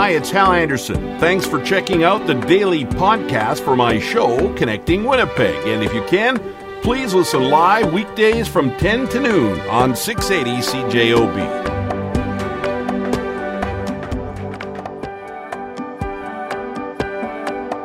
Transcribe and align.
Hi, 0.00 0.12
it's 0.12 0.30
Hal 0.30 0.52
Anderson. 0.52 1.18
Thanks 1.18 1.44
for 1.44 1.62
checking 1.62 2.04
out 2.04 2.26
the 2.26 2.32
daily 2.32 2.86
podcast 2.86 3.62
for 3.62 3.76
my 3.76 3.98
show, 4.00 4.50
Connecting 4.54 5.04
Winnipeg. 5.04 5.66
And 5.66 5.84
if 5.84 5.92
you 5.92 6.02
can, 6.04 6.38
please 6.80 7.12
listen 7.12 7.50
live 7.50 7.92
weekdays 7.92 8.48
from 8.48 8.74
10 8.78 9.08
to 9.10 9.20
noon 9.20 9.60
on 9.68 9.94
680 9.94 10.62
CJOB. 10.62 11.36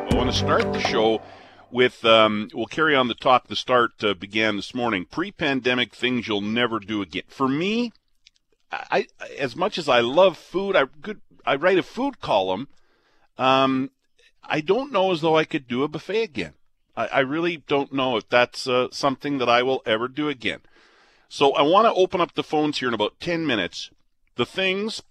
I 0.10 0.16
want 0.16 0.32
to 0.32 0.38
start 0.38 0.72
the 0.72 0.80
show 0.80 1.22
with 1.70 2.06
um, 2.06 2.50
we'll 2.54 2.68
carry 2.68 2.96
on 2.96 3.10
the 3.10 3.14
talk 3.14 3.50
the 3.50 3.58
start 3.58 3.92
uh, 4.06 4.14
began 4.14 4.56
this 4.56 4.74
morning 4.74 5.04
pre-pandemic 5.04 5.94
things 5.94 6.30
you'll 6.30 6.40
never 6.40 6.80
do 6.80 7.02
again 7.02 7.24
for 7.28 7.50
me 7.50 7.92
I, 8.72 9.08
as 9.38 9.56
much 9.56 9.78
as 9.78 9.88
I 9.88 10.02
love 10.02 10.38
food, 10.38 10.76
I 10.76 10.86
could 11.02 11.22
I 11.46 11.56
write 11.56 11.78
a 11.78 11.84
food 11.84 12.20
column. 12.20 12.68
Um, 13.38 13.92
I 14.44 14.62
don't 14.62 14.92
know 14.92 15.12
as 15.12 15.22
though 15.22 15.38
I 15.38 15.46
could 15.46 15.68
do 15.68 15.84
a 15.84 15.88
buffet 15.88 16.24
again. 16.24 16.54
I, 16.96 17.08
I 17.08 17.20
really 17.20 17.58
don't 17.58 17.94
know 17.94 18.18
if 18.18 18.30
that's 18.30 18.68
uh, 18.68 18.88
something 18.92 19.38
that 19.40 19.50
I 19.50 19.64
will 19.64 19.82
ever 19.86 20.08
do 20.08 20.30
again. 20.30 20.60
So 21.28 21.54
I 21.54 21.64
want 21.64 21.86
to 21.86 21.94
open 21.94 22.22
up 22.22 22.34
the 22.34 22.44
phones 22.44 22.80
here 22.80 22.88
in 22.88 22.94
about 22.94 23.20
ten 23.20 23.46
minutes. 23.46 23.90
The 24.36 24.46
things, 24.46 25.02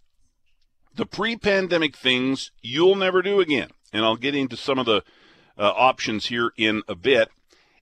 the 0.95 1.07
pre-pandemic 1.07 1.97
things 1.97 2.51
you'll 2.62 2.95
never 2.95 3.23
do 3.23 3.41
again, 3.41 3.71
and 3.93 4.05
I'll 4.05 4.16
get 4.16 4.35
into 4.35 4.57
some 4.57 4.79
of 4.79 4.87
the 4.87 5.02
uh, 5.59 5.73
options 5.77 6.27
here 6.27 6.52
in 6.57 6.82
a 6.88 6.95
bit. 6.95 7.29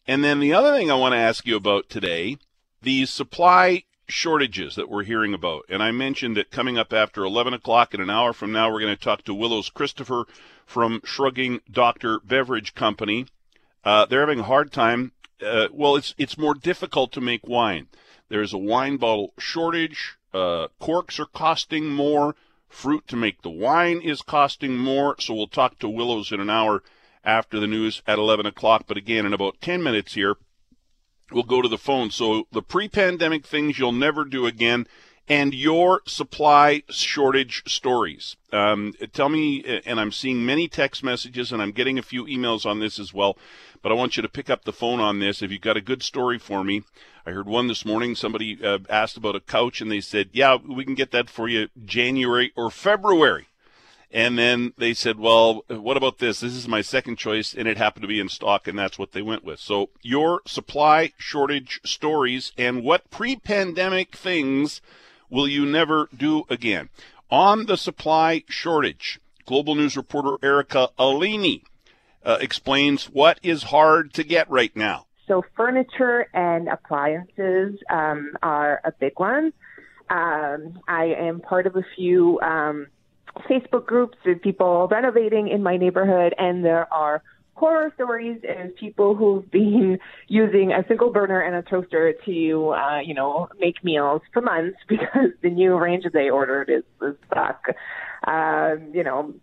And 0.07 0.25
then 0.25 0.41
the 0.41 0.53
other 0.53 0.77
thing 0.77 0.91
I 0.91 0.95
want 0.95 1.13
to 1.13 1.19
ask 1.19 1.47
you 1.47 1.57
about 1.57 1.89
today, 1.89 2.39
the 2.81 3.07
supply 3.07 3.85
shortages 4.09 4.75
that 4.75 4.89
we're 4.89 5.05
hearing 5.05 5.35
about. 5.35 5.65
And 5.69 5.83
I 5.83 5.91
mentioned 5.91 6.37
that 6.37 6.51
coming 6.51 6.79
up 6.79 6.93
after 6.93 7.25
11 7.25 7.55
o'clock 7.55 7.95
in 7.95 8.01
an 8.01 8.11
hour 8.11 8.33
from 8.33 8.53
now, 8.53 8.71
we're 8.71 8.81
going 8.81 8.97
to 8.97 9.03
talk 9.03 9.23
to 9.25 9.35
Willows 9.35 9.71
Christopher 9.71 10.27
from 10.67 11.01
Shrugging 11.05 11.61
Doctor 11.71 12.21
Beverage 12.21 12.75
Company. 12.75 13.27
Uh, 13.85 14.07
they're 14.07 14.21
having 14.21 14.41
a 14.41 14.45
hard 14.45 14.73
time. 14.73 15.13
Uh, 15.45 15.69
well, 15.73 15.97
it's 15.97 16.15
it's 16.19 16.39
more 16.39 16.55
difficult 16.55 17.13
to 17.13 17.21
make 17.21 17.47
wine. 17.49 17.89
There's 18.29 18.53
a 18.53 18.59
wine 18.59 18.97
bottle 18.97 19.35
shortage. 19.39 20.17
Uh, 20.33 20.69
corks 20.79 21.19
are 21.19 21.27
costing 21.27 21.89
more. 21.89 22.37
Fruit 22.69 23.07
to 23.09 23.17
make 23.17 23.43
the 23.43 23.51
wine 23.51 24.01
is 24.01 24.23
costing 24.23 24.79
more. 24.79 25.17
So 25.19 25.35
we'll 25.35 25.49
talk 25.49 25.79
to 25.81 25.89
Willows 25.89 26.33
in 26.33 26.41
an 26.41 26.49
hour 26.49 26.83
after 27.25 27.61
the 27.61 27.67
news 27.67 28.03
at 28.07 28.19
11 28.19 28.47
o'clock. 28.47 28.85
But 28.87 28.97
again, 28.97 29.27
in 29.27 29.33
about 29.33 29.61
10 29.61 29.83
minutes 29.83 30.15
here, 30.15 30.37
we'll 31.31 31.43
go 31.43 31.63
to 31.63 31.69
the 31.69 31.79
phone. 31.79 32.11
So 32.11 32.47
the 32.53 32.63
pre-pandemic 32.63 33.47
things 33.47 33.79
you'll 33.79 33.93
never 33.93 34.25
do 34.25 34.47
again, 34.47 34.87
and 35.29 35.55
your 35.55 36.03
supply 36.07 36.83
shortage 36.91 37.63
stories. 37.67 38.37
Um, 38.53 38.95
tell 39.13 39.29
me, 39.29 39.81
and 39.87 40.01
I'm 40.01 40.13
seeing 40.13 40.45
many 40.45 40.69
text 40.69 41.05
messages, 41.05 41.53
and 41.53 41.63
I'm 41.63 41.73
getting 41.73 41.99
a 41.99 42.03
few 42.03 42.25
emails 42.27 42.67
on 42.67 42.81
this 42.81 42.99
as 42.99 43.15
well. 43.15 43.39
But 43.83 43.93
I 43.93 43.95
want 43.95 44.17
you 44.17 44.23
to 44.23 44.29
pick 44.29 44.51
up 44.51 44.65
the 44.65 44.73
phone 44.73 45.01
on 45.01 45.19
this 45.19 45.43
if 45.43 45.51
you've 45.51 45.61
got 45.61 45.77
a 45.77 45.81
good 45.81 46.03
story 46.03 46.39
for 46.39 46.63
me. 46.63 46.83
I 47.25 47.31
heard 47.31 47.47
one 47.47 47.69
this 47.69 47.85
morning. 47.85 48.15
Somebody 48.15 48.59
uh, 48.65 48.79
asked 48.89 49.17
about 49.17 49.37
a 49.37 49.41
couch, 49.41 49.81
and 49.81 49.91
they 49.91 50.01
said, 50.01 50.31
"Yeah, 50.33 50.57
we 50.57 50.85
can 50.85 50.95
get 50.95 51.13
that 51.13 51.31
for 51.31 51.49
you 51.49 51.69
January 51.85 52.53
or 52.57 52.71
February." 52.71 53.47
And 54.13 54.39
then 54.39 54.75
they 54.77 54.93
said, 54.93 55.19
well, 55.19 55.65
what 55.69 55.97
about 55.97 56.19
this? 56.19 56.41
This 56.41 56.53
is 56.53 56.69
my 56.69 56.83
second 56.83 57.17
choice, 57.17 57.55
and 57.55 57.67
it 57.67 57.79
happened 57.79 58.03
to 58.03 58.09
be 58.09 58.21
in 58.21 58.29
stock, 58.29 58.69
and 58.69 58.79
that's 58.79 58.99
what 58.99 59.13
they 59.13 59.23
went 59.23 59.43
with. 59.43 59.59
So, 59.59 59.89
your 60.03 60.43
supply 60.47 61.13
shortage 61.17 61.81
stories 61.83 62.53
and 62.59 62.83
what 62.83 63.11
pre 63.11 63.37
pandemic 63.37 64.15
things 64.15 64.83
will 65.31 65.49
you 65.49 65.65
never 65.65 66.11
do 66.15 66.45
again? 66.51 66.91
On 67.31 67.65
the 67.65 67.79
supply 67.79 68.45
shortage, 68.49 69.19
Global 69.47 69.75
News 69.75 69.97
reporter 69.97 70.37
Erica 70.47 70.91
Alini 70.99 71.63
uh, 72.23 72.37
explains 72.39 73.07
what 73.07 73.41
is 73.43 73.63
hard 73.65 74.13
to 74.13 74.25
get 74.25 74.51
right 74.51 74.77
now. 74.77 75.07
So, 75.27 75.43
furniture 75.57 76.29
and 76.35 76.69
appliances 76.69 77.79
um, 77.89 78.37
are 78.43 78.83
a 78.85 78.93
big 78.93 79.19
one. 79.19 79.55
Um, 80.11 80.81
I 80.87 81.15
am 81.19 81.41
part 81.41 81.67
of 81.67 81.77
a 81.77 81.85
few. 81.97 82.39
Um, 82.43 82.89
Facebook 83.49 83.87
groups 83.87 84.19
of 84.27 84.43
people 84.43 84.89
renovating 84.91 85.49
in 85.49 85.63
my 85.63 85.77
neighborhood, 85.77 86.35
and 86.39 86.65
there 86.65 86.93
are 86.93 87.23
horror 87.55 87.93
stories 87.95 88.41
of 88.49 88.75
people 88.77 89.15
who've 89.15 89.49
been 89.51 89.99
using 90.29 90.73
a 90.73 90.85
single 90.89 91.11
burner 91.13 91.41
and 91.41 91.55
a 91.55 91.63
toaster 91.63 92.15
to, 92.25 92.69
uh, 92.71 93.01
you 93.01 93.15
know, 93.15 93.49
make 93.59 93.83
meals 93.85 94.23
for 94.33 94.41
months 94.41 94.79
because 94.89 95.31
the 95.43 95.51
new 95.51 95.77
range 95.77 96.05
they 96.13 96.31
ordered 96.31 96.71
is, 96.71 96.85
is 97.07 97.17
stuck. 97.27 97.67
Um, 98.27 98.91
you 98.95 99.05
know, 99.05 99.35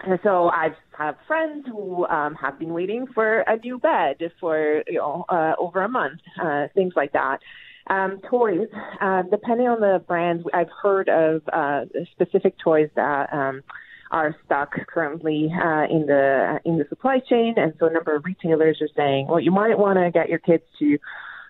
and 0.00 0.18
so 0.22 0.48
I've 0.48 0.76
have 0.96 1.16
friends 1.26 1.66
who 1.66 2.06
um, 2.06 2.34
have 2.36 2.58
been 2.58 2.72
waiting 2.72 3.06
for 3.06 3.40
a 3.40 3.56
new 3.56 3.78
bed 3.78 4.16
for 4.40 4.82
you 4.86 4.98
know 4.98 5.24
uh, 5.28 5.52
over 5.58 5.82
a 5.82 5.88
month, 5.88 6.20
uh, 6.40 6.68
things 6.74 6.94
like 6.96 7.12
that. 7.12 7.38
Um, 7.86 8.20
toys, 8.30 8.68
uh, 9.00 9.22
depending 9.30 9.68
on 9.68 9.80
the 9.80 10.02
brand, 10.06 10.44
I've 10.54 10.70
heard 10.82 11.08
of 11.08 11.42
uh, 11.52 11.84
specific 12.12 12.58
toys 12.58 12.88
that 12.96 13.30
um, 13.32 13.62
are 14.10 14.34
stuck 14.46 14.74
currently 14.86 15.52
uh, 15.52 15.84
in 15.90 16.06
the 16.06 16.60
in 16.64 16.78
the 16.78 16.86
supply 16.88 17.18
chain, 17.18 17.54
and 17.56 17.74
so 17.78 17.86
a 17.86 17.92
number 17.92 18.14
of 18.14 18.24
retailers 18.24 18.80
are 18.80 18.88
saying, 18.96 19.26
well, 19.28 19.40
you 19.40 19.50
might 19.50 19.78
want 19.78 19.98
to 19.98 20.10
get 20.10 20.28
your 20.28 20.38
kids 20.38 20.62
to 20.78 20.98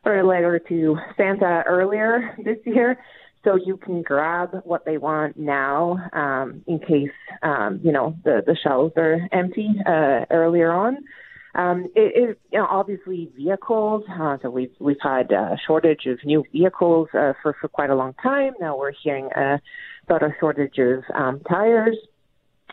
or 0.05 0.19
a 0.19 0.27
letter 0.27 0.59
to 0.59 0.99
Santa 1.17 1.62
earlier 1.67 2.37
this 2.45 2.59
year, 2.65 2.99
so 3.45 3.56
you 3.56 3.77
can 3.77 4.03
grab 4.03 4.51
what 4.65 4.84
they 4.84 4.99
want 4.99 5.37
now, 5.37 5.99
um, 6.12 6.62
in 6.66 6.78
case 6.78 7.15
um, 7.43 7.81
you 7.83 7.93
know 7.93 8.16
the 8.25 8.43
the 8.45 8.56
shelves 8.62 8.95
are 8.97 9.21
empty 9.31 9.71
uh, 9.87 10.25
earlier 10.31 10.72
on. 10.72 10.99
Um, 11.54 11.84
it, 11.94 12.12
it, 12.31 12.41
you 12.53 12.59
know, 12.59 12.66
obviously 12.69 13.31
vehicles. 13.37 14.04
Uh, 14.10 14.38
so 14.42 14.50
we've 14.50 14.72
we've 14.78 15.00
had 15.00 15.31
a 15.31 15.56
shortage 15.66 16.06
of 16.06 16.19
new 16.25 16.44
vehicles 16.53 17.09
uh, 17.15 17.34
for 17.42 17.56
for 17.60 17.69
quite 17.69 17.91
a 17.91 17.94
long 17.94 18.15
time. 18.15 18.54
Now 18.60 18.76
we're 18.76 18.92
hearing 18.92 19.31
uh, 19.32 19.59
about 20.04 20.22
a 20.22 20.34
shortage 20.41 20.78
of 20.78 21.04
um, 21.15 21.41
tires. 21.41 21.97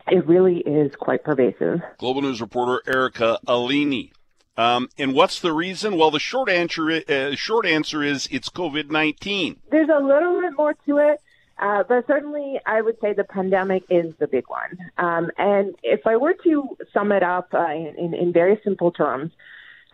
It 0.08 0.25
really 0.28 0.58
is 0.58 0.96
quite 0.96 1.24
pervasive. 1.24 1.81
Global 2.00 2.24
News 2.24 2.42
reporter 2.42 2.81
Erica 2.92 3.40
Alini. 3.47 4.12
Um, 4.58 4.90
and 4.98 5.13
what's 5.13 5.40
the 5.40 5.53
reason? 5.53 5.98
Well, 5.98 6.12
the 6.12 6.19
short 6.19 6.50
answer 6.50 6.90
uh, 6.92 7.36
short 7.36 7.66
answer 7.66 8.03
is 8.03 8.28
it's 8.31 8.50
COVID 8.50 8.90
nineteen. 8.90 9.58
There's 9.69 9.90
a 9.90 10.03
little 10.03 10.42
bit 10.42 10.53
more 10.58 10.74
to 10.88 10.98
it. 10.98 11.22
Uh, 11.62 11.84
but 11.88 12.08
certainly, 12.08 12.60
I 12.66 12.82
would 12.82 13.00
say 13.00 13.14
the 13.14 13.24
pandemic 13.24 13.84
is 13.90 14.16
the 14.18 14.28
big 14.28 14.46
one. 14.48 14.78
Um, 14.98 15.30
and 15.38 15.76
if 15.84 16.08
I 16.08 16.18
were 16.18 16.34
to 16.44 16.78
sum 16.92 17.12
it 17.12 17.22
up 17.22 17.54
uh, 17.54 17.68
in, 17.68 18.16
in, 18.16 18.34
very 18.34 18.60
simple 18.64 18.92
terms, 18.92 19.32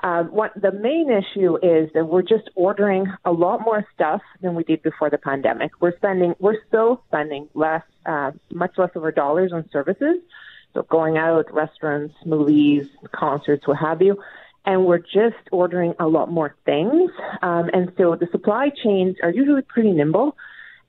uh, 0.01 0.23
what 0.23 0.53
the 0.55 0.71
main 0.71 1.09
issue 1.11 1.57
is 1.57 1.89
that 1.93 2.05
we're 2.05 2.21
just 2.21 2.49
ordering 2.55 3.07
a 3.25 3.31
lot 3.33 3.61
more 3.61 3.85
stuff 3.93 4.21
than 4.41 4.55
we 4.55 4.63
did 4.63 4.81
before 4.81 5.09
the 5.09 5.17
pandemic. 5.17 5.71
We're 5.81 5.95
spending, 5.97 6.35
we're 6.39 6.63
still 6.67 7.03
spending 7.09 7.49
less, 7.53 7.83
uh, 8.05 8.31
much 8.49 8.77
less 8.77 8.91
of 8.95 9.03
our 9.03 9.11
dollars 9.11 9.51
on 9.51 9.69
services. 9.69 10.19
So 10.73 10.83
going 10.83 11.17
out, 11.17 11.53
restaurants, 11.53 12.15
movies, 12.25 12.87
concerts, 13.11 13.67
what 13.67 13.77
have 13.77 14.01
you 14.01 14.23
and 14.65 14.85
we're 14.85 14.97
just 14.97 15.37
ordering 15.49 15.93
a 15.97 16.05
lot 16.05 16.29
more 16.29 16.53
things. 16.65 17.09
Um, 17.41 17.69
and 17.71 17.93
so 17.97 18.17
the 18.17 18.27
supply 18.33 18.69
chains 18.83 19.15
are 19.23 19.31
usually 19.31 19.61
pretty 19.61 19.91
nimble 19.91 20.35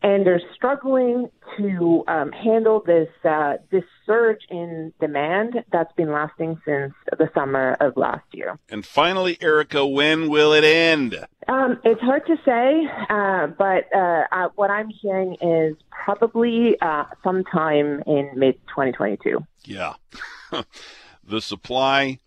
and 0.02 0.24
they're 0.24 0.42
struggling 0.54 1.28
to 1.56 2.04
um, 2.06 2.30
handle 2.30 2.82
this 2.86 3.08
uh, 3.24 3.54
this 3.70 3.84
surge 4.06 4.42
in 4.48 4.92
demand 5.00 5.64
that's 5.72 5.92
been 5.94 6.12
lasting 6.12 6.60
since 6.64 6.94
the 7.10 7.28
summer 7.34 7.76
of 7.80 7.96
last 7.96 8.24
year. 8.32 8.58
And 8.68 8.86
finally, 8.86 9.38
Erica, 9.40 9.86
when 9.86 10.28
will 10.28 10.52
it 10.52 10.64
end? 10.64 11.16
Um, 11.48 11.80
it's 11.84 12.00
hard 12.00 12.26
to 12.26 12.36
say, 12.44 12.88
uh, 13.10 13.48
but 13.48 13.88
uh, 13.94 14.24
uh 14.30 14.48
what 14.54 14.70
I'm 14.70 14.88
hearing 14.88 15.36
is 15.40 15.76
probably 15.90 16.76
uh, 16.80 17.04
sometime 17.24 18.02
in 18.06 18.30
mid 18.36 18.54
2022. 18.68 19.44
Yeah, 19.64 19.94
the 21.24 21.40
supply 21.40 22.20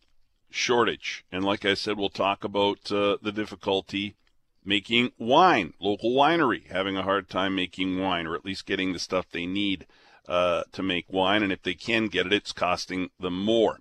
shortage, 0.49 1.23
and 1.31 1.45
like 1.45 1.63
I 1.63 1.75
said, 1.75 1.97
we'll 1.97 2.09
talk 2.09 2.43
about 2.43 2.91
uh, 2.91 3.17
the 3.21 3.31
difficulty 3.31 4.15
making 4.63 5.11
wine. 5.17 5.73
Local 5.79 6.11
winery 6.11 6.69
having 6.71 6.97
a 6.97 7.03
hard 7.03 7.29
time 7.29 7.55
making 7.55 7.99
wine, 7.99 8.27
or 8.27 8.35
at 8.35 8.45
least 8.45 8.65
getting 8.65 8.93
the 8.93 8.99
stuff 8.99 9.25
they 9.31 9.45
need 9.45 9.85
uh, 10.27 10.63
to 10.71 10.83
make 10.83 11.05
wine. 11.11 11.43
And 11.43 11.51
if 11.51 11.63
they 11.63 11.73
can 11.73 12.07
get 12.07 12.25
it, 12.25 12.33
it's 12.33 12.51
costing 12.51 13.09
them 13.19 13.43
more. 13.43 13.79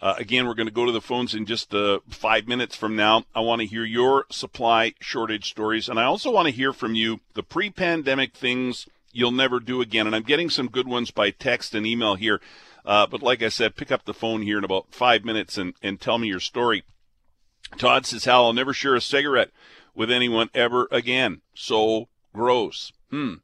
Uh, 0.00 0.14
again, 0.16 0.46
we're 0.46 0.54
going 0.54 0.68
to 0.68 0.72
go 0.72 0.86
to 0.86 0.92
the 0.92 1.00
phones 1.00 1.34
in 1.34 1.44
just 1.44 1.74
uh, 1.74 1.98
five 2.08 2.46
minutes 2.46 2.76
from 2.76 2.94
now. 2.94 3.24
I 3.34 3.40
want 3.40 3.60
to 3.60 3.66
hear 3.66 3.84
your 3.84 4.26
supply 4.30 4.94
shortage 5.00 5.50
stories, 5.50 5.88
and 5.88 5.98
I 5.98 6.04
also 6.04 6.30
want 6.30 6.46
to 6.46 6.54
hear 6.54 6.72
from 6.72 6.94
you 6.94 7.20
the 7.34 7.42
pre-pandemic 7.42 8.34
things 8.36 8.86
you'll 9.12 9.32
never 9.32 9.58
do 9.58 9.80
again. 9.80 10.06
And 10.06 10.14
I'm 10.14 10.22
getting 10.22 10.50
some 10.50 10.68
good 10.68 10.86
ones 10.86 11.10
by 11.10 11.30
text 11.30 11.74
and 11.74 11.84
email 11.84 12.14
here. 12.14 12.40
Uh, 12.84 13.06
but 13.06 13.22
like 13.22 13.42
I 13.42 13.48
said, 13.48 13.76
pick 13.76 13.90
up 13.90 14.04
the 14.04 14.14
phone 14.14 14.42
here 14.42 14.58
in 14.58 14.64
about 14.64 14.86
five 14.90 15.24
minutes 15.24 15.58
and, 15.58 15.74
and 15.82 16.00
tell 16.00 16.18
me 16.18 16.28
your 16.28 16.40
story. 16.40 16.84
Todd 17.76 18.06
says, 18.06 18.24
Hal, 18.24 18.46
I'll 18.46 18.52
never 18.52 18.72
share 18.72 18.94
a 18.94 19.00
cigarette 19.00 19.50
with 19.94 20.10
anyone 20.10 20.50
ever 20.54 20.88
again. 20.90 21.42
So 21.54 22.08
gross. 22.32 22.92
Hmm. 23.10 23.34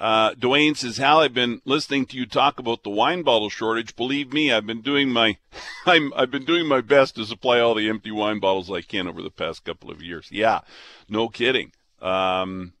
Uh, 0.00 0.32
Dwayne 0.32 0.74
says, 0.74 0.96
Hal, 0.96 1.20
I've 1.20 1.34
been 1.34 1.60
listening 1.66 2.06
to 2.06 2.16
you 2.16 2.24
talk 2.24 2.58
about 2.58 2.84
the 2.84 2.90
wine 2.90 3.22
bottle 3.22 3.50
shortage. 3.50 3.94
Believe 3.96 4.32
me, 4.32 4.50
I've 4.50 4.66
been 4.66 4.80
doing 4.80 5.10
my, 5.10 5.36
I'm, 5.86 6.12
I've 6.16 6.30
been 6.30 6.46
doing 6.46 6.66
my 6.66 6.80
best 6.80 7.16
to 7.16 7.26
supply 7.26 7.60
all 7.60 7.74
the 7.74 7.88
empty 7.88 8.10
wine 8.10 8.40
bottles 8.40 8.70
I 8.70 8.80
can 8.80 9.06
over 9.06 9.20
the 9.20 9.30
past 9.30 9.62
couple 9.62 9.90
of 9.90 10.02
years. 10.02 10.28
Yeah, 10.32 10.60
no 11.06 11.28
kidding. 11.28 11.72
Um, 12.00 12.72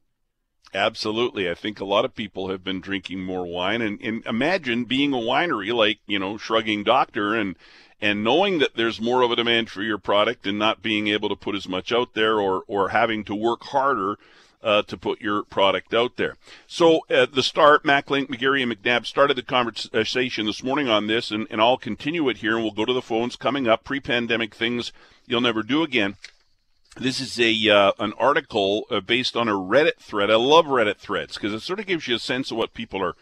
absolutely. 0.72 1.50
I 1.50 1.54
think 1.54 1.78
a 1.78 1.84
lot 1.84 2.06
of 2.06 2.14
people 2.14 2.48
have 2.48 2.64
been 2.64 2.80
drinking 2.80 3.22
more 3.22 3.46
wine 3.46 3.82
and, 3.82 4.00
and 4.00 4.24
imagine 4.24 4.84
being 4.84 5.12
a 5.12 5.18
winery 5.18 5.74
like, 5.74 5.98
you 6.06 6.18
know, 6.18 6.38
shrugging 6.38 6.84
doctor 6.84 7.34
and, 7.34 7.54
and 8.00 8.24
knowing 8.24 8.58
that 8.58 8.76
there's 8.76 9.00
more 9.00 9.22
of 9.22 9.30
a 9.30 9.36
demand 9.36 9.70
for 9.70 9.82
your 9.82 9.98
product 9.98 10.46
and 10.46 10.58
not 10.58 10.82
being 10.82 11.08
able 11.08 11.28
to 11.28 11.36
put 11.36 11.54
as 11.54 11.68
much 11.68 11.92
out 11.92 12.14
there 12.14 12.40
or, 12.40 12.62
or 12.66 12.90
having 12.90 13.24
to 13.24 13.34
work 13.34 13.62
harder 13.64 14.16
uh, 14.62 14.82
to 14.82 14.96
put 14.96 15.20
your 15.20 15.42
product 15.42 15.94
out 15.94 16.16
there. 16.16 16.36
So 16.66 17.00
at 17.08 17.34
the 17.34 17.42
start, 17.42 17.84
Mackling, 17.84 18.28
McGarry, 18.28 18.62
and 18.62 18.72
McNabb 18.72 19.06
started 19.06 19.36
the 19.36 19.42
conversation 19.42 20.46
this 20.46 20.62
morning 20.62 20.88
on 20.88 21.06
this, 21.06 21.30
and, 21.30 21.46
and 21.50 21.60
I'll 21.60 21.78
continue 21.78 22.28
it 22.28 22.38
here, 22.38 22.54
and 22.54 22.62
we'll 22.62 22.72
go 22.72 22.84
to 22.84 22.92
the 22.92 23.02
phones 23.02 23.36
coming 23.36 23.66
up. 23.66 23.84
Pre-pandemic 23.84 24.54
things 24.54 24.92
you'll 25.26 25.40
never 25.40 25.62
do 25.62 25.82
again. 25.82 26.16
This 26.96 27.20
is 27.20 27.38
a 27.38 27.70
uh, 27.70 27.92
an 28.00 28.12
article 28.18 28.84
uh, 28.90 29.00
based 29.00 29.36
on 29.36 29.48
a 29.48 29.52
Reddit 29.52 29.98
thread. 29.98 30.28
I 30.28 30.34
love 30.34 30.66
Reddit 30.66 30.96
threads 30.96 31.34
because 31.34 31.54
it 31.54 31.60
sort 31.60 31.78
of 31.78 31.86
gives 31.86 32.08
you 32.08 32.16
a 32.16 32.18
sense 32.18 32.50
of 32.50 32.56
what 32.56 32.74
people 32.74 33.00
are 33.00 33.14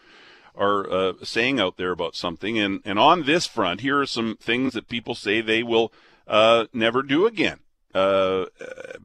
are 0.59 0.91
uh, 0.91 1.13
saying 1.23 1.59
out 1.59 1.77
there 1.77 1.91
about 1.91 2.15
something. 2.15 2.59
And 2.59 2.81
and 2.85 2.99
on 2.99 3.23
this 3.23 3.47
front, 3.47 3.81
here 3.81 3.99
are 4.01 4.05
some 4.05 4.35
things 4.39 4.73
that 4.73 4.89
people 4.89 5.15
say 5.15 5.41
they 5.41 5.63
will 5.63 5.91
uh, 6.27 6.65
never 6.73 7.01
do 7.01 7.25
again 7.25 7.59
uh, 7.95 8.45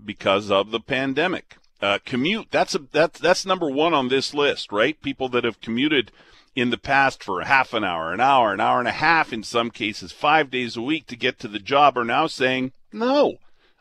because 0.04 0.50
of 0.50 0.70
the 0.70 0.80
pandemic. 0.80 1.56
Uh, 1.80 1.98
commute. 2.04 2.48
That's 2.50 2.74
a 2.74 2.80
that's 2.92 3.20
that's 3.20 3.46
number 3.46 3.70
one 3.70 3.94
on 3.94 4.08
this 4.08 4.34
list, 4.34 4.72
right? 4.72 5.00
People 5.00 5.28
that 5.30 5.44
have 5.44 5.60
commuted 5.60 6.10
in 6.56 6.70
the 6.70 6.78
past 6.78 7.22
for 7.22 7.42
half 7.42 7.74
an 7.74 7.84
hour, 7.84 8.12
an 8.12 8.20
hour, 8.20 8.52
an 8.52 8.60
hour 8.60 8.78
and 8.78 8.88
a 8.88 8.92
half, 8.92 9.32
in 9.32 9.42
some 9.42 9.70
cases, 9.70 10.12
five 10.12 10.50
days 10.50 10.76
a 10.76 10.82
week 10.82 11.06
to 11.08 11.16
get 11.16 11.38
to 11.40 11.48
the 11.48 11.58
job, 11.58 11.98
are 11.98 12.04
now 12.04 12.26
saying 12.26 12.72
no, 12.92 13.38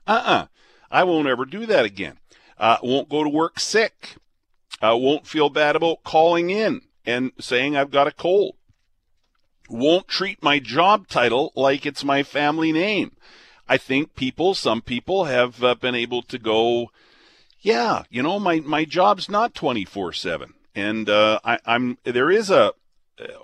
uh-uh, 0.08 0.48
I 0.92 1.04
won't 1.04 1.28
ever 1.28 1.46
do 1.46 1.66
that 1.68 1.86
again. 1.86 2.18
Uh, 2.58 2.78
won't 2.82 3.10
go 3.10 3.24
to 3.24 3.30
work 3.30 3.60
sick. 3.60 4.16
Uh, 4.82 4.98
won't 4.98 5.28
feel 5.28 5.50
bad 5.50 5.76
about 5.76 6.04
calling 6.04 6.50
in 6.50 6.82
and 7.06 7.32
saying 7.40 7.76
I've 7.76 7.92
got 7.92 8.08
a 8.08 8.12
cold. 8.12 8.56
Won't 9.70 10.08
treat 10.08 10.44
my 10.44 10.60
job 10.60 11.08
title 11.08 11.52
like 11.56 11.86
it's 11.86 12.04
my 12.04 12.24
family 12.24 12.72
name. 12.72 13.16
I 13.68 13.78
think 13.78 14.16
people, 14.16 14.54
some 14.54 14.82
people, 14.82 15.26
have 15.26 15.64
uh, 15.64 15.76
been 15.76 15.96
able 15.96 16.22
to 16.24 16.38
go 16.38 16.90
yeah, 17.64 18.04
you 18.10 18.22
know, 18.22 18.40
my, 18.40 18.60
my 18.60 18.84
job's 18.84 19.30
not 19.30 19.56
24 19.56 20.14
7. 20.14 20.54
And 20.76 21.10
uh, 21.10 21.40
I, 21.44 21.60
I'm 21.66 21.98
there 22.04 22.30
is 22.30 22.50
a, 22.50 22.74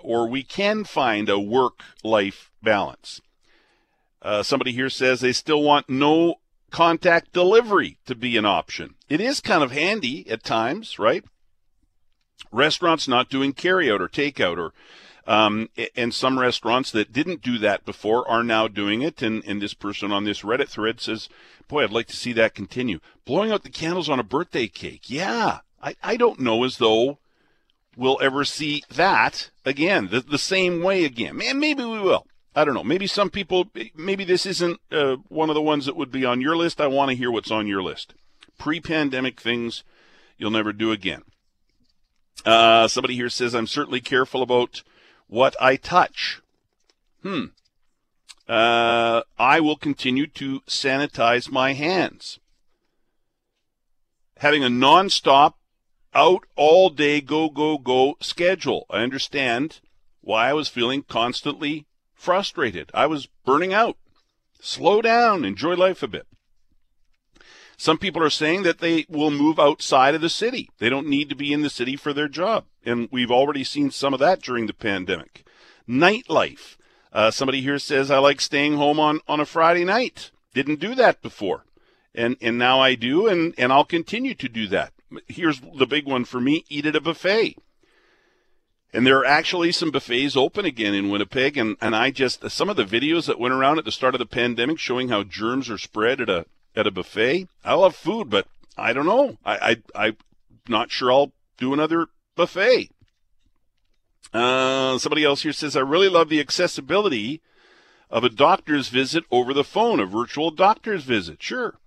or 0.02 0.28
we 0.28 0.42
can 0.42 0.84
find 0.84 1.28
a 1.28 1.40
work 1.40 1.80
life 2.04 2.50
balance. 2.62 3.20
Uh, 4.22 4.42
somebody 4.42 4.72
here 4.72 4.90
says 4.90 5.20
they 5.20 5.32
still 5.32 5.62
want 5.62 5.88
no 5.88 6.34
contact 6.70 7.32
delivery 7.32 7.96
to 8.04 8.14
be 8.14 8.36
an 8.36 8.44
option. 8.44 8.94
It 9.08 9.20
is 9.20 9.40
kind 9.40 9.62
of 9.62 9.72
handy 9.72 10.28
at 10.28 10.44
times, 10.44 10.98
right? 10.98 11.24
Restaurants 12.52 13.06
not 13.06 13.28
doing 13.28 13.52
carryout 13.52 14.00
or 14.00 14.08
takeout 14.08 14.58
or 14.58 14.72
um, 15.26 15.68
and 15.96 16.12
some 16.12 16.38
restaurants 16.38 16.90
that 16.90 17.12
didn't 17.12 17.42
do 17.42 17.58
that 17.58 17.84
before 17.84 18.28
are 18.28 18.42
now 18.42 18.66
doing 18.66 19.02
it. 19.02 19.22
And, 19.22 19.44
and 19.44 19.62
this 19.62 19.74
person 19.74 20.10
on 20.10 20.24
this 20.24 20.42
Reddit 20.42 20.68
thread 20.68 21.00
says, 21.00 21.28
boy, 21.68 21.84
I'd 21.84 21.92
like 21.92 22.08
to 22.08 22.16
see 22.16 22.32
that 22.32 22.54
continue. 22.54 22.98
Blowing 23.24 23.52
out 23.52 23.62
the 23.62 23.70
candles 23.70 24.08
on 24.08 24.18
a 24.18 24.24
birthday 24.24 24.66
cake. 24.66 25.08
Yeah. 25.08 25.60
I, 25.82 25.94
I 26.02 26.16
don't 26.16 26.40
know 26.40 26.64
as 26.64 26.78
though 26.78 27.18
we'll 27.96 28.18
ever 28.20 28.44
see 28.44 28.82
that 28.90 29.50
again, 29.64 30.08
the, 30.10 30.20
the 30.20 30.38
same 30.38 30.82
way 30.82 31.04
again. 31.04 31.36
Man, 31.36 31.60
maybe 31.60 31.84
we 31.84 32.00
will. 32.00 32.26
I 32.56 32.64
don't 32.64 32.74
know. 32.74 32.82
Maybe 32.82 33.06
some 33.06 33.30
people, 33.30 33.66
maybe 33.94 34.24
this 34.24 34.44
isn't 34.44 34.80
uh, 34.90 35.16
one 35.28 35.48
of 35.48 35.54
the 35.54 35.62
ones 35.62 35.86
that 35.86 35.96
would 35.96 36.10
be 36.10 36.24
on 36.24 36.40
your 36.40 36.56
list. 36.56 36.80
I 36.80 36.88
want 36.88 37.10
to 37.10 37.16
hear 37.16 37.30
what's 37.30 37.52
on 37.52 37.68
your 37.68 37.82
list. 37.82 38.14
Pre 38.58 38.80
pandemic 38.80 39.40
things 39.40 39.84
you'll 40.36 40.50
never 40.50 40.72
do 40.72 40.90
again. 40.90 41.22
Uh, 42.44 42.88
somebody 42.88 43.14
here 43.14 43.28
says, 43.28 43.54
I'm 43.54 43.66
certainly 43.66 44.00
careful 44.00 44.42
about 44.42 44.82
what 45.28 45.54
I 45.60 45.76
touch. 45.76 46.40
Hmm. 47.22 47.46
Uh, 48.48 49.22
I 49.38 49.60
will 49.60 49.76
continue 49.76 50.26
to 50.26 50.60
sanitize 50.60 51.50
my 51.50 51.74
hands. 51.74 52.40
Having 54.38 54.64
a 54.64 54.68
nonstop, 54.68 55.54
out 56.14 56.44
all 56.56 56.90
day, 56.90 57.20
go, 57.20 57.48
go, 57.48 57.78
go 57.78 58.16
schedule. 58.20 58.86
I 58.90 58.98
understand 58.98 59.80
why 60.20 60.48
I 60.48 60.52
was 60.52 60.68
feeling 60.68 61.02
constantly 61.02 61.86
frustrated. 62.14 62.90
I 62.92 63.06
was 63.06 63.28
burning 63.44 63.72
out. 63.72 63.96
Slow 64.60 65.00
down, 65.00 65.44
enjoy 65.44 65.74
life 65.74 66.02
a 66.02 66.08
bit. 66.08 66.26
Some 67.80 67.96
people 67.96 68.22
are 68.22 68.28
saying 68.28 68.64
that 68.64 68.80
they 68.80 69.06
will 69.08 69.30
move 69.30 69.58
outside 69.58 70.14
of 70.14 70.20
the 70.20 70.28
city. 70.28 70.68
They 70.80 70.90
don't 70.90 71.08
need 71.08 71.30
to 71.30 71.34
be 71.34 71.50
in 71.50 71.62
the 71.62 71.70
city 71.70 71.96
for 71.96 72.12
their 72.12 72.28
job. 72.28 72.66
And 72.84 73.08
we've 73.10 73.30
already 73.30 73.64
seen 73.64 73.90
some 73.90 74.12
of 74.12 74.20
that 74.20 74.42
during 74.42 74.66
the 74.66 74.74
pandemic. 74.74 75.46
Nightlife. 75.88 76.76
Uh, 77.10 77.30
somebody 77.30 77.62
here 77.62 77.78
says, 77.78 78.10
I 78.10 78.18
like 78.18 78.42
staying 78.42 78.76
home 78.76 79.00
on, 79.00 79.20
on 79.26 79.40
a 79.40 79.46
Friday 79.46 79.86
night. 79.86 80.30
Didn't 80.52 80.78
do 80.78 80.94
that 80.94 81.22
before. 81.22 81.64
And, 82.14 82.36
and 82.42 82.58
now 82.58 82.80
I 82.80 82.96
do, 82.96 83.26
and, 83.26 83.54
and 83.56 83.72
I'll 83.72 83.86
continue 83.86 84.34
to 84.34 84.48
do 84.50 84.66
that. 84.66 84.92
Here's 85.26 85.62
the 85.74 85.86
big 85.86 86.04
one 86.04 86.26
for 86.26 86.38
me 86.38 86.66
eat 86.68 86.84
at 86.84 86.96
a 86.96 87.00
buffet. 87.00 87.56
And 88.92 89.06
there 89.06 89.16
are 89.20 89.24
actually 89.24 89.72
some 89.72 89.90
buffets 89.90 90.36
open 90.36 90.66
again 90.66 90.92
in 90.92 91.08
Winnipeg. 91.08 91.56
And, 91.56 91.78
and 91.80 91.96
I 91.96 92.10
just, 92.10 92.50
some 92.50 92.68
of 92.68 92.76
the 92.76 92.84
videos 92.84 93.24
that 93.24 93.40
went 93.40 93.54
around 93.54 93.78
at 93.78 93.86
the 93.86 93.90
start 93.90 94.14
of 94.14 94.18
the 94.18 94.26
pandemic 94.26 94.78
showing 94.78 95.08
how 95.08 95.22
germs 95.22 95.70
are 95.70 95.78
spread 95.78 96.20
at 96.20 96.28
a, 96.28 96.44
at 96.76 96.86
a 96.86 96.90
buffet. 96.90 97.48
I 97.64 97.74
love 97.74 97.94
food, 97.94 98.30
but 98.30 98.46
I 98.76 98.92
don't 98.92 99.06
know. 99.06 99.36
I, 99.44 99.76
I 99.94 100.06
I'm 100.06 100.16
not 100.68 100.90
sure 100.90 101.10
I'll 101.10 101.32
do 101.58 101.72
another 101.72 102.08
buffet. 102.36 102.90
Uh, 104.32 104.98
somebody 104.98 105.24
else 105.24 105.42
here 105.42 105.52
says 105.52 105.76
I 105.76 105.80
really 105.80 106.08
love 106.08 106.28
the 106.28 106.40
accessibility 106.40 107.40
of 108.08 108.24
a 108.24 108.28
doctor's 108.28 108.88
visit 108.88 109.24
over 109.30 109.52
the 109.52 109.64
phone, 109.64 110.00
a 110.00 110.06
virtual 110.06 110.50
doctor's 110.50 111.04
visit. 111.04 111.42
Sure, 111.42 111.78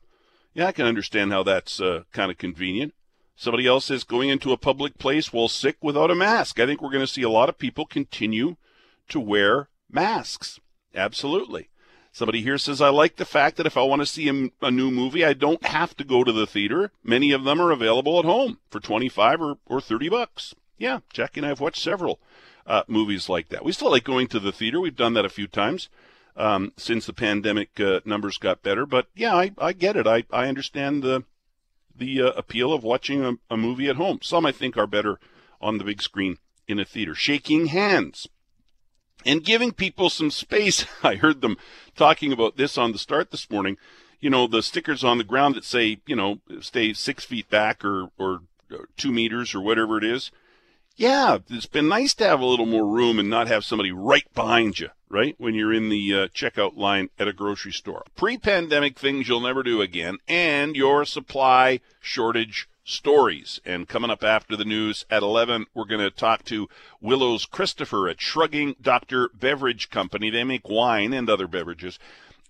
yeah, 0.53 0.67
I 0.67 0.71
can 0.71 0.85
understand 0.85 1.31
how 1.31 1.43
that's 1.43 1.79
uh, 1.79 2.03
kind 2.11 2.31
of 2.31 2.37
convenient. 2.37 2.93
Somebody 3.35 3.65
else 3.65 3.85
says 3.85 4.03
going 4.03 4.29
into 4.29 4.51
a 4.51 4.57
public 4.57 4.97
place 4.97 5.33
while 5.33 5.47
sick 5.47 5.77
without 5.81 6.11
a 6.11 6.15
mask. 6.15 6.59
I 6.59 6.65
think 6.65 6.81
we're 6.81 6.91
going 6.91 7.05
to 7.05 7.11
see 7.11 7.23
a 7.23 7.29
lot 7.29 7.49
of 7.49 7.57
people 7.57 7.85
continue 7.85 8.57
to 9.09 9.19
wear 9.19 9.69
masks. 9.89 10.59
Absolutely. 10.93 11.69
Somebody 12.13 12.43
here 12.43 12.59
says, 12.59 12.79
I 12.79 12.89
like 12.89 13.15
the 13.15 13.25
fact 13.25 13.57
that 13.57 13.65
if 13.65 13.75
I 13.75 13.81
want 13.81 14.03
to 14.03 14.05
see 14.05 14.29
a, 14.29 14.65
a, 14.65 14.69
new 14.69 14.91
movie, 14.91 15.25
I 15.25 15.33
don't 15.33 15.65
have 15.65 15.97
to 15.97 16.03
go 16.03 16.23
to 16.23 16.31
the 16.31 16.45
theater. 16.45 16.91
Many 17.03 17.31
of 17.31 17.43
them 17.43 17.59
are 17.59 17.71
available 17.71 18.19
at 18.19 18.25
home 18.25 18.59
for 18.69 18.79
25 18.79 19.41
or, 19.41 19.57
or 19.65 19.81
30 19.81 20.09
bucks. 20.09 20.53
Yeah, 20.77 20.99
Jackie 21.11 21.39
and 21.39 21.47
I 21.47 21.49
have 21.49 21.59
watched 21.59 21.81
several 21.81 22.19
uh, 22.67 22.83
movies 22.87 23.29
like 23.29 23.49
that. 23.49 23.65
We 23.65 23.71
still 23.71 23.89
like 23.89 24.03
going 24.03 24.27
to 24.27 24.39
the 24.39 24.51
theater. 24.51 24.79
We've 24.79 24.95
done 24.95 25.15
that 25.15 25.25
a 25.25 25.29
few 25.29 25.47
times 25.47 25.89
um, 26.35 26.71
since 26.77 27.07
the 27.07 27.13
pandemic 27.13 27.79
uh, 27.79 28.01
numbers 28.05 28.37
got 28.37 28.61
better. 28.61 28.85
But 28.85 29.07
yeah, 29.15 29.35
I, 29.35 29.51
I 29.57 29.73
get 29.73 29.95
it. 29.95 30.05
I, 30.05 30.23
I 30.31 30.47
understand 30.47 31.01
the 31.01 31.23
the 31.95 32.21
uh, 32.21 32.31
appeal 32.31 32.73
of 32.73 32.83
watching 32.83 33.23
a, 33.23 33.33
a 33.49 33.57
movie 33.57 33.89
at 33.89 33.95
home. 33.95 34.19
Some 34.21 34.45
I 34.45 34.51
think 34.51 34.77
are 34.77 34.87
better 34.87 35.19
on 35.61 35.77
the 35.79 35.83
big 35.83 36.01
screen 36.01 36.37
in 36.67 36.79
a 36.79 36.85
theater. 36.85 37.15
Shaking 37.15 37.67
hands 37.67 38.27
and 39.25 39.43
giving 39.43 39.71
people 39.71 40.09
some 40.09 40.31
space. 40.31 40.85
I 41.03 41.15
heard 41.15 41.41
them 41.41 41.57
talking 41.95 42.31
about 42.31 42.57
this 42.57 42.77
on 42.77 42.91
the 42.91 42.97
start 42.97 43.31
this 43.31 43.49
morning. 43.49 43.77
You 44.19 44.29
know, 44.29 44.47
the 44.47 44.63
stickers 44.63 45.03
on 45.03 45.17
the 45.17 45.23
ground 45.23 45.55
that 45.55 45.65
say, 45.65 45.99
you 46.07 46.15
know, 46.15 46.39
stay 46.61 46.93
six 46.93 47.25
feet 47.25 47.49
back 47.49 47.83
or, 47.83 48.09
or 48.17 48.41
two 48.95 49.11
meters 49.11 49.53
or 49.53 49.61
whatever 49.61 49.97
it 49.97 50.03
is. 50.03 50.31
Yeah, 50.95 51.39
it's 51.49 51.65
been 51.65 51.87
nice 51.87 52.13
to 52.15 52.27
have 52.27 52.39
a 52.39 52.45
little 52.45 52.67
more 52.67 52.85
room 52.85 53.17
and 53.17 53.29
not 53.29 53.47
have 53.47 53.65
somebody 53.65 53.91
right 53.91 54.31
behind 54.35 54.79
you, 54.79 54.89
right? 55.09 55.35
When 55.39 55.55
you're 55.55 55.73
in 55.73 55.89
the 55.89 56.13
uh, 56.13 56.27
checkout 56.27 56.77
line 56.77 57.09
at 57.17 57.27
a 57.27 57.33
grocery 57.33 57.71
store. 57.71 58.03
Pre 58.15 58.37
pandemic 58.37 58.99
things 58.99 59.27
you'll 59.27 59.41
never 59.41 59.63
do 59.63 59.81
again 59.81 60.19
and 60.27 60.75
your 60.75 61.03
supply 61.03 61.79
shortage 61.99 62.69
stories. 62.83 63.59
And 63.65 63.87
coming 63.87 64.11
up 64.11 64.23
after 64.23 64.55
the 64.55 64.65
news 64.65 65.05
at 65.09 65.23
11, 65.23 65.65
we're 65.73 65.85
going 65.85 66.01
to 66.01 66.11
talk 66.11 66.43
to 66.45 66.67
Willows 67.01 67.45
Christopher 67.45 68.09
at 68.09 68.21
Shrugging 68.21 68.75
Doctor 68.81 69.29
Beverage 69.33 69.89
Company. 69.89 70.29
They 70.29 70.43
make 70.43 70.67
wine 70.67 71.13
and 71.13 71.29
other 71.29 71.47
beverages. 71.47 71.99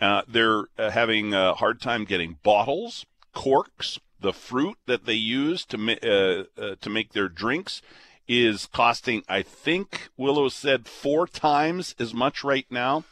Uh, 0.02 0.24
they're 0.28 0.66
uh, 0.78 0.90
having 0.90 1.34
a 1.34 1.54
hard 1.54 1.80
time 1.80 2.06
getting 2.06 2.38
bottles, 2.44 3.06
corks, 3.34 4.00
the 4.20 4.34
fruit 4.34 4.78
that 4.88 5.06
they 5.06 5.14
use 5.14 5.66
to 5.66 5.78
ma- 5.78 5.94
uh, 6.02 6.44
uh, 6.58 6.76
to 6.82 6.90
make 6.90 7.14
their 7.14 7.30
drinks 7.30 7.82
is 8.28 8.66
costing, 8.68 9.22
I 9.28 9.42
think 9.42 10.10
Willow 10.18 10.50
said, 10.50 10.88
four 10.88 11.28
times 11.28 11.94
as 12.00 12.14
much 12.14 12.44
right 12.44 12.66
now. 12.70 13.04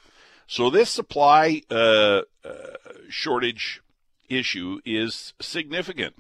So 0.48 0.70
this 0.70 0.90
supply 0.90 1.62
uh, 1.70 2.22
uh, 2.44 2.51
shortage 3.10 3.82
issue 4.30 4.80
is 4.86 5.34
significant. 5.40 6.16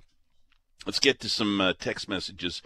Let's 0.85 0.99
get 0.99 1.19
to 1.19 1.29
some 1.29 1.61
uh, 1.61 1.73
text 1.79 2.09
messages 2.09 2.61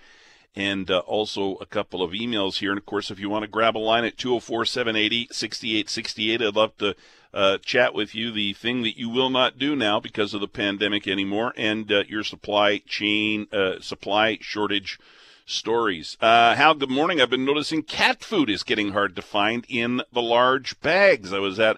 and 0.55 0.89
uh, 0.89 1.00
also 1.00 1.55
a 1.55 1.65
couple 1.65 2.01
of 2.01 2.12
emails 2.12 2.60
here. 2.60 2.72
And 2.72 2.77
of 2.77 2.86
course, 2.86 3.12
if 3.12 3.19
you 3.19 3.29
want 3.29 3.43
to 3.43 3.50
grab 3.50 3.75
a 3.75 3.79
line 3.79 4.05
at 4.05 4.17
204 4.17 4.65
780 4.65 5.27
6868, 5.31 6.41
I'd 6.41 6.55
love 6.55 6.77
to 6.77 6.95
uh, 7.34 7.57
chat 7.57 7.93
with 7.93 8.15
you. 8.15 8.31
The 8.31 8.53
thing 8.53 8.84
that 8.84 8.98
you 8.98 9.10
will 9.10 9.29
not 9.29 9.60
do 9.60 9.75
now 9.75 10.00
because 10.00 10.34
of 10.34 10.41
the 10.41 10.48
pandemic 10.48 11.07
anymore 11.07 11.53
and 11.57 11.91
uh, 11.91 12.03
your 12.07 12.24
supply 12.24 12.81
chain, 12.88 13.48
uh, 13.51 13.81
supply 13.81 14.38
shortage 14.39 14.98
stories. 15.45 16.17
Uh, 16.22 16.55
Hal, 16.55 16.75
good 16.75 16.89
morning. 16.89 17.19
I've 17.19 17.29
been 17.29 17.45
noticing 17.45 17.84
cat 17.84 18.24
food 18.24 18.50
is 18.50 18.63
getting 18.63 18.93
hard 18.93 19.15
to 19.17 19.22
find 19.22 19.65
in 19.67 20.01
the 20.12 20.22
large 20.22 20.79
bags. 20.79 21.34
I 21.34 21.39
was 21.39 21.60
at 21.60 21.77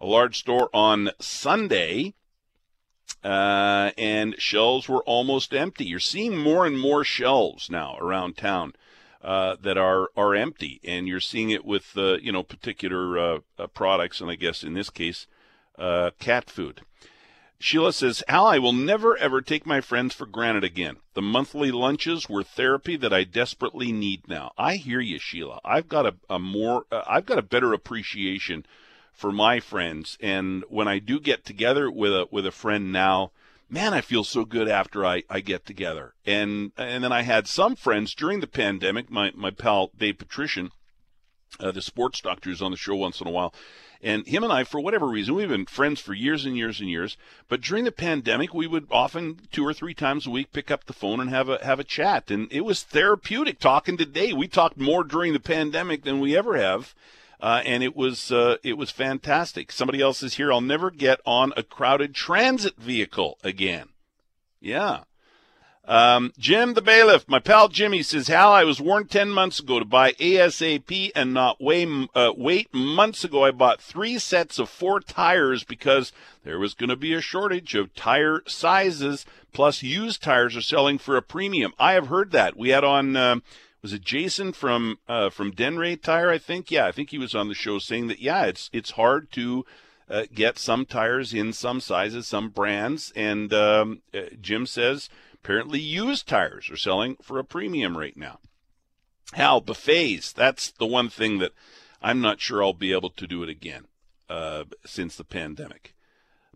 a 0.00 0.06
large 0.06 0.38
store 0.38 0.68
on 0.74 1.10
Sunday 1.18 2.14
uh, 3.24 3.90
and 3.98 4.34
shelves 4.38 4.88
were 4.88 5.02
almost 5.02 5.52
empty. 5.52 5.84
You're 5.84 6.00
seeing 6.00 6.36
more 6.36 6.66
and 6.66 6.78
more 6.78 7.04
shelves 7.04 7.70
now 7.70 7.96
around 7.98 8.36
town 8.36 8.74
uh, 9.22 9.56
that 9.60 9.76
are 9.76 10.10
are 10.16 10.34
empty, 10.34 10.80
and 10.84 11.08
you're 11.08 11.20
seeing 11.20 11.50
it 11.50 11.64
with 11.64 11.96
uh, 11.96 12.18
you 12.18 12.32
know 12.32 12.42
particular 12.42 13.18
uh, 13.18 13.38
uh, 13.58 13.66
products, 13.68 14.20
and 14.20 14.30
I 14.30 14.36
guess 14.36 14.62
in 14.62 14.74
this 14.74 14.90
case, 14.90 15.26
uh, 15.78 16.10
cat 16.18 16.50
food. 16.50 16.82
Sheila 17.60 17.92
says, 17.92 18.22
Al, 18.28 18.46
I 18.46 18.58
will 18.60 18.72
never 18.72 19.16
ever 19.16 19.42
take 19.42 19.66
my 19.66 19.80
friends 19.80 20.14
for 20.14 20.26
granted 20.26 20.62
again. 20.62 20.98
The 21.14 21.22
monthly 21.22 21.72
lunches 21.72 22.28
were 22.28 22.44
therapy 22.44 22.96
that 22.96 23.12
I 23.12 23.24
desperately 23.24 23.90
need 23.90 24.28
now. 24.28 24.52
I 24.56 24.76
hear 24.76 25.00
you, 25.00 25.18
Sheila. 25.18 25.60
I've 25.64 25.88
got 25.88 26.06
a, 26.06 26.14
a 26.30 26.38
more, 26.38 26.84
I've 26.92 27.26
got 27.26 27.38
a 27.38 27.42
better 27.42 27.72
appreciation 27.72 28.64
for 29.18 29.32
my 29.32 29.58
friends. 29.58 30.16
And 30.20 30.64
when 30.68 30.86
I 30.86 31.00
do 31.00 31.18
get 31.18 31.44
together 31.44 31.90
with 31.90 32.12
a 32.12 32.28
with 32.30 32.46
a 32.46 32.52
friend 32.52 32.92
now, 32.92 33.32
man, 33.68 33.92
I 33.92 34.00
feel 34.00 34.22
so 34.22 34.44
good 34.44 34.68
after 34.68 35.04
I, 35.04 35.24
I 35.28 35.40
get 35.40 35.66
together. 35.66 36.14
And 36.24 36.70
and 36.78 37.02
then 37.02 37.12
I 37.12 37.22
had 37.22 37.48
some 37.48 37.74
friends 37.74 38.14
during 38.14 38.38
the 38.38 38.46
pandemic. 38.46 39.10
My 39.10 39.32
my 39.34 39.50
pal 39.50 39.90
Dave 39.98 40.18
Patrician, 40.18 40.70
uh, 41.58 41.72
the 41.72 41.82
sports 41.82 42.20
doctor, 42.20 42.48
is 42.50 42.62
on 42.62 42.70
the 42.70 42.76
show 42.76 42.94
once 42.94 43.20
in 43.20 43.26
a 43.26 43.32
while. 43.32 43.52
And 44.00 44.24
him 44.28 44.44
and 44.44 44.52
I, 44.52 44.62
for 44.62 44.80
whatever 44.80 45.08
reason, 45.08 45.34
we've 45.34 45.48
been 45.48 45.66
friends 45.66 46.00
for 46.00 46.14
years 46.14 46.44
and 46.44 46.56
years 46.56 46.78
and 46.78 46.88
years. 46.88 47.16
But 47.48 47.60
during 47.60 47.82
the 47.82 47.90
pandemic, 47.90 48.54
we 48.54 48.68
would 48.68 48.86
often 48.92 49.40
two 49.50 49.66
or 49.66 49.74
three 49.74 49.94
times 49.94 50.28
a 50.28 50.30
week 50.30 50.52
pick 50.52 50.70
up 50.70 50.84
the 50.84 50.92
phone 50.92 51.18
and 51.18 51.30
have 51.30 51.48
a 51.48 51.58
have 51.64 51.80
a 51.80 51.84
chat, 51.84 52.30
and 52.30 52.46
it 52.52 52.64
was 52.64 52.84
therapeutic 52.84 53.58
talking 53.58 53.96
today. 53.96 54.32
We 54.32 54.46
talked 54.46 54.78
more 54.78 55.02
during 55.02 55.32
the 55.32 55.40
pandemic 55.40 56.04
than 56.04 56.20
we 56.20 56.36
ever 56.36 56.56
have, 56.56 56.94
uh, 57.40 57.62
and 57.64 57.82
it 57.82 57.96
was 57.96 58.32
uh, 58.32 58.56
it 58.62 58.76
was 58.76 58.90
fantastic. 58.90 59.70
Somebody 59.70 60.00
else 60.00 60.22
is 60.22 60.34
here. 60.34 60.52
I'll 60.52 60.60
never 60.60 60.90
get 60.90 61.20
on 61.24 61.52
a 61.56 61.62
crowded 61.62 62.14
transit 62.14 62.76
vehicle 62.76 63.38
again. 63.42 63.88
Yeah. 64.60 65.04
Um, 65.88 66.34
Jim 66.38 66.74
the 66.74 66.82
bailiff, 66.82 67.26
my 67.28 67.38
pal 67.38 67.68
Jimmy 67.68 68.02
says, 68.02 68.28
Hal, 68.28 68.52
I 68.52 68.62
was 68.62 68.78
warned 68.78 69.10
10 69.10 69.30
months 69.30 69.58
ago 69.58 69.78
to 69.78 69.86
buy 69.86 70.12
ASAP 70.12 71.12
and 71.16 71.32
not 71.32 71.62
wait, 71.62 71.88
uh, 72.14 72.34
wait 72.36 72.74
months 72.74 73.24
ago. 73.24 73.44
I 73.44 73.52
bought 73.52 73.80
three 73.80 74.18
sets 74.18 74.58
of 74.58 74.68
four 74.68 75.00
tires 75.00 75.64
because 75.64 76.12
there 76.44 76.58
was 76.58 76.74
going 76.74 76.90
to 76.90 76.96
be 76.96 77.14
a 77.14 77.22
shortage 77.22 77.74
of 77.74 77.94
tire 77.94 78.42
sizes. 78.46 79.24
Plus, 79.54 79.82
used 79.82 80.22
tires 80.22 80.54
are 80.58 80.60
selling 80.60 80.98
for 80.98 81.16
a 81.16 81.22
premium. 81.22 81.72
I 81.78 81.94
have 81.94 82.08
heard 82.08 82.32
that. 82.32 82.54
We 82.54 82.68
had 82.68 82.84
on 82.84 83.16
um, 83.16 83.42
was 83.82 83.92
it 83.92 84.02
Jason 84.02 84.52
from 84.52 84.98
uh, 85.08 85.30
from 85.30 85.52
Denray 85.52 86.00
Tire? 86.00 86.30
I 86.30 86.38
think 86.38 86.70
yeah, 86.70 86.86
I 86.86 86.92
think 86.92 87.10
he 87.10 87.18
was 87.18 87.34
on 87.34 87.48
the 87.48 87.54
show 87.54 87.78
saying 87.78 88.08
that 88.08 88.20
yeah, 88.20 88.44
it's 88.44 88.70
it's 88.72 88.92
hard 88.92 89.30
to 89.32 89.64
uh, 90.08 90.24
get 90.34 90.58
some 90.58 90.84
tires 90.86 91.32
in 91.32 91.52
some 91.52 91.80
sizes, 91.80 92.26
some 92.26 92.48
brands, 92.48 93.12
and 93.14 93.52
um, 93.52 94.02
uh, 94.14 94.22
Jim 94.40 94.66
says 94.66 95.08
apparently 95.34 95.80
used 95.80 96.26
tires 96.26 96.68
are 96.70 96.76
selling 96.76 97.16
for 97.22 97.38
a 97.38 97.44
premium 97.44 97.96
right 97.96 98.16
now. 98.16 98.38
Hal 99.34 99.60
buffets, 99.60 100.32
that's 100.32 100.70
the 100.70 100.86
one 100.86 101.08
thing 101.08 101.38
that 101.38 101.52
I'm 102.02 102.20
not 102.20 102.40
sure 102.40 102.62
I'll 102.62 102.72
be 102.72 102.92
able 102.92 103.10
to 103.10 103.26
do 103.26 103.42
it 103.42 103.48
again 103.48 103.86
uh, 104.28 104.64
since 104.86 105.16
the 105.16 105.24
pandemic. 105.24 105.94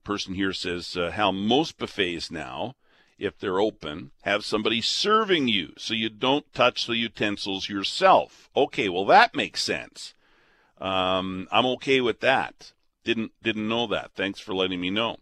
Person 0.03 0.35
here 0.35 0.53
says 0.53 0.97
uh, 0.97 1.11
Hal 1.11 1.33
most 1.33 1.79
buffets 1.79 2.31
now 2.31 2.75
if 3.23 3.39
they're 3.39 3.61
open, 3.61 4.11
have 4.23 4.45
somebody 4.45 4.81
serving 4.81 5.47
you 5.47 5.73
so 5.79 5.95
you 5.95 6.09
don't 6.09 6.53
touch 6.53 6.87
the 6.87 6.97
utensils 6.97 7.69
yourself. 7.69 8.51
Okay, 8.57 8.89
well 8.89 9.05
that 9.07 9.35
makes 9.35 9.63
sense. 9.63 10.15
Um, 10.81 11.47
I'm 11.53 11.67
okay 11.67 12.01
with 12.01 12.21
that. 12.21 12.73
Didn't 13.05 13.31
didn't 13.41 13.69
know 13.69 13.87
that. 13.87 14.11
Thanks 14.17 14.41
for 14.41 14.55
letting 14.55 14.81
me 14.81 14.91
know. 14.91 15.19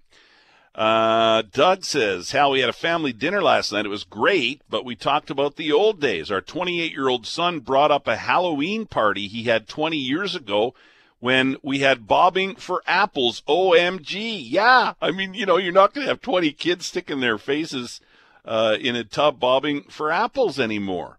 Uh, 0.75 1.42
Doug 1.52 1.85
says, 1.85 2.30
Hal, 2.30 2.52
we 2.52 2.61
had 2.61 2.69
a 2.69 2.75
family 2.75 3.12
dinner 3.12 3.42
last 3.42 3.73
night. 3.73 3.85
It 3.85 3.90
was 3.90 4.04
great, 4.04 4.62
but 4.71 4.85
we 4.85 4.95
talked 4.95 5.28
about 5.28 5.57
the 5.57 5.73
old 5.73 6.00
days. 6.00 6.30
Our 6.30 6.40
28 6.40 6.92
year 6.92 7.09
old 7.09 7.26
son 7.26 7.61
brought 7.61 7.90
up 7.90 8.07
a 8.07 8.16
Halloween 8.16 8.87
party 8.87 9.28
he 9.28 9.45
had 9.45 9.69
20 9.69 9.97
years 9.97 10.35
ago 10.35 10.75
when 11.21 11.57
we 11.62 11.81
had 11.81 12.09
bobbing 12.09 12.57
for 12.57 12.83
apples. 12.87 13.43
OMG. 13.47 14.41
Yeah. 14.43 14.95
I 15.00 15.12
mean, 15.12 15.35
you 15.35 15.47
know, 15.47 15.59
you're 15.59 15.73
not 15.73 15.95
going 15.95 16.07
to 16.07 16.11
have 16.11 16.21
20 16.21 16.50
kids 16.53 16.87
sticking 16.87 17.21
their 17.21 17.39
faces 17.39 18.00
uh, 18.45 18.77
in 18.81 18.97
a 18.97 19.05
tub 19.05 19.39
bobbing 19.39 19.85
for 19.85 20.11
apples 20.11 20.59
anymore. 20.59 21.19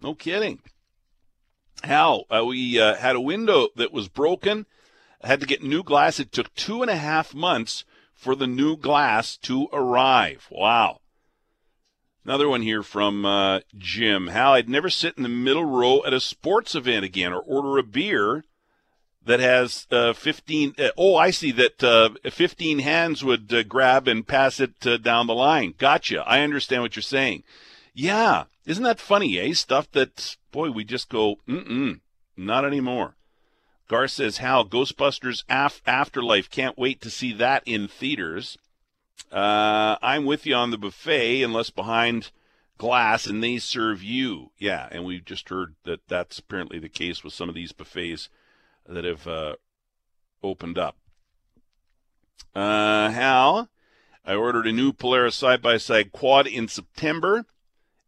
No 0.00 0.14
kidding. 0.14 0.60
How? 1.82 2.24
Uh, 2.30 2.44
we 2.44 2.78
uh, 2.78 2.94
had 2.94 3.16
a 3.16 3.20
window 3.20 3.68
that 3.76 3.92
was 3.92 4.08
broken, 4.08 4.66
had 5.22 5.40
to 5.40 5.46
get 5.46 5.62
new 5.62 5.82
glass. 5.82 6.20
It 6.20 6.30
took 6.30 6.54
two 6.54 6.82
and 6.82 6.90
a 6.90 6.96
half 6.96 7.34
months 7.34 7.84
for 8.12 8.34
the 8.34 8.46
new 8.46 8.76
glass 8.76 9.36
to 9.38 9.68
arrive. 9.72 10.46
Wow. 10.50 11.00
Another 12.24 12.48
one 12.48 12.62
here 12.62 12.82
from 12.82 13.24
uh, 13.24 13.60
Jim. 13.76 14.26
Hal, 14.26 14.52
I'd 14.52 14.68
never 14.68 14.90
sit 14.90 15.14
in 15.16 15.22
the 15.22 15.28
middle 15.28 15.64
row 15.64 16.04
at 16.04 16.12
a 16.12 16.20
sports 16.20 16.74
event 16.74 17.04
again 17.04 17.32
or 17.32 17.40
order 17.40 17.78
a 17.78 17.82
beer 17.82 18.44
that 19.28 19.40
has 19.40 19.86
uh, 19.90 20.14
15 20.14 20.74
uh, 20.78 20.88
oh 20.96 21.14
i 21.14 21.30
see 21.30 21.52
that 21.52 21.84
uh, 21.84 22.08
15 22.28 22.78
hands 22.78 23.22
would 23.22 23.52
uh, 23.52 23.62
grab 23.62 24.08
and 24.08 24.26
pass 24.26 24.58
it 24.58 24.86
uh, 24.86 24.96
down 24.96 25.26
the 25.26 25.34
line. 25.34 25.74
Gotcha. 25.76 26.24
I 26.26 26.40
understand 26.40 26.82
what 26.82 26.96
you're 26.96 27.02
saying. 27.02 27.44
Yeah. 27.92 28.44
Isn't 28.64 28.84
that 28.84 28.98
funny 28.98 29.38
eh? 29.38 29.52
Stuff 29.52 29.90
that 29.92 30.36
boy 30.50 30.70
we 30.70 30.82
just 30.82 31.10
go 31.10 31.36
mm-mm 31.46 32.00
not 32.36 32.64
anymore. 32.64 33.16
Gar 33.86 34.08
says 34.08 34.38
hal 34.38 34.66
ghostbusters 34.66 35.44
Af- 35.48 35.82
afterlife. 35.86 36.48
Can't 36.48 36.78
wait 36.78 37.00
to 37.02 37.10
see 37.10 37.32
that 37.34 37.62
in 37.66 37.86
theaters. 37.86 38.56
Uh, 39.30 39.96
i'm 40.00 40.24
with 40.24 40.46
you 40.46 40.54
on 40.54 40.70
the 40.70 40.78
buffet 40.78 41.42
unless 41.42 41.68
behind 41.68 42.30
glass 42.78 43.26
and 43.26 43.44
they 43.44 43.58
serve 43.58 44.02
you. 44.02 44.52
Yeah 44.58 44.88
and 44.90 45.04
we 45.04 45.20
just 45.20 45.50
heard 45.50 45.74
that 45.84 46.00
that's 46.08 46.38
apparently 46.38 46.78
the 46.78 46.88
case 46.88 47.22
with 47.22 47.34
some 47.34 47.50
of 47.50 47.54
these 47.54 47.72
buffets 47.72 48.30
that 48.88 49.04
have 49.04 49.26
uh, 49.26 49.56
opened 50.42 50.78
up. 50.78 50.96
Uh, 52.54 53.10
Hal, 53.10 53.68
I 54.24 54.34
ordered 54.34 54.66
a 54.66 54.72
new 54.72 54.92
Polaris 54.92 55.36
side 55.36 55.62
by 55.62 55.76
side 55.76 56.12
quad 56.12 56.46
in 56.46 56.66
September, 56.68 57.44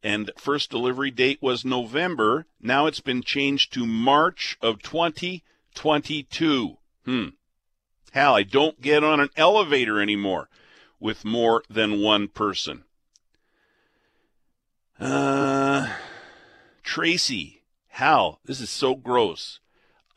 and 0.03 0.31
first 0.37 0.71
delivery 0.71 1.11
date 1.11 1.39
was 1.41 1.65
November. 1.65 2.47
Now 2.61 2.87
it's 2.87 3.01
been 3.01 3.23
changed 3.23 3.73
to 3.75 3.87
March 3.87 4.57
of 4.61 4.83
2022. 4.83 6.79
Hmm. 7.05 7.29
Hal, 8.13 8.35
I 8.35 8.43
don't 8.43 8.81
get 8.81 9.05
on 9.05 9.21
an 9.21 9.31
elevator 9.37 10.01
anymore 10.01 10.49
with 10.99 11.25
more 11.25 11.63
than 11.71 12.01
one 12.01 12.29
person. 12.29 12.85
Uh, 14.99 15.89
Tracy, 16.83 17.63
Hal, 17.89 18.41
this 18.45 18.61
is 18.61 18.69
so 18.69 18.95
gross. 18.95 19.61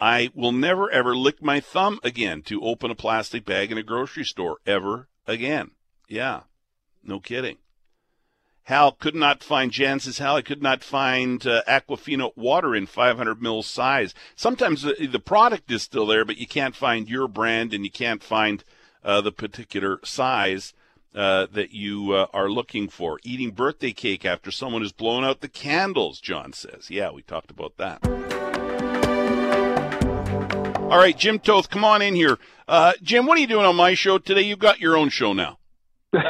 I 0.03 0.31
will 0.35 0.51
never 0.51 0.91
ever 0.91 1.15
lick 1.15 1.41
my 1.41 1.61
thumb 1.61 1.97
again 2.03 2.41
to 2.47 2.61
open 2.61 2.91
a 2.91 2.95
plastic 2.95 3.45
bag 3.45 3.71
in 3.71 3.77
a 3.77 3.83
grocery 3.83 4.25
store 4.25 4.57
ever 4.65 5.07
again. 5.25 5.71
Yeah, 6.09 6.41
no 7.01 7.21
kidding. 7.21 7.59
Hal 8.63 8.91
could 8.91 9.15
not 9.15 9.45
find, 9.45 9.71
Jan 9.71 10.01
says, 10.01 10.17
Hal, 10.17 10.35
I 10.35 10.41
could 10.41 10.61
not 10.61 10.83
find 10.83 11.47
uh, 11.47 11.63
Aquafina 11.69 12.35
water 12.35 12.75
in 12.75 12.85
500 12.85 13.41
mil 13.41 13.63
size. 13.63 14.13
Sometimes 14.35 14.81
the, 14.81 15.07
the, 15.07 15.19
product 15.19 15.71
is 15.71 15.83
still 15.83 16.05
there, 16.05 16.25
but 16.25 16.35
you 16.35 16.47
can't 16.47 16.75
find 16.75 17.09
your 17.09 17.29
brand 17.29 17.73
and 17.73 17.85
you 17.85 17.91
can't 17.91 18.21
find 18.21 18.65
uh, 19.05 19.21
the 19.21 19.31
particular 19.31 20.01
size 20.03 20.73
uh, 21.15 21.47
that 21.53 21.71
you 21.71 22.11
uh, 22.11 22.27
are 22.33 22.49
looking 22.49 22.89
for. 22.89 23.21
Eating 23.23 23.51
birthday 23.51 23.93
cake 23.93 24.25
after 24.25 24.51
someone 24.51 24.81
has 24.81 24.91
blown 24.91 25.23
out 25.23 25.39
the 25.39 25.47
candles, 25.47 26.19
John 26.19 26.51
says. 26.51 26.89
Yeah, 26.89 27.11
we 27.11 27.21
talked 27.21 27.51
about 27.51 27.77
that. 27.77 28.32
All 30.93 30.99
right, 30.99 31.17
Jim 31.17 31.39
Toth, 31.39 31.71
come 31.71 31.83
on 31.83 32.03
in 32.03 32.13
here. 32.13 32.37
Uh, 32.67 32.93
Jim, 33.01 33.25
what 33.25 33.35
are 33.39 33.41
you 33.41 33.47
doing 33.47 33.65
on 33.65 33.75
my 33.75 33.95
show 33.95 34.19
today? 34.19 34.43
You've 34.43 34.59
got 34.59 34.79
your 34.79 34.95
own 34.95 35.09
show 35.09 35.33
now. 35.33 35.57
well, 36.13 36.21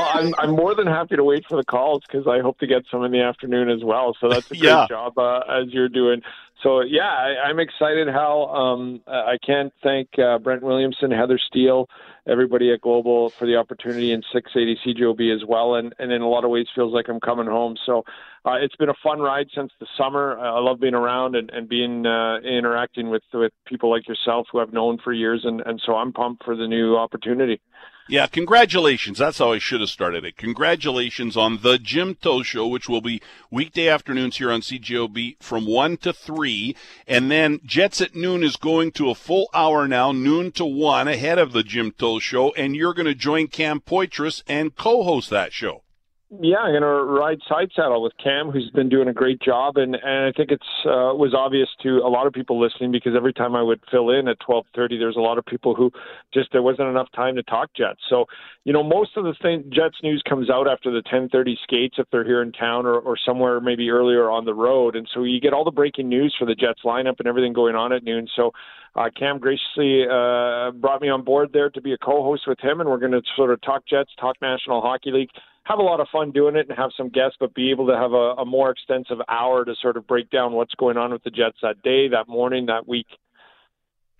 I'm 0.00 0.34
I'm 0.38 0.50
more 0.50 0.74
than 0.74 0.88
happy 0.88 1.14
to 1.14 1.22
wait 1.22 1.44
for 1.48 1.54
the 1.54 1.62
calls 1.62 2.02
because 2.04 2.26
I 2.26 2.40
hope 2.40 2.58
to 2.58 2.66
get 2.66 2.82
some 2.90 3.04
in 3.04 3.12
the 3.12 3.20
afternoon 3.20 3.70
as 3.70 3.84
well. 3.84 4.16
So 4.20 4.28
that's 4.28 4.46
a 4.46 4.54
great 4.58 4.64
yeah. 4.64 4.88
job 4.88 5.16
uh, 5.18 5.38
as 5.48 5.68
you're 5.68 5.88
doing. 5.88 6.22
So 6.64 6.80
yeah, 6.80 7.08
I, 7.44 7.48
am 7.48 7.60
excited. 7.60 8.08
How 8.08 8.46
um, 8.46 9.02
I 9.06 9.36
can't 9.46 9.72
thank 9.84 10.08
uh, 10.18 10.38
Brent 10.38 10.64
Williamson, 10.64 11.12
Heather 11.12 11.38
Steele, 11.38 11.88
everybody 12.26 12.72
at 12.72 12.80
Global 12.80 13.30
for 13.30 13.46
the 13.46 13.54
opportunity 13.54 14.10
and 14.10 14.24
680 14.32 15.00
CJOB 15.00 15.32
as 15.32 15.44
well. 15.46 15.76
And, 15.76 15.94
and 16.00 16.10
in 16.10 16.22
a 16.22 16.28
lot 16.28 16.42
of 16.44 16.50
ways 16.50 16.66
feels 16.74 16.92
like 16.92 17.08
I'm 17.08 17.20
coming 17.20 17.46
home. 17.46 17.76
So 17.86 18.04
uh, 18.44 18.54
it's 18.54 18.74
been 18.76 18.88
a 18.88 18.94
fun 19.02 19.20
ride 19.20 19.46
since 19.54 19.70
the 19.78 19.86
summer. 19.96 20.38
I 20.38 20.58
love 20.58 20.80
being 20.80 20.94
around 20.94 21.36
and, 21.36 21.48
and 21.50 21.68
being 21.68 22.04
uh, 22.06 22.38
interacting 22.38 23.08
with, 23.08 23.22
with 23.32 23.52
people 23.66 23.90
like 23.90 24.08
yourself 24.08 24.48
who 24.50 24.58
I've 24.58 24.72
known 24.72 24.98
for 24.98 25.12
years. 25.12 25.42
And, 25.44 25.60
and 25.60 25.80
so 25.84 25.94
I'm 25.94 26.12
pumped 26.12 26.44
for 26.44 26.56
the 26.56 26.66
new 26.66 26.96
opportunity. 26.96 27.60
Yeah, 28.08 28.26
congratulations. 28.26 29.18
That's 29.18 29.38
how 29.38 29.52
I 29.52 29.58
should 29.58 29.80
have 29.80 29.88
started 29.88 30.24
it. 30.24 30.36
Congratulations 30.36 31.36
on 31.36 31.58
the 31.62 31.78
Jim 31.78 32.16
Toth 32.16 32.46
Show, 32.46 32.66
which 32.66 32.88
will 32.88 33.00
be 33.00 33.22
weekday 33.48 33.88
afternoons 33.88 34.38
here 34.38 34.50
on 34.50 34.60
CJOB 34.60 35.36
from 35.40 35.64
1 35.64 35.98
to 35.98 36.12
3. 36.12 36.74
And 37.06 37.30
then 37.30 37.60
Jets 37.64 38.00
at 38.00 38.16
noon 38.16 38.42
is 38.42 38.56
going 38.56 38.90
to 38.92 39.10
a 39.10 39.14
full 39.14 39.48
hour 39.54 39.86
now, 39.86 40.10
noon 40.10 40.50
to 40.52 40.64
1, 40.64 41.06
ahead 41.06 41.38
of 41.38 41.52
the 41.52 41.62
Jim 41.62 41.92
Toth 41.92 42.24
Show. 42.24 42.52
And 42.54 42.74
you're 42.74 42.94
going 42.94 43.06
to 43.06 43.14
join 43.14 43.46
Cam 43.46 43.78
Poitras 43.78 44.42
and 44.48 44.74
co 44.74 45.04
host 45.04 45.30
that 45.30 45.52
show. 45.52 45.84
Yeah, 46.40 46.60
I'm 46.60 46.72
going 46.72 46.80
to 46.80 47.04
ride 47.04 47.40
side 47.46 47.68
saddle 47.76 48.02
with 48.02 48.14
Cam, 48.16 48.50
who's 48.50 48.70
been 48.70 48.88
doing 48.88 49.06
a 49.06 49.12
great 49.12 49.38
job, 49.42 49.76
and 49.76 49.94
and 49.94 50.24
I 50.24 50.32
think 50.34 50.50
it's 50.50 50.64
uh, 50.86 51.12
was 51.12 51.34
obvious 51.36 51.68
to 51.82 51.98
a 51.98 52.08
lot 52.08 52.26
of 52.26 52.32
people 52.32 52.58
listening 52.58 52.90
because 52.90 53.12
every 53.14 53.34
time 53.34 53.54
I 53.54 53.60
would 53.60 53.80
fill 53.90 54.08
in 54.08 54.28
at 54.28 54.38
12:30, 54.40 54.98
there's 54.98 55.16
a 55.16 55.20
lot 55.20 55.36
of 55.36 55.44
people 55.44 55.74
who 55.74 55.90
just 56.32 56.48
there 56.52 56.62
wasn't 56.62 56.88
enough 56.88 57.08
time 57.14 57.36
to 57.36 57.42
talk 57.42 57.68
Jets. 57.76 58.00
So, 58.08 58.24
you 58.64 58.72
know, 58.72 58.82
most 58.82 59.18
of 59.18 59.24
the 59.24 59.34
thing, 59.42 59.64
Jets 59.68 59.96
news 60.02 60.22
comes 60.26 60.48
out 60.48 60.66
after 60.66 60.90
the 60.90 61.02
10:30 61.02 61.54
skates 61.62 61.96
if 61.98 62.06
they're 62.10 62.24
here 62.24 62.40
in 62.40 62.50
town 62.52 62.86
or 62.86 62.98
or 62.98 63.18
somewhere 63.18 63.60
maybe 63.60 63.90
earlier 63.90 64.30
on 64.30 64.46
the 64.46 64.54
road, 64.54 64.96
and 64.96 65.06
so 65.12 65.24
you 65.24 65.38
get 65.38 65.52
all 65.52 65.64
the 65.64 65.70
breaking 65.70 66.08
news 66.08 66.34
for 66.38 66.46
the 66.46 66.54
Jets 66.54 66.80
lineup 66.82 67.18
and 67.18 67.28
everything 67.28 67.52
going 67.52 67.76
on 67.76 67.92
at 67.92 68.04
noon. 68.04 68.26
So 68.34 68.52
uh, 68.96 69.10
Cam 69.18 69.38
graciously 69.38 70.04
uh, 70.04 70.70
brought 70.70 71.02
me 71.02 71.10
on 71.10 71.24
board 71.24 71.50
there 71.52 71.68
to 71.68 71.80
be 71.82 71.92
a 71.92 71.98
co-host 71.98 72.44
with 72.46 72.60
him, 72.60 72.80
and 72.80 72.88
we're 72.88 72.98
going 72.98 73.12
to 73.12 73.22
sort 73.36 73.50
of 73.50 73.60
talk 73.60 73.84
Jets, 73.86 74.12
talk 74.18 74.36
National 74.40 74.80
Hockey 74.80 75.10
League, 75.10 75.30
have 75.64 75.78
a 75.78 75.82
lot 75.82 76.00
of 76.00 76.08
fun 76.10 76.32
doing 76.32 76.56
it, 76.56 76.68
and 76.68 76.76
have 76.76 76.90
some 76.96 77.08
guests, 77.08 77.36
but 77.38 77.54
be 77.54 77.70
able 77.70 77.86
to 77.86 77.96
have 77.96 78.12
a, 78.12 78.34
a 78.40 78.44
more 78.44 78.70
extensive 78.70 79.18
hour 79.28 79.64
to 79.64 79.74
sort 79.80 79.96
of 79.96 80.06
break 80.06 80.30
down 80.30 80.52
what's 80.52 80.74
going 80.74 80.96
on 80.96 81.12
with 81.12 81.22
the 81.22 81.30
Jets 81.30 81.58
that 81.62 81.82
day, 81.82 82.08
that 82.08 82.28
morning, 82.28 82.66
that 82.66 82.88
week. 82.88 83.06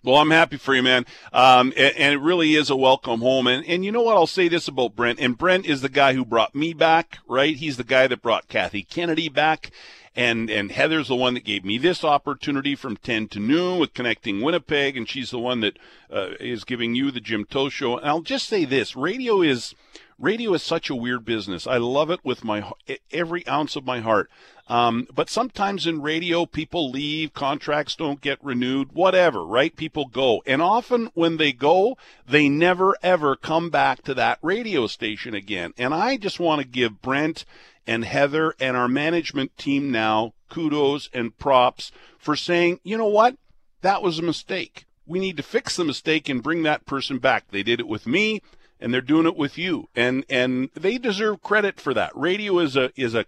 Well, 0.04 0.16
I'm 0.16 0.30
happy 0.30 0.56
for 0.56 0.74
you, 0.74 0.82
man. 0.82 1.06
Um, 1.32 1.72
and, 1.76 1.94
and, 1.96 2.14
it 2.14 2.18
really 2.18 2.54
is 2.54 2.70
a 2.70 2.76
welcome 2.76 3.20
home. 3.20 3.46
And, 3.46 3.64
and 3.66 3.84
you 3.84 3.92
know 3.92 4.02
what? 4.02 4.16
I'll 4.16 4.26
say 4.26 4.48
this 4.48 4.66
about 4.66 4.96
Brent. 4.96 5.20
And 5.20 5.38
Brent 5.38 5.64
is 5.64 5.80
the 5.80 5.88
guy 5.88 6.14
who 6.14 6.24
brought 6.24 6.56
me 6.56 6.72
back, 6.72 7.18
right? 7.28 7.54
He's 7.54 7.76
the 7.76 7.84
guy 7.84 8.08
that 8.08 8.20
brought 8.20 8.48
Kathy 8.48 8.82
Kennedy 8.82 9.28
back 9.28 9.70
and 10.14 10.50
and 10.50 10.70
Heather's 10.70 11.08
the 11.08 11.16
one 11.16 11.34
that 11.34 11.44
gave 11.44 11.64
me 11.64 11.78
this 11.78 12.04
opportunity 12.04 12.74
from 12.74 12.96
10 12.96 13.28
to 13.28 13.40
noon 13.40 13.78
with 13.78 13.94
connecting 13.94 14.40
Winnipeg, 14.40 14.96
and 14.96 15.08
she's 15.08 15.30
the 15.30 15.38
one 15.38 15.60
that 15.60 15.78
uh, 16.10 16.30
is 16.38 16.64
giving 16.64 16.94
you 16.94 17.10
the 17.10 17.20
Jim 17.20 17.44
Toth 17.44 17.72
show. 17.72 17.96
And 17.96 18.06
I'll 18.06 18.20
just 18.20 18.48
say 18.48 18.64
this: 18.64 18.94
radio 18.94 19.40
is 19.40 19.74
radio 20.22 20.54
is 20.54 20.62
such 20.62 20.88
a 20.88 20.94
weird 20.94 21.24
business. 21.24 21.66
I 21.66 21.76
love 21.78 22.08
it 22.08 22.20
with 22.22 22.44
my 22.44 22.70
every 23.10 23.46
ounce 23.46 23.76
of 23.76 23.84
my 23.84 24.00
heart. 24.00 24.30
Um, 24.68 25.08
but 25.12 25.28
sometimes 25.28 25.86
in 25.86 26.00
radio, 26.00 26.46
people 26.46 26.90
leave, 26.90 27.34
contracts 27.34 27.96
don't 27.96 28.20
get 28.20 28.42
renewed, 28.42 28.92
whatever, 28.92 29.44
right? 29.44 29.74
People 29.74 30.06
go. 30.06 30.40
And 30.46 30.62
often 30.62 31.10
when 31.14 31.36
they 31.36 31.52
go, 31.52 31.98
they 32.26 32.48
never 32.48 32.96
ever 33.02 33.34
come 33.34 33.68
back 33.68 34.02
to 34.04 34.14
that 34.14 34.38
radio 34.40 34.86
station 34.86 35.34
again. 35.34 35.74
And 35.76 35.92
I 35.92 36.16
just 36.16 36.38
want 36.38 36.62
to 36.62 36.66
give 36.66 37.02
Brent 37.02 37.44
and 37.86 38.04
Heather 38.04 38.54
and 38.60 38.76
our 38.76 38.88
management 38.88 39.58
team 39.58 39.90
now 39.90 40.34
kudos 40.48 41.10
and 41.12 41.36
props 41.36 41.90
for 42.16 42.36
saying, 42.36 42.78
you 42.84 42.96
know 42.96 43.08
what? 43.08 43.36
That 43.80 44.02
was 44.02 44.20
a 44.20 44.22
mistake. 44.22 44.86
We 45.04 45.18
need 45.18 45.36
to 45.38 45.42
fix 45.42 45.74
the 45.74 45.84
mistake 45.84 46.28
and 46.28 46.42
bring 46.42 46.62
that 46.62 46.86
person 46.86 47.18
back. 47.18 47.50
They 47.50 47.64
did 47.64 47.80
it 47.80 47.88
with 47.88 48.06
me 48.06 48.40
and 48.82 48.92
they're 48.92 49.00
doing 49.00 49.26
it 49.26 49.36
with 49.36 49.56
you. 49.56 49.88
And 49.94 50.24
and 50.28 50.70
they 50.74 50.98
deserve 50.98 51.42
credit 51.42 51.80
for 51.80 51.94
that. 51.94 52.12
Radio 52.14 52.58
is 52.58 52.76
a 52.76 52.90
is 52.96 53.14
a 53.14 53.26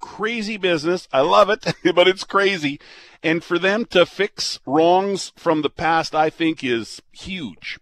crazy 0.00 0.56
business. 0.56 1.08
I 1.12 1.20
love 1.20 1.50
it, 1.50 1.64
but 1.94 2.08
it's 2.08 2.24
crazy. 2.24 2.80
And 3.22 3.44
for 3.44 3.58
them 3.58 3.84
to 3.86 4.06
fix 4.06 4.60
wrongs 4.66 5.32
from 5.36 5.62
the 5.62 5.70
past, 5.70 6.14
I 6.14 6.30
think 6.30 6.64
is 6.64 7.02
huge. 7.12 7.78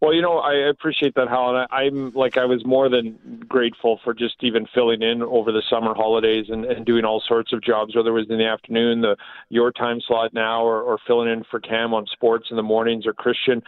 Well, 0.00 0.14
you 0.14 0.22
know, 0.22 0.38
I 0.38 0.68
appreciate 0.70 1.16
that, 1.16 1.26
Hal. 1.26 1.56
And 1.56 1.66
I, 1.70 1.76
I'm 1.76 2.12
like, 2.14 2.36
I 2.36 2.44
was 2.44 2.64
more 2.64 2.88
than 2.88 3.42
grateful 3.48 3.98
for 4.04 4.14
just 4.14 4.36
even 4.42 4.66
filling 4.72 5.02
in 5.02 5.22
over 5.22 5.50
the 5.50 5.62
summer 5.68 5.92
holidays 5.92 6.46
and, 6.48 6.64
and 6.64 6.86
doing 6.86 7.04
all 7.04 7.20
sorts 7.26 7.52
of 7.52 7.64
jobs, 7.64 7.96
whether 7.96 8.10
it 8.10 8.12
was 8.12 8.30
in 8.30 8.38
the 8.38 8.46
afternoon, 8.46 9.00
the 9.00 9.16
your 9.48 9.72
time 9.72 10.00
slot 10.06 10.32
now, 10.32 10.62
or, 10.62 10.82
or 10.82 10.98
filling 11.04 11.28
in 11.28 11.42
for 11.50 11.58
Cam 11.58 11.94
on 11.94 12.06
sports 12.12 12.46
in 12.50 12.56
the 12.56 12.62
mornings, 12.62 13.06
or 13.06 13.12
Christian 13.12 13.60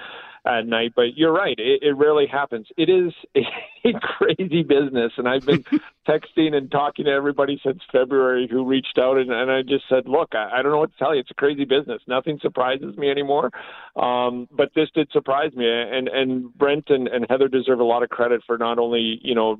at 0.45 0.67
night. 0.67 0.93
But 0.95 1.17
you're 1.17 1.33
right; 1.33 1.59
it, 1.59 1.83
it 1.83 1.97
rarely 1.97 2.27
happens. 2.27 2.67
It 2.77 2.89
is 2.89 3.13
a 3.85 3.93
crazy 4.01 4.63
business, 4.63 5.13
and 5.17 5.29
I've 5.29 5.45
been 5.45 5.65
texting 6.09 6.55
and 6.55 6.71
talking 6.71 7.05
to 7.07 7.11
everybody 7.11 7.61
since 7.65 7.81
February 7.93 8.49
who 8.51 8.65
reached 8.65 8.99
out, 8.99 9.17
and, 9.19 9.31
and 9.31 9.51
I 9.51 9.63
just 9.63 9.85
said, 9.89 10.09
"Look, 10.09 10.35
I, 10.35 10.59
I 10.59 10.63
don't 10.63 10.73
know 10.73 10.79
what 10.79 10.93
to 10.93 10.99
tell 10.99 11.15
you. 11.15 11.21
It's 11.21 11.31
a 11.31 11.35
crazy 11.35 11.65
business. 11.65 12.03
Nothing 12.07 12.39
surprises 12.43 12.97
me 12.97 13.11
anymore." 13.11 13.51
Um, 13.97 14.49
but 14.51 14.71
this 14.75 14.89
did 14.95 15.11
surprise 15.13 15.53
me, 15.55 15.67
and 15.69 16.09
and 16.09 16.53
Brent 16.55 16.91
and, 16.91 17.09
and 17.09 17.27
Heather 17.29 17.49
deserve 17.49 17.81
a 17.81 17.85
lot 17.85 18.03
of 18.03 18.11
credit 18.11 18.43
for 18.47 18.59
not 18.59 18.79
only 18.79 19.21
you 19.23 19.35
know 19.35 19.57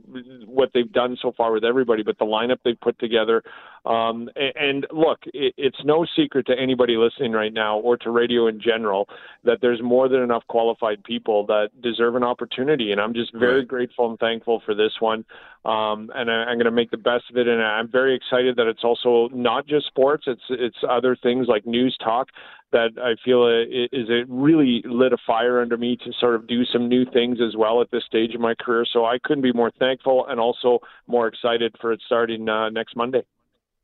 what 0.47 0.71
they've 0.75 0.91
done 0.91 1.17
so 1.21 1.33
far 1.37 1.53
with 1.53 1.65
everybody, 1.65 2.03
but 2.03 2.19
the 2.19 2.25
lineup 2.25 2.59
they've 2.65 2.81
put 2.81 2.99
together. 2.99 3.43
Um, 3.85 4.29
and, 4.37 4.53
and 4.57 4.87
look, 4.91 5.21
it, 5.27 5.55
it's 5.57 5.79
no 5.85 6.07
secret 6.17 6.47
to 6.47 6.59
anybody 6.59 6.97
listening 6.97 7.33
right 7.33 7.53
now 7.53 7.79
or 7.79 7.97
to 7.99 8.11
radio 8.11 8.47
in 8.47 8.61
general 8.61 9.09
that 9.45 9.59
there's 9.61 9.83
more 9.83 10.09
than 10.09 10.21
enough 10.21 10.43
qualified 10.49 11.03
people 11.05 11.47
that 11.47 11.71
deserve 11.83 12.15
an 12.17 12.23
opportunity, 12.23 12.93
and 12.93 13.01
I'm 13.01 13.15
just 13.15 13.33
very 13.35 13.61
right. 13.61 13.69
grateful 13.69 14.11
and 14.11 14.19
thankful 14.19 14.63
for 14.65 14.75
this 14.75 14.93
one. 15.01 15.25
Um, 15.65 16.11
and 16.15 16.31
I, 16.31 16.45
I'm 16.45 16.57
going 16.57 16.65
to 16.65 16.71
make 16.71 16.91
the 16.91 16.97
best 16.97 17.25
of 17.31 17.37
it, 17.37 17.47
and 17.47 17.63
I'm 17.63 17.91
very 17.91 18.15
excited 18.15 18.57
that 18.57 18.67
it's 18.67 18.85
also 18.85 19.29
not 19.35 19.67
just 19.67 19.87
sports; 19.87 20.25
it's 20.27 20.43
it's 20.51 20.79
other 20.89 21.17
things 21.17 21.47
like 21.49 21.67
news 21.67 21.97
talk 22.03 22.29
that 22.73 22.91
I 23.03 23.17
feel 23.25 23.47
is 23.49 24.09
it 24.09 24.27
really 24.29 24.83
lit 24.85 25.13
a 25.13 25.17
fire 25.27 25.61
under 25.61 25.77
me 25.77 25.97
to 26.05 26.13
sort 26.21 26.37
of 26.37 26.47
do 26.47 26.65
some 26.65 26.89
new 26.89 27.05
things 27.05 27.39
as 27.41 27.57
well 27.57 27.81
at 27.81 27.91
this 27.91 28.05
stage 28.05 28.35
of 28.35 28.41
my 28.41 28.55
career. 28.55 28.85
So 28.91 29.05
I 29.05 29.19
couldn't 29.19 29.43
be 29.43 29.53
more 29.53 29.73
thankful 29.79 30.27
and 30.29 30.39
also 30.39 30.79
more 31.07 31.27
excited 31.27 31.75
for 31.81 31.93
it 31.93 32.01
starting 32.07 32.49
uh, 32.49 32.71
next 32.71 32.97
Monday. 32.97 33.25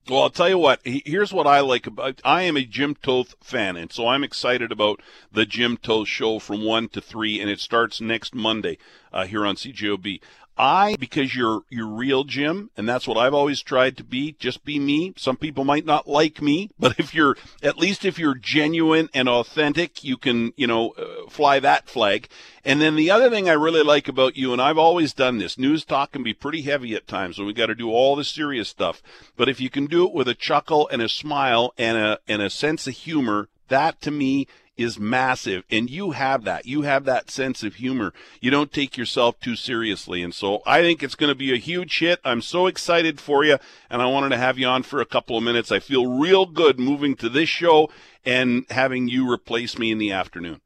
Well, 0.08 0.22
I'll 0.22 0.30
tell 0.30 0.48
you 0.48 0.58
what. 0.58 0.80
Here's 0.84 1.32
what 1.32 1.48
I 1.48 1.58
like 1.60 1.88
about. 1.88 2.20
I 2.24 2.42
am 2.42 2.56
a 2.56 2.64
Jim 2.64 2.94
Toth 2.94 3.34
fan, 3.42 3.76
and 3.76 3.90
so 3.90 4.06
I'm 4.06 4.22
excited 4.22 4.70
about 4.70 5.00
the 5.32 5.44
Jim 5.44 5.76
Toth 5.76 6.06
show 6.06 6.38
from 6.38 6.64
one 6.64 6.88
to 6.90 7.00
three, 7.00 7.40
and 7.40 7.50
it 7.50 7.58
starts 7.58 8.00
next 8.00 8.32
Monday 8.32 8.78
uh, 9.12 9.26
here 9.26 9.44
on 9.44 9.56
CJOB. 9.56 10.20
I, 10.58 10.96
because 10.98 11.34
you're 11.34 11.62
you're 11.68 11.86
real, 11.86 12.24
Jim, 12.24 12.70
and 12.76 12.88
that's 12.88 13.06
what 13.06 13.18
I've 13.18 13.34
always 13.34 13.60
tried 13.60 13.96
to 13.98 14.04
be. 14.04 14.36
Just 14.38 14.64
be 14.64 14.78
me. 14.78 15.12
Some 15.16 15.36
people 15.36 15.64
might 15.64 15.84
not 15.84 16.08
like 16.08 16.40
me, 16.40 16.70
but 16.78 16.98
if 16.98 17.14
you're 17.14 17.36
at 17.62 17.78
least 17.78 18.04
if 18.04 18.18
you're 18.18 18.34
genuine 18.34 19.10
and 19.12 19.28
authentic, 19.28 20.02
you 20.02 20.16
can 20.16 20.52
you 20.56 20.66
know 20.66 20.90
uh, 20.92 21.28
fly 21.28 21.60
that 21.60 21.88
flag. 21.88 22.28
And 22.64 22.80
then 22.80 22.96
the 22.96 23.10
other 23.10 23.30
thing 23.30 23.48
I 23.48 23.52
really 23.52 23.82
like 23.82 24.08
about 24.08 24.36
you, 24.36 24.52
and 24.52 24.60
I've 24.60 24.78
always 24.78 25.12
done 25.12 25.38
this, 25.38 25.58
news 25.58 25.84
talk 25.84 26.12
can 26.12 26.22
be 26.22 26.34
pretty 26.34 26.62
heavy 26.62 26.94
at 26.94 27.06
times, 27.06 27.38
and 27.38 27.46
we 27.46 27.52
got 27.52 27.66
to 27.66 27.74
do 27.74 27.90
all 27.90 28.16
the 28.16 28.24
serious 28.24 28.68
stuff. 28.68 29.02
But 29.36 29.48
if 29.48 29.60
you 29.60 29.70
can 29.70 29.86
do 29.86 30.06
it 30.06 30.12
with 30.12 30.26
a 30.26 30.34
chuckle 30.34 30.88
and 30.88 31.02
a 31.02 31.08
smile 31.08 31.74
and 31.76 31.98
a 31.98 32.18
and 32.26 32.40
a 32.40 32.50
sense 32.50 32.86
of 32.86 32.94
humor, 32.94 33.48
that 33.68 34.00
to 34.02 34.10
me 34.10 34.46
is 34.76 34.98
massive 34.98 35.64
and 35.70 35.88
you 35.88 36.10
have 36.10 36.44
that 36.44 36.66
you 36.66 36.82
have 36.82 37.04
that 37.04 37.30
sense 37.30 37.62
of 37.62 37.76
humor 37.76 38.12
you 38.40 38.50
don't 38.50 38.72
take 38.72 38.96
yourself 38.96 39.38
too 39.40 39.56
seriously 39.56 40.22
and 40.22 40.34
so 40.34 40.62
i 40.66 40.80
think 40.80 41.02
it's 41.02 41.14
going 41.14 41.28
to 41.28 41.34
be 41.34 41.52
a 41.52 41.56
huge 41.56 41.98
hit 41.98 42.20
i'm 42.24 42.42
so 42.42 42.66
excited 42.66 43.20
for 43.20 43.44
you 43.44 43.58
and 43.88 44.02
i 44.02 44.06
wanted 44.06 44.28
to 44.28 44.36
have 44.36 44.58
you 44.58 44.66
on 44.66 44.82
for 44.82 45.00
a 45.00 45.06
couple 45.06 45.36
of 45.36 45.42
minutes 45.42 45.72
i 45.72 45.78
feel 45.78 46.18
real 46.18 46.46
good 46.46 46.78
moving 46.78 47.14
to 47.14 47.28
this 47.28 47.48
show 47.48 47.88
and 48.24 48.66
having 48.70 49.08
you 49.08 49.30
replace 49.30 49.78
me 49.78 49.90
in 49.90 49.98
the 49.98 50.12
afternoon 50.12 50.60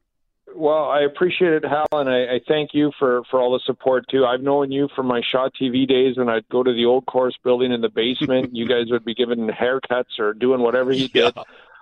well, 0.53 0.89
I 0.89 1.01
appreciate 1.01 1.53
it, 1.53 1.63
Hal, 1.63 1.87
and 1.93 2.09
I, 2.09 2.35
I 2.35 2.41
thank 2.47 2.73
you 2.73 2.91
for, 2.99 3.23
for 3.29 3.39
all 3.39 3.53
the 3.53 3.61
support 3.65 4.05
too. 4.09 4.25
I've 4.25 4.41
known 4.41 4.71
you 4.71 4.89
from 4.95 5.07
my 5.07 5.21
Shaw 5.21 5.49
TV 5.49 5.87
days 5.87 6.17
when 6.17 6.29
I'd 6.29 6.47
go 6.49 6.61
to 6.61 6.73
the 6.73 6.85
old 6.85 7.05
course 7.05 7.37
building 7.43 7.71
in 7.71 7.81
the 7.81 7.89
basement. 7.89 8.49
you 8.55 8.67
guys 8.67 8.87
would 8.89 9.05
be 9.05 9.13
giving 9.13 9.47
haircuts 9.47 10.19
or 10.19 10.33
doing 10.33 10.61
whatever 10.61 10.91
you 10.91 11.07
yeah. 11.13 11.31
did. 11.31 11.37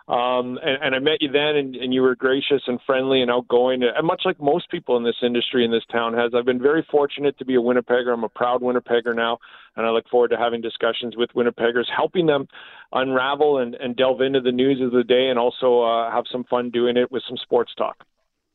Um, 0.09 0.57
and, 0.63 0.81
and 0.81 0.95
I 0.95 0.99
met 0.99 1.21
you 1.21 1.31
then, 1.31 1.55
and, 1.55 1.75
and 1.75 1.93
you 1.93 2.01
were 2.01 2.15
gracious 2.15 2.63
and 2.65 2.79
friendly 2.87 3.21
and 3.21 3.29
outgoing, 3.29 3.83
and 3.83 4.07
much 4.07 4.23
like 4.25 4.41
most 4.41 4.71
people 4.71 4.97
in 4.97 5.03
this 5.03 5.17
industry 5.21 5.63
in 5.63 5.69
this 5.69 5.83
town 5.91 6.15
has. 6.15 6.31
I've 6.35 6.45
been 6.45 6.61
very 6.61 6.83
fortunate 6.89 7.37
to 7.37 7.45
be 7.45 7.53
a 7.53 7.59
Winnipegger. 7.59 8.11
I'm 8.11 8.23
a 8.23 8.29
proud 8.29 8.63
Winnipegger 8.63 9.15
now, 9.15 9.37
and 9.75 9.85
I 9.85 9.91
look 9.91 10.09
forward 10.09 10.29
to 10.29 10.37
having 10.37 10.61
discussions 10.61 11.15
with 11.15 11.29
Winnipeggers, 11.35 11.85
helping 11.95 12.25
them 12.25 12.47
unravel 12.91 13.59
and, 13.59 13.75
and 13.75 13.95
delve 13.95 14.21
into 14.21 14.41
the 14.41 14.51
news 14.51 14.81
of 14.81 14.91
the 14.91 15.03
day, 15.03 15.27
and 15.29 15.37
also 15.37 15.83
uh, 15.83 16.11
have 16.11 16.23
some 16.31 16.43
fun 16.45 16.71
doing 16.71 16.97
it 16.97 17.11
with 17.11 17.21
some 17.27 17.37
sports 17.37 17.71
talk. 17.77 18.03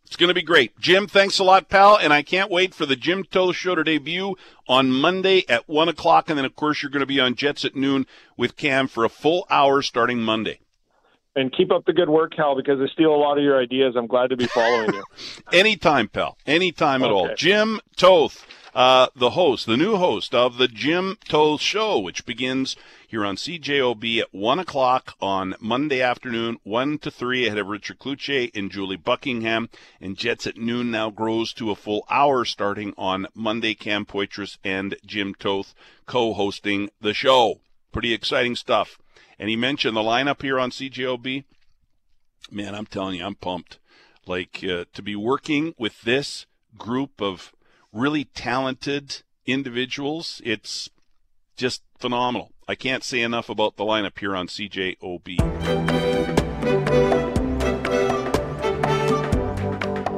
It's 0.05 0.17
going 0.17 0.29
to 0.29 0.35
be 0.35 0.43
great. 0.43 0.77
Jim, 0.81 1.07
thanks 1.07 1.38
a 1.38 1.45
lot, 1.45 1.69
pal. 1.69 1.97
And 1.97 2.12
I 2.12 2.23
can't 2.23 2.51
wait 2.51 2.75
for 2.75 2.85
the 2.85 2.97
Jim 2.97 3.25
Toth 3.25 3.55
Show 3.55 3.77
to 3.77 3.85
debut 3.85 4.35
on 4.69 4.90
Monday 4.90 5.45
at 5.49 5.69
1 5.69 5.88
o'clock. 5.88 6.29
And 6.29 6.37
then, 6.37 6.45
of 6.45 6.57
course, 6.57 6.83
you're 6.83 6.90
going 6.90 7.01
to 7.01 7.07
be 7.07 7.21
on 7.21 7.37
Jets 7.37 7.64
at 7.64 7.75
noon 7.75 8.07
with 8.37 8.57
Cam 8.57 8.87
for 8.87 9.05
a 9.05 9.09
full 9.09 9.47
hour 9.49 9.81
starting 9.81 10.19
Monday. 10.19 10.59
And 11.37 11.53
keep 11.53 11.73
up 11.73 11.85
the 11.85 11.92
good 11.92 12.09
work, 12.09 12.33
Hal, 12.37 12.55
because 12.55 12.81
I 12.81 12.87
steal 12.92 13.12
a 13.12 13.16
lot 13.16 13.38
of 13.38 13.44
your 13.44 13.61
ideas. 13.61 13.94
I'm 13.97 14.07
glad 14.07 14.31
to 14.31 14.37
be 14.37 14.47
following 14.47 14.94
you. 14.94 15.05
Anytime, 15.53 16.09
pal. 16.09 16.38
Anytime 16.47 17.03
at 17.03 17.11
all. 17.11 17.35
Jim 17.35 17.81
Toth, 17.97 18.47
uh, 18.73 19.09
the 19.16 19.31
host, 19.31 19.66
the 19.66 19.77
new 19.77 19.97
host 19.97 20.33
of 20.33 20.59
the 20.59 20.68
Jim 20.68 21.18
Toth 21.29 21.61
Show, 21.61 21.99
which 21.99 22.25
begins 22.25 22.77
here 23.09 23.25
on 23.25 23.35
CJOB 23.37 24.20
at 24.20 24.33
1 24.33 24.59
o'clock 24.61 25.14
on 25.20 25.55
Monday 25.61 26.01
afternoon, 26.01 26.59
1 26.62 26.99
to 26.99 27.11
3, 27.11 27.47
ahead 27.47 27.59
of 27.59 27.66
Richard 27.66 27.99
Cloutier 27.99 28.51
and 28.55 28.70
Julie 28.70 28.97
Buckingham. 28.97 29.70
And 30.01 30.16
Jets 30.16 30.47
at 30.47 30.57
noon 30.57 30.92
now 30.92 31.11
grows 31.11 31.53
to 31.55 31.70
a 31.73 31.77
full 31.77 32.05
hour 32.09 32.44
starting 32.44 32.94
on 32.97 33.27
Monday. 33.35 33.75
Cam 33.75 34.07
Poitras 34.07 34.59
and 34.62 34.97
Jim 35.05 35.35
Toth 35.35 35.75
co-hosting 36.07 36.90
the 37.01 37.14
show. 37.14 37.61
Pretty 37.92 38.12
exciting 38.12 38.57
stuff. 38.57 38.99
And 39.38 39.49
he 39.49 39.57
mentioned 39.57 39.97
the 39.97 40.01
lineup 40.01 40.42
here 40.42 40.59
on 40.59 40.70
CJOB. 40.70 41.44
Man, 42.51 42.75
I'm 42.75 42.87
telling 42.87 43.16
you, 43.16 43.25
I'm 43.25 43.35
pumped. 43.35 43.79
Like 44.27 44.64
uh, 44.64 44.85
to 44.92 45.03
be 45.03 45.16
working 45.16 45.75
with 45.79 46.03
this 46.03 46.47
group 46.79 47.20
of 47.20 47.53
really 47.92 48.25
talented 48.25 49.23
individuals, 49.47 50.40
it's 50.44 50.88
just 51.57 51.83
phenomenal. 51.99 52.53
I 52.66 52.75
can't 52.75 53.05
say 53.05 53.20
enough 53.20 53.49
about 53.49 53.77
the 53.77 53.85
lineup 53.85 54.18
here 54.18 54.35
on 54.35 54.47
CJOB. 54.47 55.37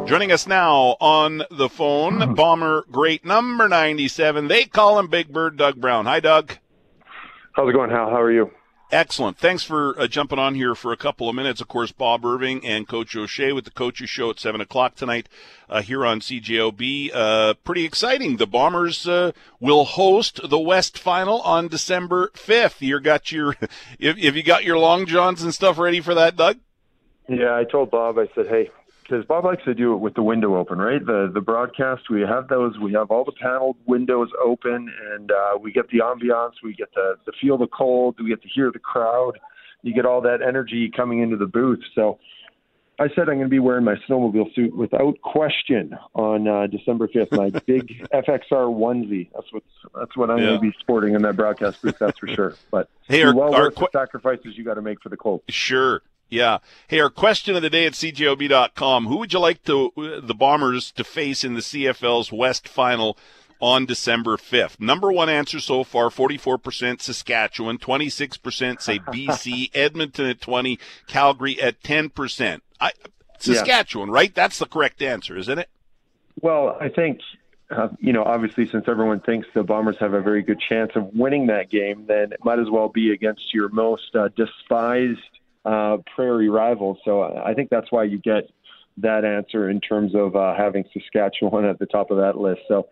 Joining 0.06 0.30
us 0.30 0.46
now 0.46 0.96
on 1.00 1.42
the 1.50 1.68
phone, 1.68 2.34
Bomber 2.34 2.84
great 2.92 3.24
number 3.24 3.68
97. 3.68 4.46
They 4.46 4.64
call 4.64 5.00
him 5.00 5.08
Big 5.08 5.32
Bird 5.32 5.56
Doug 5.56 5.80
Brown. 5.80 6.06
Hi, 6.06 6.20
Doug. 6.20 6.58
How's 7.54 7.68
it 7.68 7.72
going, 7.72 7.90
Hal? 7.90 8.10
How 8.10 8.20
are 8.20 8.30
you? 8.30 8.52
Excellent. 8.96 9.36
Thanks 9.36 9.62
for 9.62 9.94
uh, 10.00 10.06
jumping 10.06 10.38
on 10.38 10.54
here 10.54 10.74
for 10.74 10.90
a 10.90 10.96
couple 10.96 11.28
of 11.28 11.36
minutes. 11.36 11.60
Of 11.60 11.68
course, 11.68 11.92
Bob 11.92 12.24
Irving 12.24 12.64
and 12.64 12.88
Coach 12.88 13.14
O'Shea 13.14 13.52
with 13.52 13.66
the 13.66 13.70
Coaches 13.70 14.08
Show 14.08 14.30
at 14.30 14.40
7 14.40 14.58
o'clock 14.58 14.94
tonight 14.94 15.28
uh, 15.68 15.82
here 15.82 16.06
on 16.06 16.20
CJOB. 16.20 17.10
Uh, 17.12 17.52
pretty 17.62 17.84
exciting. 17.84 18.38
The 18.38 18.46
Bombers 18.46 19.06
uh, 19.06 19.32
will 19.60 19.84
host 19.84 20.40
the 20.48 20.58
West 20.58 20.98
Final 20.98 21.42
on 21.42 21.68
December 21.68 22.30
5th. 22.32 22.80
You 22.80 22.98
got 23.00 23.30
your, 23.30 23.56
if, 23.98 24.16
if 24.16 24.34
you 24.34 24.42
got 24.42 24.64
your 24.64 24.78
long 24.78 25.04
johns 25.04 25.42
and 25.42 25.52
stuff 25.52 25.76
ready 25.76 26.00
for 26.00 26.14
that, 26.14 26.34
Doug? 26.34 26.56
Yeah, 27.28 27.54
I 27.54 27.64
told 27.64 27.90
Bob, 27.90 28.18
I 28.18 28.30
said, 28.34 28.46
hey, 28.46 28.70
because 29.08 29.24
Bob 29.24 29.44
likes 29.44 29.64
to 29.64 29.74
do 29.74 29.92
it 29.92 29.98
with 29.98 30.14
the 30.14 30.22
window 30.22 30.56
open, 30.56 30.78
right? 30.78 31.04
The 31.04 31.30
the 31.32 31.40
broadcast, 31.40 32.10
we 32.10 32.22
have 32.22 32.48
those, 32.48 32.78
we 32.78 32.92
have 32.92 33.10
all 33.10 33.24
the 33.24 33.32
paneled 33.32 33.76
windows 33.86 34.30
open, 34.42 34.92
and 35.12 35.30
uh, 35.30 35.58
we 35.60 35.72
get 35.72 35.88
the 35.88 35.98
ambiance, 35.98 36.54
we 36.62 36.74
get 36.74 36.92
the 36.94 37.16
to 37.24 37.32
feel 37.40 37.58
the 37.58 37.68
cold, 37.68 38.16
we 38.20 38.28
get 38.28 38.42
to 38.42 38.48
hear 38.48 38.70
the 38.72 38.78
crowd, 38.78 39.38
you 39.82 39.94
get 39.94 40.06
all 40.06 40.20
that 40.22 40.42
energy 40.42 40.90
coming 40.94 41.20
into 41.20 41.36
the 41.36 41.46
booth. 41.46 41.80
So 41.94 42.18
I 42.98 43.08
said 43.08 43.28
I'm 43.28 43.36
going 43.36 43.40
to 43.40 43.48
be 43.48 43.58
wearing 43.58 43.84
my 43.84 43.96
snowmobile 44.08 44.54
suit 44.54 44.74
without 44.74 45.20
question 45.20 45.96
on 46.14 46.48
uh, 46.48 46.66
December 46.66 47.06
5th. 47.08 47.36
My 47.36 47.50
big 47.66 48.08
FXR 48.12 48.42
onesie. 48.50 49.28
That's 49.34 49.52
what 49.52 49.62
that's 49.94 50.16
what 50.16 50.30
I'm 50.30 50.38
yeah. 50.38 50.46
going 50.46 50.60
to 50.60 50.70
be 50.70 50.74
sporting 50.80 51.14
in 51.14 51.22
that 51.22 51.36
broadcast 51.36 51.82
booth. 51.82 51.98
That's 51.98 52.18
for 52.18 52.28
sure. 52.28 52.54
But 52.70 52.88
hey, 53.08 53.22
are, 53.22 53.34
well 53.34 53.54
are, 53.54 53.64
worth 53.64 53.76
the 53.76 53.88
sacrifices 53.92 54.56
you 54.56 54.64
got 54.64 54.74
to 54.74 54.82
make 54.82 55.02
for 55.02 55.10
the 55.10 55.16
cold. 55.16 55.42
Sure. 55.48 56.02
Yeah. 56.28 56.58
Hey, 56.88 57.00
our 57.00 57.10
question 57.10 57.54
of 57.56 57.62
the 57.62 57.70
day 57.70 57.86
at 57.86 57.92
CJOB.com. 57.92 59.06
Who 59.06 59.18
would 59.18 59.32
you 59.32 59.38
like 59.38 59.62
to, 59.64 59.92
the 59.96 60.34
Bombers 60.34 60.90
to 60.92 61.04
face 61.04 61.44
in 61.44 61.54
the 61.54 61.60
CFL's 61.60 62.32
West 62.32 62.66
Final 62.66 63.16
on 63.60 63.86
December 63.86 64.36
5th? 64.36 64.80
Number 64.80 65.12
one 65.12 65.28
answer 65.28 65.60
so 65.60 65.84
far, 65.84 66.08
44% 66.08 67.00
Saskatchewan, 67.00 67.78
26% 67.78 68.80
say 68.80 68.98
BC, 69.06 69.70
Edmonton 69.74 70.26
at 70.26 70.40
20, 70.40 70.78
Calgary 71.06 71.60
at 71.60 71.80
10%. 71.82 72.60
I, 72.80 72.92
Saskatchewan, 73.38 74.08
yeah. 74.08 74.14
right? 74.14 74.34
That's 74.34 74.58
the 74.58 74.66
correct 74.66 75.02
answer, 75.02 75.36
isn't 75.36 75.58
it? 75.58 75.68
Well, 76.40 76.76
I 76.80 76.88
think 76.88 77.20
uh, 77.70 77.88
you 77.98 78.12
know, 78.12 78.22
obviously, 78.22 78.68
since 78.68 78.84
everyone 78.86 79.18
thinks 79.20 79.48
the 79.52 79.64
Bombers 79.64 79.96
have 79.98 80.14
a 80.14 80.20
very 80.20 80.42
good 80.42 80.60
chance 80.60 80.92
of 80.94 81.12
winning 81.14 81.48
that 81.48 81.68
game, 81.68 82.04
then 82.06 82.32
it 82.32 82.44
might 82.44 82.60
as 82.60 82.70
well 82.70 82.88
be 82.88 83.10
against 83.10 83.52
your 83.52 83.68
most 83.70 84.14
uh, 84.14 84.28
despised 84.36 85.18
uh, 85.66 85.98
prairie 86.14 86.48
rivals. 86.48 86.98
So 87.04 87.22
I 87.22 87.54
think 87.54 87.70
that's 87.70 87.90
why 87.90 88.04
you 88.04 88.18
get 88.18 88.48
that 88.98 89.24
answer 89.24 89.68
in 89.68 89.80
terms 89.80 90.14
of 90.14 90.36
uh, 90.36 90.54
having 90.56 90.84
Saskatchewan 90.92 91.64
at 91.64 91.78
the 91.78 91.86
top 91.86 92.10
of 92.10 92.18
that 92.18 92.38
list. 92.38 92.60
So 92.68 92.88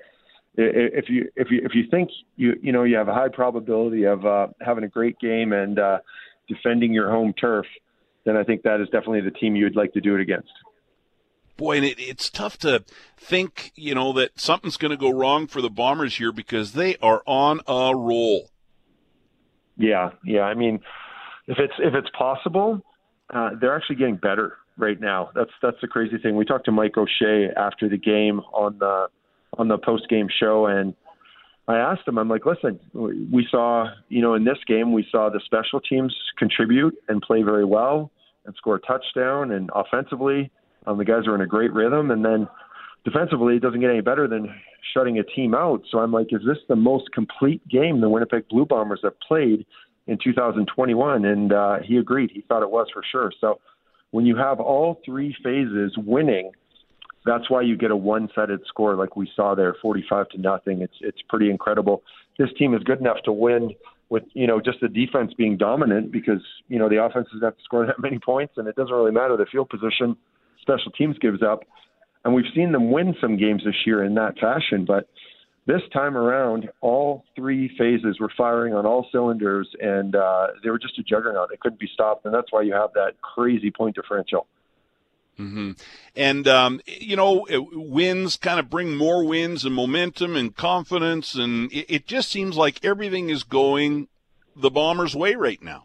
if 0.57 1.09
you 1.09 1.31
if 1.37 1.51
you 1.51 1.63
if 1.65 1.75
you 1.75 1.85
think 1.91 2.11
you 2.37 2.55
you 2.63 2.73
know 2.73 2.85
you 2.85 2.97
have 2.97 3.09
a 3.09 3.15
high 3.15 3.29
probability 3.29 4.05
of 4.05 4.25
uh, 4.25 4.49
having 4.61 4.85
a 4.85 4.89
great 4.89 5.19
game 5.19 5.53
and 5.53 5.79
uh, 5.79 5.99
defending 6.49 6.93
your 6.93 7.11
home 7.11 7.33
turf, 7.33 7.67
then 8.25 8.37
I 8.37 8.45
think 8.45 8.63
that 8.63 8.81
is 8.81 8.89
definitely 8.89 9.23
the 9.23 9.31
team 9.31 9.57
you 9.57 9.65
would 9.65 9.77
like 9.77 9.93
to 9.95 10.01
do 10.01 10.15
it 10.15 10.21
against. 10.21 10.53
Boy, 11.57 11.77
and 11.77 11.85
it, 11.85 12.01
it's 12.01 12.31
tough 12.31 12.59
to 12.59 12.85
think, 13.17 13.71
you 13.77 13.95
know, 13.95 14.13
that 14.15 14.41
something's 14.41 14.77
going 14.77 14.91
to 14.91 14.97
go 14.97 15.11
wrong 15.11 15.47
for 15.47 15.63
the 15.63 15.71
Bombers 15.71 16.17
here 16.17 16.33
because 16.33 16.73
they 16.73 16.97
are 16.97 17.23
on 17.27 17.61
a 17.69 17.95
roll. 17.95 18.51
Yeah, 19.77 20.11
yeah. 20.25 20.43
I 20.43 20.55
mean, 20.55 20.81
if 21.47 21.59
it's 21.59 21.75
if 21.79 21.95
it's 21.95 22.09
possible, 22.17 22.81
uh, 23.33 23.51
they're 23.61 23.77
actually 23.77 23.97
getting 23.97 24.17
better 24.17 24.59
right 24.77 25.01
now. 25.01 25.31
That's 25.35 25.51
that's 25.63 25.77
the 25.81 25.89
crazy 25.89 26.19
thing. 26.19 26.37
We 26.37 26.45
talked 26.45 26.65
to 26.67 26.73
Mike 26.73 26.97
O'Shea 26.97 27.49
after 27.57 27.89
the 27.89 27.99
game 27.99 28.41
on 28.53 28.79
the 28.79 29.07
on 29.59 29.69
the 29.69 29.79
post 29.79 30.09
game 30.09 30.29
show, 30.41 30.67
and 30.67 30.95
I 31.67 31.77
asked 31.77 32.07
him, 32.07 32.19
I'm 32.19 32.29
like, 32.29 32.45
listen, 32.45 32.79
we 32.93 33.47
saw, 33.51 33.87
you 34.09 34.21
know, 34.21 34.35
in 34.35 34.45
this 34.45 34.59
game, 34.67 34.93
we 34.93 35.07
saw 35.11 35.31
the 35.31 35.41
special 35.45 35.81
teams 35.81 36.15
contribute 36.37 36.95
and 37.09 37.23
play 37.23 37.43
very 37.43 37.65
well 37.65 38.11
and 38.45 38.55
score 38.57 38.77
a 38.77 38.81
touchdown, 38.81 39.53
and 39.53 39.71
offensively, 39.75 40.51
um, 40.87 40.99
the 40.99 41.05
guys 41.05 41.27
are 41.27 41.35
in 41.35 41.41
a 41.41 41.47
great 41.47 41.73
rhythm, 41.73 42.11
and 42.11 42.23
then 42.23 42.47
defensively, 43.05 43.57
it 43.57 43.63
doesn't 43.63 43.81
get 43.81 43.89
any 43.89 44.03
better 44.03 44.29
than 44.29 44.55
shutting 44.93 45.19
a 45.19 45.25
team 45.25 45.55
out. 45.55 45.83
So 45.91 45.99
I'm 45.99 46.13
like, 46.13 46.27
is 46.31 46.43
this 46.47 46.59
the 46.69 46.77
most 46.77 47.11
complete 47.13 47.67
game 47.69 48.03
the 48.03 48.11
Winnipeg 48.11 48.49
Blue 48.49 48.67
Bombers 48.67 49.01
have 49.03 49.19
played? 49.27 49.65
In 50.07 50.19
2021, 50.23 51.25
and 51.25 51.53
uh, 51.53 51.77
he 51.83 51.97
agreed. 51.97 52.31
He 52.33 52.43
thought 52.43 52.63
it 52.63 52.71
was 52.71 52.87
for 52.93 53.03
sure. 53.11 53.33
So 53.41 53.61
when 54.11 54.27
you 54.27 54.37
have 54.37 54.61
all 54.61 55.01
three 55.05 55.35
phases 55.43 55.95
winning, 55.97 56.53
that's 57.25 57.49
why 57.51 57.63
you 57.63 57.77
get 57.77 57.91
a 57.91 57.97
one-sided 57.97 58.61
score 58.67 58.97
like 58.97 59.17
we 59.17 59.31
saw 59.35 59.55
there, 59.55 59.75
45 59.81 60.29
to 60.31 60.41
nothing. 60.41 60.83
It's 60.83 60.97
it's 61.01 61.23
pretty 61.29 61.51
incredible. 61.51 62.03
This 62.39 62.51
team 62.59 62.75
is 62.75 62.83
good 62.83 63.01
enough 63.01 63.19
to 63.25 63.33
win 63.33 63.71
with 64.11 64.25
you 64.35 64.47
know 64.47 64.61
just 64.61 64.81
the 64.83 64.89
defense 64.89 65.33
being 65.37 65.57
dominant 65.57 66.13
because 66.13 66.43
you 66.69 66.79
know 66.79 66.89
the 66.89 67.03
offense 67.03 67.27
doesn't 67.33 67.43
have 67.43 67.57
to 67.57 67.63
score 67.65 67.87
that 67.87 67.99
many 68.03 68.19
points, 68.19 68.55
and 68.57 68.69
it 68.69 68.77
doesn't 68.77 68.95
really 68.95 69.13
matter 69.13 69.37
the 69.37 69.47
field 69.51 69.71
position 69.71 70.17
special 70.65 70.91
teams 70.93 71.17
gives 71.19 71.43
up. 71.43 71.65
And 72.25 72.35
we've 72.35 72.51
seen 72.55 72.73
them 72.73 72.91
win 72.91 73.15
some 73.21 73.37
games 73.37 73.63
this 73.65 73.75
year 73.85 74.03
in 74.03 74.15
that 74.15 74.39
fashion, 74.39 74.85
but 74.87 75.09
this 75.67 75.83
time 75.93 76.17
around, 76.17 76.69
all 76.81 77.25
three 77.35 77.75
phases 77.79 78.21
were 78.21 78.31
firing 78.37 78.75
on 78.75 78.85
all 78.85 79.09
cylinders, 79.11 79.69
and 79.81 80.15
uh, 80.15 80.49
they 80.63 80.71
were 80.71 80.79
just 80.79 80.99
a 80.99 81.03
juggernaut. 81.03 81.49
They 81.51 81.57
couldn't 81.57 81.81
be 81.81 81.89
stopped, 81.93 82.27
and 82.27 82.35
that's 82.35 82.53
why 82.53 82.63
you 82.63 82.75
have 82.75 82.93
that 82.95 83.21
crazy 83.23 83.71
point 83.71 83.97
differential. 83.97 84.47
Mm-hmm. 85.39 85.73
And 86.15 86.47
um, 86.47 86.81
you 86.87 87.17
know, 87.17 87.47
wins 87.51 88.37
kind 88.37 88.61
of 88.61 88.71
bring 88.71 88.95
more 88.95 89.25
wins 89.25 89.65
and 89.65 89.75
momentum 89.75 90.37
and 90.37 90.55
confidence, 90.55 91.35
and 91.35 91.73
it, 91.73 91.87
it 91.89 92.07
just 92.07 92.31
seems 92.31 92.57
like 92.57 92.85
everything 92.85 93.31
is 93.31 93.43
going 93.43 94.09
the 94.55 94.71
Bombers' 94.71 95.17
way 95.17 95.35
right 95.35 95.63
now. 95.63 95.85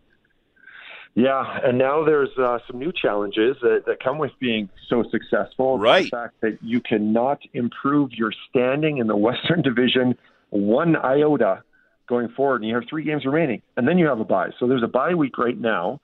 Yeah, 1.16 1.44
and 1.64 1.78
now 1.78 2.06
there's 2.06 2.30
uh, 2.38 2.60
some 2.68 2.80
new 2.80 2.92
challenges 2.94 3.58
that, 3.62 3.84
that 3.88 4.02
come 4.02 4.20
with 4.20 4.32
being 4.40 4.70
so 4.88 5.04
successful. 5.12 5.78
Right. 5.78 6.06
The 6.06 6.10
fact 6.10 6.42
that 6.42 6.60
you 6.62 6.80
cannot 6.80 7.40
improve 7.54 8.12
your 8.14 8.32
standing 8.50 9.00
in 9.00 9.08
the 9.08 9.18
Western 9.18 9.62
Division 9.64 10.18
one 10.52 10.96
iota 10.96 11.64
going 12.08 12.30
forward, 12.30 12.62
and 12.62 12.70
you 12.70 12.76
have 12.76 12.86
three 12.90 13.04
games 13.04 13.26
remaining, 13.26 13.62
and 13.78 13.88
then 13.88 13.98
you 13.98 14.08
have 14.08 14.20
a 14.20 14.26
bye. 14.26 14.50
So 14.60 14.68
there's 14.68 14.84
a 14.84 14.88
bye 14.88 15.14
week 15.14 15.38
right 15.38 15.58
now. 15.58 16.02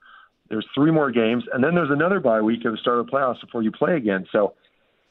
There's 0.48 0.66
three 0.74 0.92
more 0.92 1.10
games, 1.10 1.44
and 1.52 1.62
then 1.64 1.74
there's 1.74 1.90
another 1.90 2.20
bye 2.20 2.40
week 2.40 2.64
at 2.64 2.72
the 2.72 2.78
start 2.78 3.00
of 3.00 3.06
the 3.06 3.12
playoffs 3.12 3.40
before 3.40 3.62
you 3.62 3.72
play 3.72 3.96
again. 3.96 4.26
So 4.30 4.54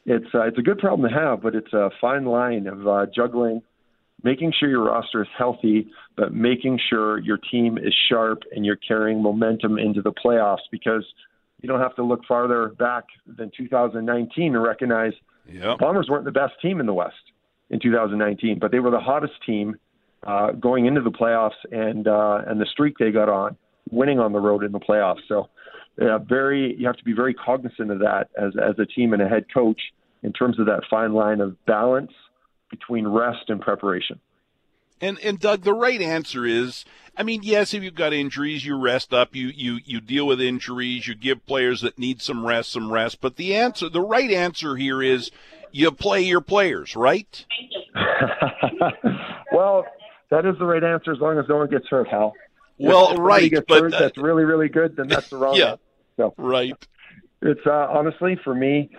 it's 0.06 0.28
uh, 0.34 0.44
it's 0.44 0.58
a 0.58 0.62
good 0.62 0.80
problem 0.80 1.10
to 1.10 1.16
have, 1.16 1.42
but 1.42 1.56
it's 1.56 1.74
a 1.74 1.90
fine 2.00 2.26
line 2.26 2.68
of 2.68 2.88
uh, 2.88 3.06
juggling 3.14 3.62
making 4.26 4.52
sure 4.60 4.68
your 4.68 4.84
roster 4.84 5.22
is 5.22 5.28
healthy, 5.38 5.88
but 6.18 6.34
making 6.34 6.80
sure 6.90 7.20
your 7.20 7.38
team 7.38 7.78
is 7.78 7.94
sharp 8.10 8.42
and 8.54 8.66
you're 8.66 8.76
carrying 8.76 9.22
momentum 9.22 9.78
into 9.78 10.02
the 10.02 10.12
playoffs 10.12 10.66
because 10.72 11.06
you 11.62 11.70
don't 11.70 11.80
have 11.80 11.96
to 11.96 12.04
look 12.04 12.22
farther 12.28 12.70
back 12.80 13.06
than 13.38 13.52
2019 13.56 14.54
to 14.54 14.60
recognize 14.60 15.14
yep. 15.48 15.78
Bombers 15.78 16.08
weren't 16.10 16.26
the 16.26 16.32
best 16.32 16.54
team 16.60 16.80
in 16.80 16.88
the 16.88 16.94
West 16.94 17.14
in 17.70 17.80
2019, 17.80 18.58
but 18.60 18.72
they 18.72 18.80
were 18.80 18.90
the 18.90 19.00
hottest 19.00 19.34
team 19.46 19.76
uh, 20.26 20.52
going 20.54 20.88
into 20.88 21.02
the 21.02 21.12
playoffs 21.12 21.52
and 21.72 22.08
uh, 22.08 22.42
and 22.48 22.60
the 22.60 22.66
streak 22.66 22.98
they 22.98 23.12
got 23.12 23.30
on, 23.30 23.56
winning 23.92 24.20
on 24.20 24.34
the 24.34 24.40
road 24.40 24.64
in 24.64 24.72
the 24.72 24.80
playoffs. 24.80 25.22
So, 25.28 25.50
yeah, 26.02 26.18
very 26.18 26.76
you 26.80 26.88
have 26.88 26.98
to 26.98 27.04
be 27.04 27.14
very 27.14 27.36
cognizant 27.36 27.92
of 27.92 28.00
that 28.00 28.30
as 28.36 28.54
as 28.58 28.74
a 28.80 28.88
team 28.88 29.14
and 29.14 29.22
a 29.22 29.28
head 29.28 29.46
coach 29.54 29.80
in 30.24 30.34
terms 30.34 30.60
of 30.60 30.66
that 30.66 30.82
fine 30.90 31.14
line 31.14 31.42
of 31.42 31.64
balance 31.66 32.12
between 32.70 33.08
rest 33.08 33.50
and 33.50 33.62
preparation. 33.62 34.20
And 35.02 35.20
and 35.20 35.40
Doug, 35.40 35.62
the 35.64 35.74
right 35.74 36.02
answer 36.02 36.46
is, 36.46 36.86
I 37.18 37.24
mean, 37.24 37.42
yes, 37.44 37.74
if 37.74 37.84
you've 37.84 37.96
got 37.96 38.14
injuries, 38.14 38.66
you 38.66 38.78
rest 38.78 39.14
up, 39.14 39.36
you 39.36 39.48
you 39.48 39.80
you 39.84 40.00
deal 40.00 40.26
with 40.26 40.40
injuries, 40.40 41.08
you 41.08 41.16
give 41.16 41.46
players 41.46 41.82
that 41.82 42.00
need 42.00 42.22
some 42.22 42.46
rest 42.46 42.72
some 42.72 42.92
rest. 42.92 43.20
But 43.20 43.36
the 43.36 43.56
answer, 43.56 43.90
the 43.90 44.02
right 44.02 44.32
answer 44.32 44.78
here 44.78 45.04
is, 45.04 45.32
you 45.72 45.92
play 45.92 46.22
your 46.22 46.40
players, 46.40 46.96
right? 46.96 47.46
well, 49.52 49.86
that 50.30 50.46
is 50.46 50.58
the 50.60 50.66
right 50.66 50.84
answer 50.84 51.12
as 51.12 51.20
long 51.20 51.38
as 51.38 51.46
no 51.50 51.58
one 51.58 51.70
gets 51.70 51.88
hurt, 51.90 52.08
Hal. 52.08 52.34
Well, 52.78 53.12
if 53.12 53.20
right, 53.20 53.52
gets 53.52 53.66
but 53.68 53.82
hurt, 53.82 53.94
uh, 53.94 54.00
that's 54.00 54.18
really 54.18 54.46
really 54.46 54.70
good. 54.70 54.96
Then 54.96 55.10
that's 55.10 55.30
the 55.30 55.38
wrong. 55.38 55.56
yeah, 55.58 55.72
answer. 55.72 55.82
So 56.18 56.34
right. 56.38 56.74
it's 57.42 57.66
uh, 57.66 57.88
honestly 57.90 58.38
for 58.44 58.56
me, 58.56 58.90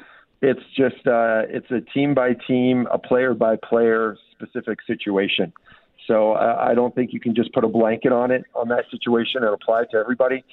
it's 0.43 0.61
just 0.77 1.07
uh, 1.07 1.43
it's 1.49 1.71
a 1.71 1.81
team 1.93 2.15
by 2.15 2.35
team, 2.47 2.87
a 2.93 2.99
player 2.99 3.35
by 3.35 3.57
player 3.57 4.17
specific 4.33 4.79
situation. 4.87 5.53
So 6.07 6.33
I, 6.33 6.71
I 6.71 6.75
don't 6.75 6.95
think 6.95 7.13
you 7.13 7.21
can 7.21 7.35
just 7.35 7.53
put 7.53 7.65
a 7.65 7.69
blanket 7.69 8.13
on 8.13 8.31
it 8.31 8.45
on 8.55 8.69
that 8.69 8.85
situation 8.91 9.43
and 9.43 9.55
apply 9.55 9.83
it 9.83 9.89
to 9.93 9.97
everybody. 9.97 10.45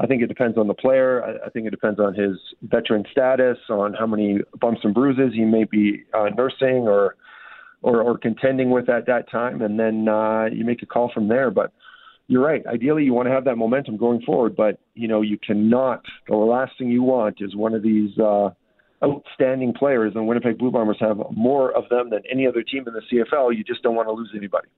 I 0.00 0.06
think 0.06 0.22
it 0.22 0.26
depends 0.26 0.56
on 0.56 0.68
the 0.68 0.74
player. 0.74 1.22
I, 1.22 1.46
I 1.46 1.50
think 1.50 1.66
it 1.66 1.70
depends 1.70 2.00
on 2.00 2.14
his 2.14 2.36
veteran 2.62 3.04
status, 3.10 3.58
on 3.68 3.94
how 3.94 4.06
many 4.06 4.38
bumps 4.60 4.80
and 4.84 4.94
bruises 4.94 5.32
he 5.34 5.44
may 5.44 5.64
be 5.64 6.04
uh, 6.14 6.30
nursing 6.36 6.88
or, 6.88 7.16
or 7.82 8.00
or 8.00 8.16
contending 8.16 8.70
with 8.70 8.88
at 8.88 9.06
that 9.06 9.30
time, 9.30 9.60
and 9.60 9.78
then 9.78 10.08
uh, 10.08 10.46
you 10.52 10.64
make 10.64 10.82
a 10.82 10.86
call 10.86 11.10
from 11.12 11.28
there. 11.28 11.50
But 11.50 11.72
you're 12.28 12.42
right. 12.42 12.64
Ideally, 12.66 13.04
you 13.04 13.12
want 13.12 13.26
to 13.26 13.32
have 13.32 13.44
that 13.44 13.56
momentum 13.56 13.96
going 13.96 14.22
forward, 14.22 14.56
but 14.56 14.78
you 14.94 15.08
know 15.08 15.20
you 15.20 15.36
cannot. 15.36 16.02
The 16.28 16.36
last 16.36 16.72
thing 16.78 16.88
you 16.88 17.02
want 17.02 17.38
is 17.40 17.54
one 17.54 17.74
of 17.74 17.82
these 17.82 18.16
uh, 18.18 18.50
outstanding 19.04 19.74
players, 19.74 20.12
and 20.14 20.26
Winnipeg 20.26 20.58
Blue 20.58 20.70
Bombers 20.70 20.98
have 21.00 21.18
more 21.30 21.72
of 21.72 21.88
them 21.88 22.10
than 22.10 22.22
any 22.30 22.46
other 22.46 22.62
team 22.62 22.84
in 22.86 22.94
the 22.94 23.02
CFL. 23.10 23.56
You 23.56 23.64
just 23.64 23.82
don't 23.82 23.94
want 23.94 24.08
to 24.08 24.12
lose 24.12 24.30
anybody. 24.36 24.68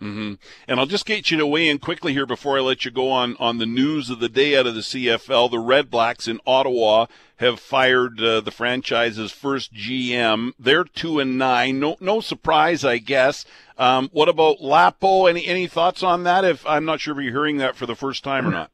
Mm-hmm. 0.00 0.34
And 0.68 0.78
I'll 0.78 0.86
just 0.86 1.06
get 1.06 1.30
you 1.30 1.38
to 1.38 1.46
weigh 1.46 1.68
in 1.68 1.78
quickly 1.78 2.12
here 2.12 2.26
before 2.26 2.56
I 2.56 2.60
let 2.60 2.84
you 2.84 2.90
go 2.90 3.10
on 3.10 3.36
on 3.40 3.58
the 3.58 3.66
news 3.66 4.10
of 4.10 4.20
the 4.20 4.28
day 4.28 4.56
out 4.56 4.66
of 4.66 4.76
the 4.76 4.80
CFL. 4.80 5.50
The 5.50 5.58
Red 5.58 5.90
Blacks 5.90 6.28
in 6.28 6.40
Ottawa 6.46 7.06
have 7.36 7.58
fired 7.58 8.20
uh, 8.20 8.40
the 8.40 8.52
franchise's 8.52 9.32
first 9.32 9.74
GM. 9.74 10.52
They're 10.58 10.84
two 10.84 11.18
and 11.18 11.36
nine. 11.36 11.80
No, 11.80 11.96
no 12.00 12.20
surprise, 12.20 12.84
I 12.84 12.98
guess. 12.98 13.44
Um, 13.76 14.08
what 14.12 14.28
about 14.28 14.60
Lapo? 14.60 15.26
Any 15.26 15.44
any 15.46 15.66
thoughts 15.66 16.04
on 16.04 16.22
that? 16.24 16.44
If 16.44 16.64
I'm 16.64 16.84
not 16.84 17.00
sure 17.00 17.18
if 17.18 17.22
you're 17.22 17.32
hearing 17.32 17.56
that 17.56 17.74
for 17.74 17.86
the 17.86 17.96
first 17.96 18.22
time 18.22 18.46
or 18.46 18.52
not. 18.52 18.70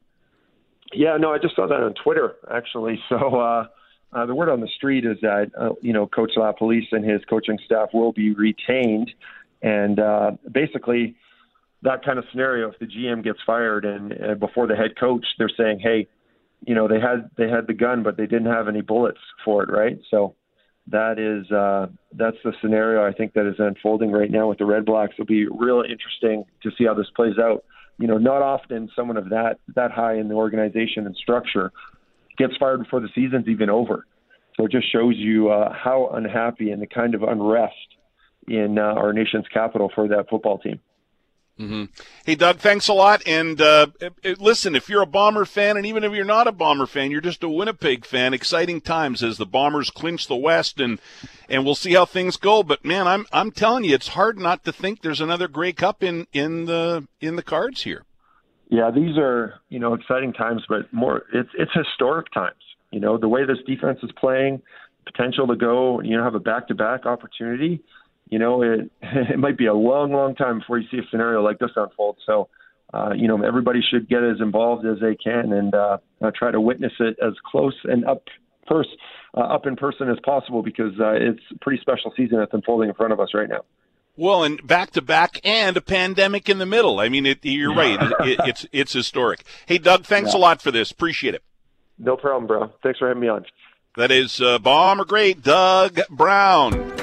Yeah, 0.93 1.17
no, 1.17 1.33
I 1.33 1.39
just 1.39 1.55
saw 1.55 1.67
that 1.67 1.81
on 1.81 1.95
Twitter 1.95 2.35
actually. 2.51 3.01
So 3.09 3.17
uh, 3.39 3.65
uh, 4.15 4.25
the 4.25 4.33
word 4.33 4.49
on 4.49 4.61
the 4.61 4.69
street 4.77 5.05
is 5.05 5.17
that 5.21 5.51
uh, 5.59 5.71
you 5.81 5.91
know 5.91 6.07
Coach 6.07 6.31
LaPolice 6.37 6.87
and 6.91 7.03
his 7.03 7.21
coaching 7.29 7.59
staff 7.65 7.89
will 7.93 8.13
be 8.13 8.33
retained, 8.33 9.11
and 9.61 9.99
uh, 9.99 10.31
basically 10.51 11.15
that 11.81 12.03
kind 12.03 12.17
of 12.17 12.25
scenario, 12.31 12.69
if 12.71 12.79
the 12.79 12.85
GM 12.85 13.23
gets 13.23 13.39
fired 13.45 13.85
and 13.85 14.13
uh, 14.13 14.33
before 14.35 14.67
the 14.67 14.75
head 14.75 14.97
coach, 14.97 15.25
they're 15.37 15.51
saying, 15.55 15.79
hey, 15.79 16.07
you 16.65 16.73
know 16.73 16.87
they 16.87 16.99
had 16.99 17.29
they 17.37 17.49
had 17.49 17.67
the 17.67 17.73
gun, 17.73 18.03
but 18.03 18.15
they 18.15 18.25
didn't 18.25 18.51
have 18.51 18.69
any 18.69 18.81
bullets 18.81 19.19
for 19.43 19.63
it, 19.63 19.69
right? 19.69 19.99
So 20.09 20.35
that 20.87 21.19
is 21.19 21.51
uh, 21.51 21.87
that's 22.13 22.37
the 22.45 22.53
scenario 22.61 23.05
I 23.05 23.11
think 23.11 23.33
that 23.33 23.45
is 23.47 23.55
unfolding 23.59 24.11
right 24.11 24.31
now 24.31 24.47
with 24.47 24.59
the 24.59 24.65
Red 24.65 24.85
Blacks. 24.85 25.13
It'll 25.15 25.25
be 25.25 25.47
real 25.47 25.81
interesting 25.81 26.45
to 26.63 26.71
see 26.77 26.85
how 26.85 26.93
this 26.93 27.09
plays 27.15 27.37
out. 27.37 27.65
You 27.97 28.07
know, 28.07 28.17
not 28.17 28.41
often 28.41 28.89
someone 28.95 29.17
of 29.17 29.29
that 29.29 29.59
that 29.75 29.91
high 29.91 30.15
in 30.15 30.29
the 30.29 30.35
organization 30.35 31.05
and 31.05 31.15
structure 31.17 31.73
gets 32.37 32.55
fired 32.57 32.83
before 32.83 32.99
the 32.99 33.09
season's 33.15 33.47
even 33.47 33.69
over. 33.69 34.05
So 34.57 34.65
it 34.65 34.71
just 34.71 34.91
shows 34.91 35.15
you 35.17 35.49
uh, 35.49 35.73
how 35.73 36.09
unhappy 36.13 36.71
and 36.71 36.81
the 36.81 36.87
kind 36.87 37.13
of 37.13 37.23
unrest 37.23 37.73
in 38.47 38.77
uh, 38.77 38.81
our 38.81 39.11
nation's 39.11 39.47
capital 39.53 39.91
for 39.93 40.07
that 40.09 40.29
football 40.29 40.59
team. 40.59 40.79
Mm-hmm. 41.59 41.85
Hey, 42.25 42.35
Doug, 42.35 42.57
thanks 42.57 42.89
a 42.89 42.93
lot. 42.93 43.25
And 43.25 43.61
uh, 43.61 43.87
listen, 44.39 44.75
if 44.75 44.89
you're 44.89 45.01
a 45.01 45.07
Bomber 45.07 45.45
fan, 45.45 45.77
and 45.77 45.85
even 45.85 46.03
if 46.03 46.11
you're 46.11 46.25
not 46.25 46.47
a 46.47 46.51
Bomber 46.51 46.85
fan, 46.85 47.11
you're 47.11 47.21
just 47.21 47.43
a 47.43 47.49
Winnipeg 47.49 48.05
fan. 48.05 48.33
Exciting 48.33 48.81
times 48.81 49.23
as 49.23 49.37
the 49.37 49.45
Bombers 49.45 49.89
clinch 49.89 50.27
the 50.27 50.35
West, 50.35 50.81
and 50.81 50.99
and 51.47 51.63
we'll 51.63 51.75
see 51.75 51.93
how 51.93 52.03
things 52.03 52.35
go. 52.35 52.61
But 52.61 52.83
man, 52.83 53.07
I'm 53.07 53.25
I'm 53.31 53.51
telling 53.51 53.85
you, 53.85 53.95
it's 53.95 54.09
hard 54.09 54.37
not 54.37 54.65
to 54.65 54.73
think 54.73 55.01
there's 55.01 55.21
another 55.21 55.47
Grey 55.47 55.71
Cup 55.71 56.03
in 56.03 56.27
in 56.33 56.65
the 56.65 57.07
in 57.21 57.37
the 57.37 57.43
cards 57.43 57.83
here. 57.83 58.03
Yeah, 58.69 58.91
these 58.93 59.17
are 59.17 59.55
you 59.69 59.79
know 59.79 59.93
exciting 59.93 60.33
times, 60.33 60.63
but 60.67 60.91
more 60.91 61.23
it's 61.33 61.49
it's 61.57 61.71
historic 61.73 62.31
times. 62.33 62.61
You 62.91 62.99
know 62.99 63.17
the 63.17 63.29
way 63.29 63.45
this 63.45 63.57
defense 63.67 63.99
is 64.03 64.11
playing, 64.19 64.61
potential 65.05 65.47
to 65.47 65.55
go, 65.55 66.01
you 66.01 66.17
know, 66.17 66.23
have 66.23 66.35
a 66.35 66.39
back-to-back 66.39 67.05
opportunity 67.05 67.83
you 68.29 68.39
know, 68.39 68.61
it 68.61 68.91
it 69.01 69.39
might 69.39 69.57
be 69.57 69.67
a 69.67 69.73
long, 69.73 70.11
long 70.11 70.35
time 70.35 70.59
before 70.59 70.79
you 70.79 70.87
see 70.89 70.97
a 70.97 71.07
scenario 71.09 71.41
like 71.41 71.59
this 71.59 71.71
unfold. 71.75 72.17
So, 72.25 72.49
uh, 72.93 73.11
you 73.15 73.27
know, 73.27 73.41
everybody 73.43 73.81
should 73.81 74.09
get 74.09 74.23
as 74.23 74.39
involved 74.39 74.85
as 74.85 74.99
they 74.99 75.15
can 75.15 75.53
and 75.53 75.73
uh, 75.73 75.97
try 76.35 76.51
to 76.51 76.61
witness 76.61 76.93
it 76.99 77.17
as 77.25 77.33
close 77.45 77.75
and 77.83 78.05
up 78.05 78.23
first 78.67 78.89
uh, 79.37 79.41
up 79.41 79.67
in 79.67 79.75
person 79.75 80.09
as 80.09 80.17
possible 80.23 80.63
because 80.63 80.93
uh, 80.99 81.11
it's 81.11 81.41
a 81.53 81.59
pretty 81.59 81.79
special 81.81 82.11
season 82.17 82.39
that's 82.39 82.53
unfolding 82.53 82.89
in 82.89 82.95
front 82.95 83.13
of 83.13 83.19
us 83.19 83.29
right 83.33 83.49
now. 83.49 83.61
Well, 84.17 84.43
and 84.43 84.65
back 84.65 84.91
to 84.91 85.01
back, 85.01 85.39
and 85.43 85.75
a 85.75 85.81
pandemic 85.81 86.49
in 86.49 86.57
the 86.57 86.65
middle. 86.65 86.99
I 86.99 87.09
mean, 87.09 87.25
it, 87.25 87.39
you're 87.43 87.75
right. 87.75 87.99
It, 88.21 88.39
it's 88.45 88.65
it's 88.71 88.93
historic. 88.93 89.43
Hey, 89.65 89.77
Doug, 89.77 90.05
thanks 90.05 90.33
yeah. 90.33 90.37
a 90.37 90.39
lot 90.39 90.61
for 90.61 90.71
this. 90.71 90.91
Appreciate 90.91 91.35
it. 91.35 91.43
No 91.97 92.15
problem, 92.15 92.47
bro. 92.47 92.71
Thanks 92.81 92.99
for 92.99 93.07
having 93.07 93.21
me 93.21 93.27
on. 93.27 93.45
That 93.97 94.11
is 94.11 94.41
uh, 94.41 94.59
bomber 94.59 95.05
great 95.05 95.41
Doug 95.41 95.99
Brown. 96.09 96.93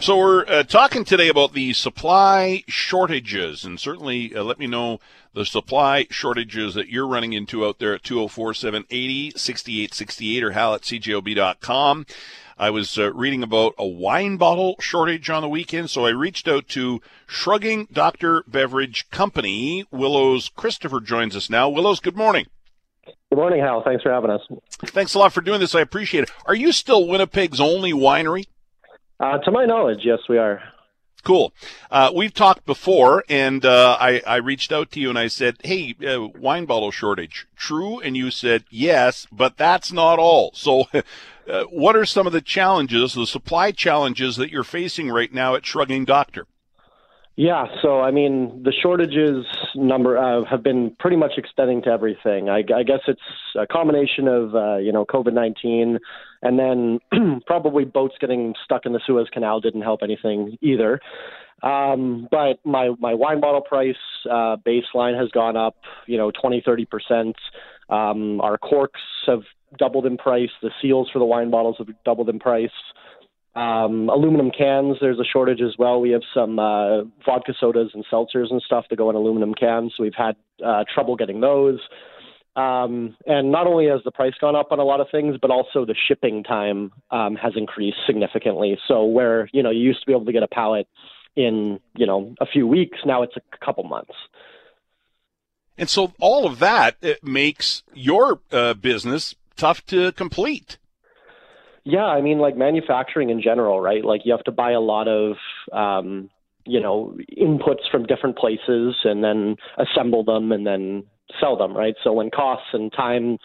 So 0.00 0.16
we're 0.16 0.46
uh, 0.46 0.62
talking 0.62 1.04
today 1.04 1.28
about 1.28 1.54
the 1.54 1.72
supply 1.72 2.62
shortages, 2.68 3.64
and 3.64 3.80
certainly 3.80 4.32
uh, 4.34 4.44
let 4.44 4.58
me 4.58 4.68
know 4.68 5.00
the 5.34 5.44
supply 5.44 6.06
shortages 6.08 6.74
that 6.74 6.88
you're 6.88 7.06
running 7.06 7.32
into 7.32 7.66
out 7.66 7.80
there 7.80 7.94
at 7.94 8.04
204-780-6868 8.04 10.42
or 10.42 10.52
hal 10.52 10.74
at 10.74 10.82
cjob.com. 10.82 12.06
I 12.58 12.70
was 12.70 12.98
uh, 12.98 13.12
reading 13.12 13.44
about 13.44 13.74
a 13.78 13.86
wine 13.86 14.36
bottle 14.36 14.74
shortage 14.80 15.30
on 15.30 15.42
the 15.42 15.48
weekend, 15.48 15.90
so 15.90 16.04
I 16.04 16.10
reached 16.10 16.48
out 16.48 16.66
to 16.70 17.00
Shrugging 17.28 17.86
Doctor 17.92 18.42
Beverage 18.48 19.08
Company. 19.10 19.86
Willows 19.92 20.48
Christopher 20.48 21.00
joins 21.00 21.36
us 21.36 21.48
now. 21.48 21.68
Willows, 21.68 22.00
good 22.00 22.16
morning. 22.16 22.46
Good 23.04 23.36
morning, 23.36 23.60
Hal. 23.60 23.82
Thanks 23.84 24.02
for 24.02 24.10
having 24.10 24.30
us. 24.30 24.40
Thanks 24.86 25.14
a 25.14 25.20
lot 25.20 25.32
for 25.32 25.40
doing 25.40 25.60
this. 25.60 25.76
I 25.76 25.82
appreciate 25.82 26.24
it. 26.24 26.32
Are 26.46 26.54
you 26.54 26.72
still 26.72 27.06
Winnipeg's 27.06 27.60
only 27.60 27.92
winery? 27.92 28.46
Uh, 29.20 29.38
to 29.38 29.52
my 29.52 29.64
knowledge, 29.64 30.00
yes, 30.02 30.18
we 30.28 30.38
are. 30.38 30.60
Cool. 31.24 31.52
Uh, 31.90 32.10
we've 32.14 32.32
talked 32.32 32.64
before, 32.64 33.24
and 33.28 33.64
uh, 33.64 33.96
I, 34.00 34.22
I 34.26 34.36
reached 34.36 34.72
out 34.72 34.90
to 34.92 35.00
you 35.00 35.10
and 35.10 35.18
I 35.18 35.26
said, 35.26 35.56
"Hey, 35.62 35.94
uh, 36.06 36.28
wine 36.38 36.64
bottle 36.64 36.90
shortage, 36.90 37.46
true?" 37.56 38.00
And 38.00 38.16
you 38.16 38.30
said, 38.30 38.64
"Yes, 38.70 39.26
but 39.30 39.56
that's 39.56 39.92
not 39.92 40.18
all." 40.18 40.52
So, 40.54 40.84
uh, 41.48 41.64
what 41.64 41.96
are 41.96 42.04
some 42.04 42.26
of 42.26 42.32
the 42.32 42.40
challenges, 42.40 43.14
the 43.14 43.26
supply 43.26 43.70
challenges 43.72 44.36
that 44.36 44.50
you're 44.50 44.64
facing 44.64 45.10
right 45.10 45.32
now 45.32 45.54
at 45.54 45.64
Shrugging 45.64 46.04
Doctor? 46.04 46.46
Yeah, 47.36 47.66
so 47.82 48.00
I 48.00 48.10
mean, 48.10 48.64
the 48.64 48.72
shortages 48.72 49.46
number 49.76 50.18
uh, 50.18 50.44
have 50.50 50.64
been 50.64 50.96
pretty 50.98 51.16
much 51.16 51.34
extending 51.36 51.82
to 51.82 51.88
everything. 51.88 52.48
I, 52.48 52.64
I 52.74 52.82
guess 52.82 52.98
it's 53.06 53.20
a 53.56 53.64
combination 53.64 54.26
of 54.26 54.56
uh, 54.56 54.78
you 54.78 54.90
know 54.90 55.04
COVID 55.04 55.34
nineteen, 55.34 56.00
and 56.42 56.58
then 56.58 56.98
probably 57.46 57.84
boats 57.84 58.16
getting 58.20 58.54
stuck 58.64 58.86
in 58.86 58.92
the 58.92 59.00
Suez 59.06 59.28
Canal 59.32 59.60
didn't 59.60 59.82
help 59.82 60.00
anything 60.02 60.58
either. 60.60 61.00
Um, 61.62 62.26
but 62.28 62.58
my 62.64 62.90
my 62.98 63.14
wine 63.14 63.40
bottle 63.40 63.60
price 63.60 63.94
uh, 64.28 64.56
baseline 64.66 65.16
has 65.16 65.30
gone 65.30 65.56
up, 65.56 65.76
you 66.08 66.16
know, 66.16 66.32
20, 66.32 66.62
30 66.66 66.84
percent. 66.86 67.36
Um, 67.88 68.40
our 68.40 68.58
corks 68.58 69.00
have 69.26 69.42
doubled 69.78 70.06
in 70.06 70.16
price. 70.16 70.50
The 70.62 70.70
seals 70.80 71.08
for 71.12 71.18
the 71.18 71.24
wine 71.24 71.50
bottles 71.50 71.76
have 71.78 71.88
doubled 72.04 72.28
in 72.28 72.38
price. 72.38 72.70
Um, 73.54 74.08
aluminum 74.08 74.50
cans, 74.56 74.98
there's 75.00 75.18
a 75.18 75.24
shortage 75.24 75.60
as 75.60 75.74
well. 75.78 76.00
We 76.00 76.10
have 76.10 76.22
some 76.32 76.58
uh, 76.58 77.02
vodka 77.26 77.54
sodas 77.58 77.90
and 77.92 78.04
seltzers 78.12 78.50
and 78.50 78.62
stuff 78.62 78.84
that 78.88 78.96
go 78.96 79.10
in 79.10 79.16
aluminum 79.16 79.52
cans. 79.54 79.94
So 79.96 80.04
we've 80.04 80.12
had 80.16 80.36
uh, 80.64 80.84
trouble 80.94 81.16
getting 81.16 81.40
those. 81.40 81.80
Um, 82.54 83.16
and 83.26 83.52
not 83.52 83.66
only 83.66 83.86
has 83.86 84.00
the 84.04 84.10
price 84.10 84.34
gone 84.40 84.56
up 84.56 84.72
on 84.72 84.78
a 84.78 84.84
lot 84.84 85.00
of 85.00 85.06
things, 85.10 85.36
but 85.40 85.50
also 85.50 85.84
the 85.84 85.94
shipping 86.08 86.42
time 86.42 86.92
um, 87.10 87.36
has 87.36 87.52
increased 87.56 87.98
significantly. 88.06 88.78
So 88.86 89.04
where 89.04 89.48
you 89.52 89.62
know 89.62 89.70
you 89.70 89.80
used 89.80 90.00
to 90.00 90.06
be 90.06 90.12
able 90.12 90.24
to 90.26 90.32
get 90.32 90.42
a 90.42 90.48
pallet 90.48 90.88
in 91.36 91.78
you 91.96 92.06
know 92.06 92.34
a 92.40 92.46
few 92.46 92.66
weeks, 92.66 92.98
now 93.06 93.22
it's 93.22 93.36
a 93.36 93.64
couple 93.64 93.84
months. 93.84 94.14
And 95.78 95.88
so 95.88 96.12
all 96.20 96.46
of 96.46 96.58
that 96.58 96.96
makes 97.22 97.82
your 97.94 98.40
uh, 98.50 98.74
business 98.74 99.34
tough 99.56 99.84
to 99.86 100.12
complete. 100.12 100.76
Yeah, 101.84 102.04
I 102.04 102.20
mean, 102.20 102.38
like 102.38 102.56
manufacturing 102.56 103.30
in 103.30 103.40
general, 103.40 103.80
right? 103.80 104.04
Like 104.04 104.22
you 104.24 104.32
have 104.32 104.44
to 104.44 104.52
buy 104.52 104.72
a 104.72 104.80
lot 104.80 105.08
of, 105.08 105.36
um, 105.72 106.28
you 106.66 106.80
know, 106.80 107.16
inputs 107.38 107.90
from 107.90 108.04
different 108.04 108.36
places 108.36 108.96
and 109.04 109.24
then 109.24 109.56
assemble 109.78 110.22
them 110.24 110.52
and 110.52 110.66
then 110.66 111.04
sell 111.40 111.56
them, 111.56 111.74
right? 111.74 111.94
So 112.04 112.12
when 112.12 112.30
costs 112.30 112.68
and 112.74 112.92
time 112.92 113.38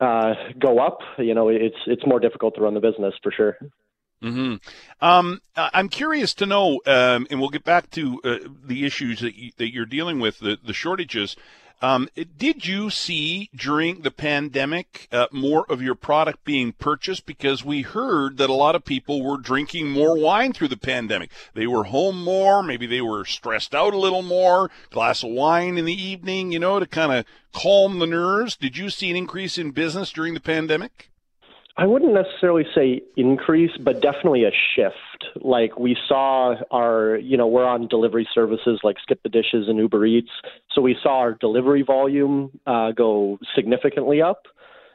uh, 0.00 0.34
go 0.58 0.80
up, 0.80 0.98
you 1.18 1.34
know, 1.34 1.48
it's 1.48 1.76
it's 1.86 2.04
more 2.04 2.18
difficult 2.18 2.56
to 2.56 2.62
run 2.62 2.74
the 2.74 2.80
business 2.80 3.14
for 3.22 3.30
sure. 3.30 3.56
Mm-hmm. 4.22 5.04
Um, 5.04 5.40
I'm 5.56 5.88
curious 5.88 6.32
to 6.34 6.46
know, 6.46 6.80
um, 6.86 7.26
and 7.30 7.40
we'll 7.40 7.48
get 7.50 7.64
back 7.64 7.90
to 7.90 8.20
uh, 8.22 8.38
the 8.64 8.86
issues 8.86 9.20
that, 9.20 9.34
you, 9.34 9.50
that 9.56 9.72
you're 9.72 9.84
dealing 9.84 10.20
with, 10.20 10.38
the, 10.38 10.58
the 10.64 10.72
shortages. 10.72 11.36
Um, 11.82 12.08
did 12.38 12.64
you 12.64 12.90
see 12.90 13.50
during 13.56 14.02
the 14.02 14.12
pandemic 14.12 15.08
uh, 15.10 15.26
more 15.32 15.66
of 15.68 15.82
your 15.82 15.96
product 15.96 16.44
being 16.44 16.72
purchased? 16.72 17.26
Because 17.26 17.64
we 17.64 17.82
heard 17.82 18.36
that 18.36 18.48
a 18.48 18.54
lot 18.54 18.76
of 18.76 18.84
people 18.84 19.20
were 19.20 19.36
drinking 19.36 19.90
more 19.90 20.16
wine 20.16 20.52
through 20.52 20.68
the 20.68 20.76
pandemic. 20.76 21.32
They 21.54 21.66
were 21.66 21.82
home 21.82 22.22
more, 22.22 22.62
maybe 22.62 22.86
they 22.86 23.00
were 23.00 23.24
stressed 23.24 23.74
out 23.74 23.94
a 23.94 23.98
little 23.98 24.22
more, 24.22 24.70
glass 24.90 25.24
of 25.24 25.30
wine 25.30 25.76
in 25.76 25.84
the 25.84 26.00
evening, 26.00 26.52
you 26.52 26.60
know, 26.60 26.78
to 26.78 26.86
kind 26.86 27.10
of 27.10 27.24
calm 27.52 27.98
the 27.98 28.06
nerves. 28.06 28.54
Did 28.54 28.76
you 28.76 28.88
see 28.88 29.10
an 29.10 29.16
increase 29.16 29.58
in 29.58 29.72
business 29.72 30.12
during 30.12 30.34
the 30.34 30.40
pandemic? 30.40 31.10
I 31.76 31.86
wouldn't 31.86 32.12
necessarily 32.12 32.64
say 32.74 33.02
increase, 33.16 33.70
but 33.80 34.02
definitely 34.02 34.44
a 34.44 34.50
shift. 34.74 34.96
Like 35.42 35.78
we 35.78 35.96
saw 36.06 36.54
our, 36.70 37.16
you 37.16 37.36
know, 37.36 37.46
we're 37.46 37.64
on 37.64 37.88
delivery 37.88 38.28
services 38.34 38.80
like 38.82 38.96
Skip 39.02 39.22
the 39.22 39.30
Dishes 39.30 39.68
and 39.68 39.78
Uber 39.78 40.04
Eats. 40.04 40.30
So 40.72 40.82
we 40.82 40.96
saw 41.02 41.18
our 41.18 41.32
delivery 41.32 41.82
volume 41.82 42.58
uh, 42.66 42.92
go 42.92 43.38
significantly 43.54 44.20
up. 44.20 44.42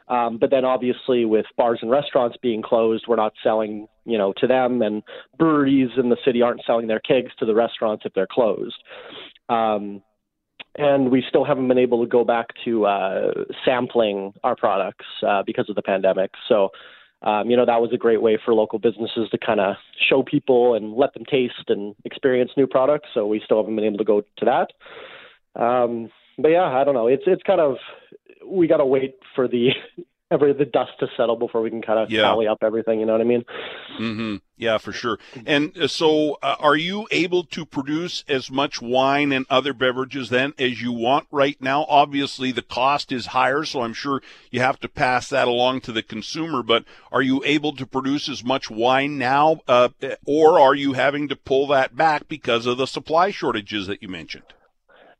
Um, 0.06 0.38
but 0.38 0.50
then 0.50 0.64
obviously 0.64 1.24
with 1.24 1.46
bars 1.56 1.80
and 1.82 1.90
restaurants 1.90 2.36
being 2.40 2.62
closed, 2.62 3.04
we're 3.08 3.16
not 3.16 3.34
selling, 3.42 3.88
you 4.06 4.16
know, 4.16 4.32
to 4.38 4.46
them 4.46 4.80
and 4.80 5.02
breweries 5.38 5.90
in 5.98 6.08
the 6.08 6.16
city 6.24 6.42
aren't 6.42 6.62
selling 6.64 6.86
their 6.86 7.00
kegs 7.00 7.32
to 7.40 7.44
the 7.44 7.54
restaurants 7.54 8.04
if 8.06 8.14
they're 8.14 8.28
closed. 8.30 8.76
Um, 9.48 10.02
and 10.78 11.10
we 11.10 11.24
still 11.28 11.44
haven't 11.44 11.68
been 11.68 11.78
able 11.78 12.02
to 12.02 12.08
go 12.08 12.24
back 12.24 12.46
to 12.64 12.86
uh, 12.86 13.32
sampling 13.64 14.32
our 14.44 14.54
products 14.54 15.04
uh, 15.26 15.42
because 15.44 15.68
of 15.68 15.74
the 15.74 15.82
pandemic. 15.82 16.30
So, 16.48 16.70
um, 17.22 17.50
you 17.50 17.56
know, 17.56 17.66
that 17.66 17.80
was 17.80 17.90
a 17.92 17.98
great 17.98 18.22
way 18.22 18.38
for 18.42 18.54
local 18.54 18.78
businesses 18.78 19.28
to 19.30 19.38
kind 19.38 19.58
of 19.58 19.74
show 20.08 20.22
people 20.22 20.74
and 20.74 20.94
let 20.94 21.12
them 21.14 21.24
taste 21.24 21.68
and 21.68 21.96
experience 22.04 22.52
new 22.56 22.68
products. 22.68 23.08
So 23.12 23.26
we 23.26 23.42
still 23.44 23.58
haven't 23.60 23.74
been 23.74 23.84
able 23.84 23.98
to 23.98 24.04
go 24.04 24.22
to 24.38 24.44
that. 24.44 25.60
Um, 25.60 26.10
but 26.38 26.48
yeah, 26.48 26.64
I 26.66 26.84
don't 26.84 26.94
know. 26.94 27.08
It's 27.08 27.24
it's 27.26 27.42
kind 27.42 27.60
of 27.60 27.76
we 28.46 28.68
got 28.68 28.76
to 28.76 28.86
wait 28.86 29.16
for 29.34 29.48
the 29.48 29.70
ever 30.30 30.52
the 30.52 30.64
dust 30.64 30.92
to 31.00 31.08
settle 31.16 31.36
before 31.36 31.62
we 31.62 31.70
can 31.70 31.80
kind 31.80 31.98
of 31.98 32.10
yeah. 32.10 32.22
tally 32.22 32.46
up 32.46 32.58
everything. 32.62 33.00
You 33.00 33.06
know 33.06 33.12
what 33.12 33.20
I 33.20 33.24
mean? 33.24 33.44
Mm-hmm. 33.98 34.36
Yeah, 34.56 34.78
for 34.78 34.92
sure. 34.92 35.18
And 35.46 35.76
uh, 35.78 35.88
so, 35.88 36.38
uh, 36.42 36.56
are 36.58 36.76
you 36.76 37.06
able 37.10 37.44
to 37.44 37.64
produce 37.64 38.24
as 38.28 38.50
much 38.50 38.82
wine 38.82 39.32
and 39.32 39.46
other 39.48 39.72
beverages 39.72 40.28
then 40.30 40.52
as 40.58 40.82
you 40.82 40.92
want 40.92 41.28
right 41.30 41.60
now? 41.62 41.86
Obviously, 41.88 42.52
the 42.52 42.62
cost 42.62 43.12
is 43.12 43.26
higher, 43.26 43.64
so 43.64 43.82
I'm 43.82 43.94
sure 43.94 44.20
you 44.50 44.60
have 44.60 44.80
to 44.80 44.88
pass 44.88 45.30
that 45.30 45.48
along 45.48 45.82
to 45.82 45.92
the 45.92 46.02
consumer. 46.02 46.62
But 46.62 46.84
are 47.10 47.22
you 47.22 47.42
able 47.44 47.74
to 47.76 47.86
produce 47.86 48.28
as 48.28 48.44
much 48.44 48.70
wine 48.70 49.16
now, 49.16 49.60
uh, 49.66 49.88
or 50.26 50.60
are 50.60 50.74
you 50.74 50.92
having 50.92 51.28
to 51.28 51.36
pull 51.36 51.66
that 51.68 51.96
back 51.96 52.28
because 52.28 52.66
of 52.66 52.76
the 52.78 52.86
supply 52.86 53.30
shortages 53.30 53.86
that 53.86 54.02
you 54.02 54.08
mentioned? 54.08 54.44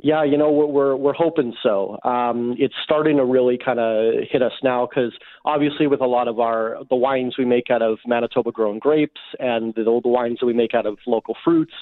Yeah, 0.00 0.22
you 0.22 0.38
know 0.38 0.52
we're 0.52 0.94
we're 0.94 1.12
hoping 1.12 1.54
so. 1.60 1.98
Um, 2.04 2.54
it's 2.56 2.74
starting 2.84 3.16
to 3.16 3.24
really 3.24 3.58
kind 3.58 3.80
of 3.80 4.14
hit 4.30 4.42
us 4.42 4.52
now 4.62 4.86
because 4.86 5.12
obviously 5.44 5.88
with 5.88 6.00
a 6.00 6.06
lot 6.06 6.28
of 6.28 6.38
our 6.38 6.78
the 6.88 6.94
wines 6.94 7.34
we 7.36 7.44
make 7.44 7.68
out 7.68 7.82
of 7.82 7.98
Manitoba 8.06 8.52
grown 8.52 8.78
grapes 8.78 9.20
and 9.40 9.74
the, 9.74 9.82
the 9.82 10.08
wines 10.08 10.38
that 10.38 10.46
we 10.46 10.52
make 10.52 10.72
out 10.72 10.86
of 10.86 10.98
local 11.08 11.36
fruits, 11.44 11.74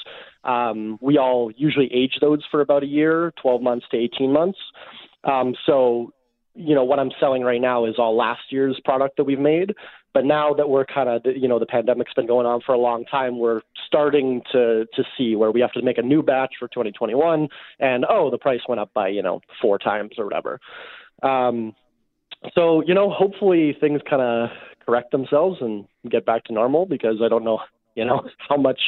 um, 0.44 0.98
we 1.02 1.18
all 1.18 1.52
usually 1.59 1.92
age 1.92 2.16
those 2.22 2.42
for 2.50 2.62
about 2.62 2.83
a 2.83 2.87
year, 2.87 3.35
12 3.42 3.61
months 3.61 3.85
to 3.90 3.98
18 3.98 4.33
months. 4.33 4.59
Um, 5.24 5.55
so 5.66 6.14
you 6.55 6.74
know 6.74 6.85
what 6.85 6.98
I'm 6.98 7.11
selling 7.20 7.42
right 7.42 7.61
now 7.61 7.85
is 7.85 7.96
all 7.98 8.16
last 8.16 8.50
year's 8.50 8.81
product 8.83 9.18
that 9.18 9.24
we've 9.24 9.38
made. 9.38 9.74
But 10.16 10.24
now 10.24 10.55
that 10.55 10.70
we're 10.70 10.87
kind 10.87 11.11
of 11.11 11.20
you 11.37 11.46
know 11.46 11.59
the 11.59 11.66
pandemic's 11.66 12.14
been 12.14 12.26
going 12.26 12.46
on 12.46 12.62
for 12.64 12.72
a 12.72 12.79
long 12.79 13.05
time, 13.05 13.38
we're 13.38 13.61
starting 13.87 14.40
to 14.50 14.87
to 14.94 15.05
see 15.14 15.37
where 15.37 15.50
we 15.50 15.61
have 15.61 15.72
to 15.72 15.83
make 15.83 15.98
a 15.98 16.02
new 16.02 16.22
batch 16.22 16.55
for 16.59 16.68
2021, 16.68 17.48
and 17.81 18.07
oh, 18.09 18.31
the 18.31 18.38
price 18.38 18.62
went 18.66 18.81
up 18.81 18.90
by 18.94 19.09
you 19.09 19.22
know 19.22 19.42
four 19.61 19.76
times 19.79 20.12
or 20.16 20.24
whatever. 20.24 20.59
Um, 21.22 21.74
so 22.55 22.83
you 22.87 22.94
know, 22.94 23.11
hopefully 23.11 23.76
things 23.79 24.00
kind 24.09 24.22
of 24.22 24.48
correct 24.87 25.11
themselves 25.11 25.59
and 25.61 25.85
get 26.11 26.24
back 26.24 26.44
to 26.44 26.55
normal 26.55 26.87
because 26.87 27.16
I 27.22 27.29
don't 27.29 27.44
know 27.44 27.59
you 27.94 28.07
know 28.07 28.26
how 28.48 28.57
much 28.57 28.81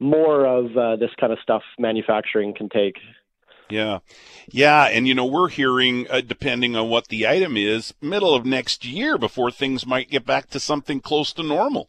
more 0.00 0.46
of 0.46 0.76
uh, 0.76 0.96
this 0.96 1.10
kind 1.20 1.32
of 1.32 1.38
stuff 1.44 1.62
manufacturing 1.78 2.52
can 2.56 2.68
take. 2.68 2.96
Yeah. 3.68 3.98
Yeah. 4.48 4.84
And, 4.84 5.08
you 5.08 5.14
know, 5.14 5.26
we're 5.26 5.48
hearing, 5.48 6.06
uh, 6.10 6.20
depending 6.20 6.76
on 6.76 6.88
what 6.88 7.08
the 7.08 7.26
item 7.26 7.56
is, 7.56 7.94
middle 8.00 8.34
of 8.34 8.46
next 8.46 8.84
year 8.84 9.18
before 9.18 9.50
things 9.50 9.86
might 9.86 10.10
get 10.10 10.24
back 10.24 10.50
to 10.50 10.60
something 10.60 11.00
close 11.00 11.32
to 11.34 11.42
normal. 11.42 11.88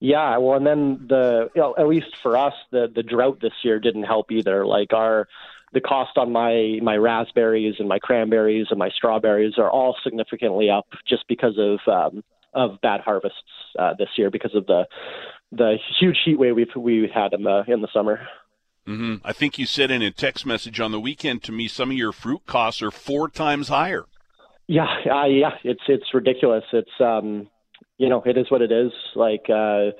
Yeah, 0.00 0.36
well, 0.38 0.56
and 0.56 0.66
then 0.66 1.06
the 1.08 1.50
you 1.54 1.60
know, 1.60 1.74
at 1.76 1.88
least 1.88 2.16
for 2.22 2.36
us, 2.36 2.54
the 2.70 2.86
the 2.94 3.02
drought 3.02 3.40
this 3.40 3.52
year 3.64 3.80
didn't 3.80 4.04
help 4.04 4.30
either. 4.30 4.64
Like 4.64 4.92
our 4.92 5.26
the 5.72 5.80
cost 5.80 6.16
on 6.16 6.30
my 6.30 6.78
my 6.82 6.96
raspberries 6.96 7.74
and 7.78 7.88
my 7.88 7.98
cranberries 7.98 8.68
and 8.70 8.78
my 8.78 8.90
strawberries 8.90 9.54
are 9.58 9.70
all 9.70 9.96
significantly 10.04 10.70
up 10.70 10.86
just 11.06 11.26
because 11.28 11.58
of 11.58 11.80
um, 11.92 12.22
of 12.54 12.80
bad 12.80 13.00
harvests 13.00 13.38
uh, 13.78 13.94
this 13.98 14.08
year 14.16 14.30
because 14.30 14.54
of 14.54 14.66
the 14.66 14.86
the 15.50 15.78
huge 15.98 16.18
heat 16.24 16.38
wave 16.38 16.54
we've 16.54 16.68
we 16.76 17.10
had 17.12 17.32
in 17.32 17.42
the 17.42 17.64
in 17.66 17.80
the 17.80 17.88
summer. 17.92 18.20
Mm-hmm. 18.88 19.16
I 19.22 19.34
think 19.34 19.58
you 19.58 19.66
said 19.66 19.90
in 19.90 20.00
a 20.00 20.10
text 20.10 20.46
message 20.46 20.80
on 20.80 20.92
the 20.92 21.00
weekend 21.00 21.42
to 21.42 21.52
me 21.52 21.68
some 21.68 21.90
of 21.90 21.96
your 21.96 22.12
fruit 22.12 22.46
costs 22.46 22.80
are 22.80 22.90
four 22.90 23.28
times 23.28 23.68
higher. 23.68 24.06
Yeah, 24.66 24.86
uh, 25.10 25.26
yeah, 25.26 25.56
it's 25.62 25.82
it's 25.88 26.14
ridiculous. 26.14 26.64
It's 26.72 26.90
um, 27.00 27.48
you 27.98 28.08
know, 28.08 28.22
it 28.24 28.38
is 28.38 28.50
what 28.50 28.62
it 28.62 28.72
is. 28.72 28.92
Like 29.14 29.46
uh, 29.50 29.90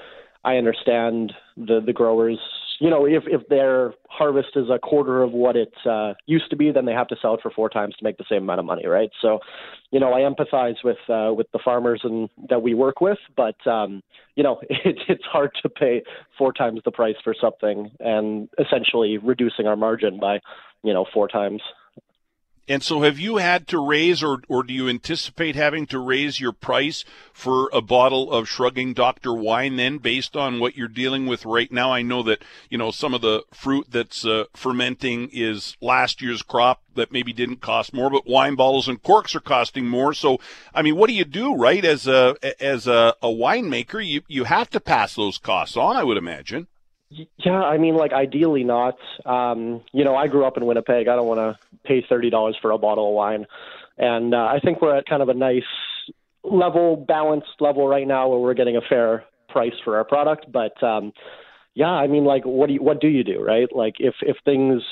I 0.44 0.56
understand 0.56 1.32
the 1.56 1.80
the 1.84 1.92
growers. 1.92 2.38
You 2.80 2.90
know, 2.90 3.06
if 3.06 3.24
if 3.26 3.46
their 3.48 3.92
harvest 4.08 4.50
is 4.54 4.66
a 4.70 4.78
quarter 4.78 5.22
of 5.22 5.32
what 5.32 5.56
it 5.56 5.72
uh, 5.84 6.14
used 6.26 6.48
to 6.50 6.56
be, 6.56 6.70
then 6.70 6.84
they 6.84 6.92
have 6.92 7.08
to 7.08 7.16
sell 7.20 7.34
it 7.34 7.40
for 7.42 7.50
four 7.50 7.68
times 7.68 7.94
to 7.96 8.04
make 8.04 8.18
the 8.18 8.24
same 8.28 8.44
amount 8.44 8.60
of 8.60 8.66
money, 8.66 8.86
right? 8.86 9.10
So, 9.20 9.40
you 9.90 9.98
know, 9.98 10.12
I 10.12 10.20
empathize 10.20 10.76
with 10.84 10.98
uh, 11.08 11.32
with 11.34 11.48
the 11.52 11.58
farmers 11.64 12.00
and 12.04 12.28
that 12.48 12.62
we 12.62 12.74
work 12.74 13.00
with, 13.00 13.18
but 13.36 13.56
um, 13.66 14.02
you 14.36 14.44
know, 14.44 14.60
it, 14.70 14.96
it's 15.08 15.24
hard 15.24 15.50
to 15.62 15.68
pay 15.68 16.02
four 16.38 16.52
times 16.52 16.80
the 16.84 16.92
price 16.92 17.16
for 17.24 17.34
something 17.38 17.90
and 18.00 18.48
essentially 18.58 19.18
reducing 19.18 19.66
our 19.66 19.76
margin 19.76 20.18
by, 20.20 20.38
you 20.82 20.94
know, 20.94 21.04
four 21.12 21.28
times. 21.28 21.60
And 22.68 22.82
so, 22.82 23.00
have 23.00 23.18
you 23.18 23.38
had 23.38 23.66
to 23.68 23.78
raise, 23.78 24.22
or 24.22 24.42
or 24.46 24.62
do 24.62 24.74
you 24.74 24.90
anticipate 24.90 25.56
having 25.56 25.86
to 25.86 25.98
raise 25.98 26.38
your 26.38 26.52
price 26.52 27.02
for 27.32 27.70
a 27.72 27.80
bottle 27.80 28.30
of 28.30 28.46
Shrugging 28.46 28.92
Doctor 28.92 29.32
wine? 29.32 29.76
Then, 29.76 29.96
based 29.96 30.36
on 30.36 30.60
what 30.60 30.76
you're 30.76 30.86
dealing 30.86 31.24
with 31.26 31.46
right 31.46 31.72
now, 31.72 31.90
I 31.90 32.02
know 32.02 32.22
that 32.24 32.42
you 32.68 32.76
know 32.76 32.90
some 32.90 33.14
of 33.14 33.22
the 33.22 33.42
fruit 33.54 33.86
that's 33.88 34.26
uh, 34.26 34.44
fermenting 34.54 35.30
is 35.32 35.78
last 35.80 36.20
year's 36.20 36.42
crop 36.42 36.82
that 36.94 37.10
maybe 37.10 37.32
didn't 37.32 37.62
cost 37.62 37.94
more, 37.94 38.10
but 38.10 38.26
wine 38.26 38.54
bottles 38.54 38.86
and 38.86 39.02
corks 39.02 39.34
are 39.34 39.40
costing 39.40 39.86
more. 39.86 40.12
So, 40.12 40.38
I 40.74 40.82
mean, 40.82 40.96
what 40.96 41.08
do 41.08 41.14
you 41.14 41.24
do, 41.24 41.54
right? 41.54 41.84
As 41.84 42.06
a 42.06 42.36
as 42.60 42.86
a, 42.86 43.14
a 43.22 43.28
winemaker, 43.28 44.06
you 44.06 44.20
you 44.28 44.44
have 44.44 44.68
to 44.70 44.80
pass 44.80 45.14
those 45.14 45.38
costs 45.38 45.76
on, 45.76 45.96
I 45.96 46.04
would 46.04 46.18
imagine. 46.18 46.66
Yeah, 47.10 47.62
I 47.62 47.78
mean, 47.78 47.96
like 47.96 48.12
ideally 48.12 48.64
not. 48.64 48.98
Um, 49.24 49.82
you 49.92 50.04
know, 50.04 50.14
I 50.14 50.28
grew 50.28 50.44
up 50.44 50.56
in 50.56 50.66
Winnipeg. 50.66 51.08
I 51.08 51.16
don't 51.16 51.26
want 51.26 51.38
to 51.38 51.58
pay 51.84 52.04
thirty 52.08 52.28
dollars 52.30 52.56
for 52.60 52.70
a 52.70 52.78
bottle 52.78 53.08
of 53.08 53.14
wine, 53.14 53.46
and 53.96 54.34
uh, 54.34 54.36
I 54.36 54.60
think 54.62 54.82
we're 54.82 54.96
at 54.96 55.06
kind 55.06 55.22
of 55.22 55.28
a 55.28 55.34
nice 55.34 55.62
level, 56.44 56.96
balanced 56.96 57.60
level 57.60 57.88
right 57.88 58.06
now 58.06 58.28
where 58.28 58.38
we're 58.38 58.54
getting 58.54 58.76
a 58.76 58.82
fair 58.88 59.24
price 59.48 59.72
for 59.84 59.96
our 59.96 60.04
product. 60.04 60.46
But 60.52 60.82
um, 60.82 61.12
yeah, 61.74 61.86
I 61.90 62.08
mean, 62.08 62.24
like, 62.24 62.44
what 62.44 62.66
do 62.66 62.74
you, 62.74 62.82
what 62.82 63.00
do 63.00 63.08
you 63.08 63.24
do, 63.24 63.42
right? 63.42 63.68
Like, 63.74 63.94
if 63.98 64.14
if 64.20 64.36
things 64.44 64.82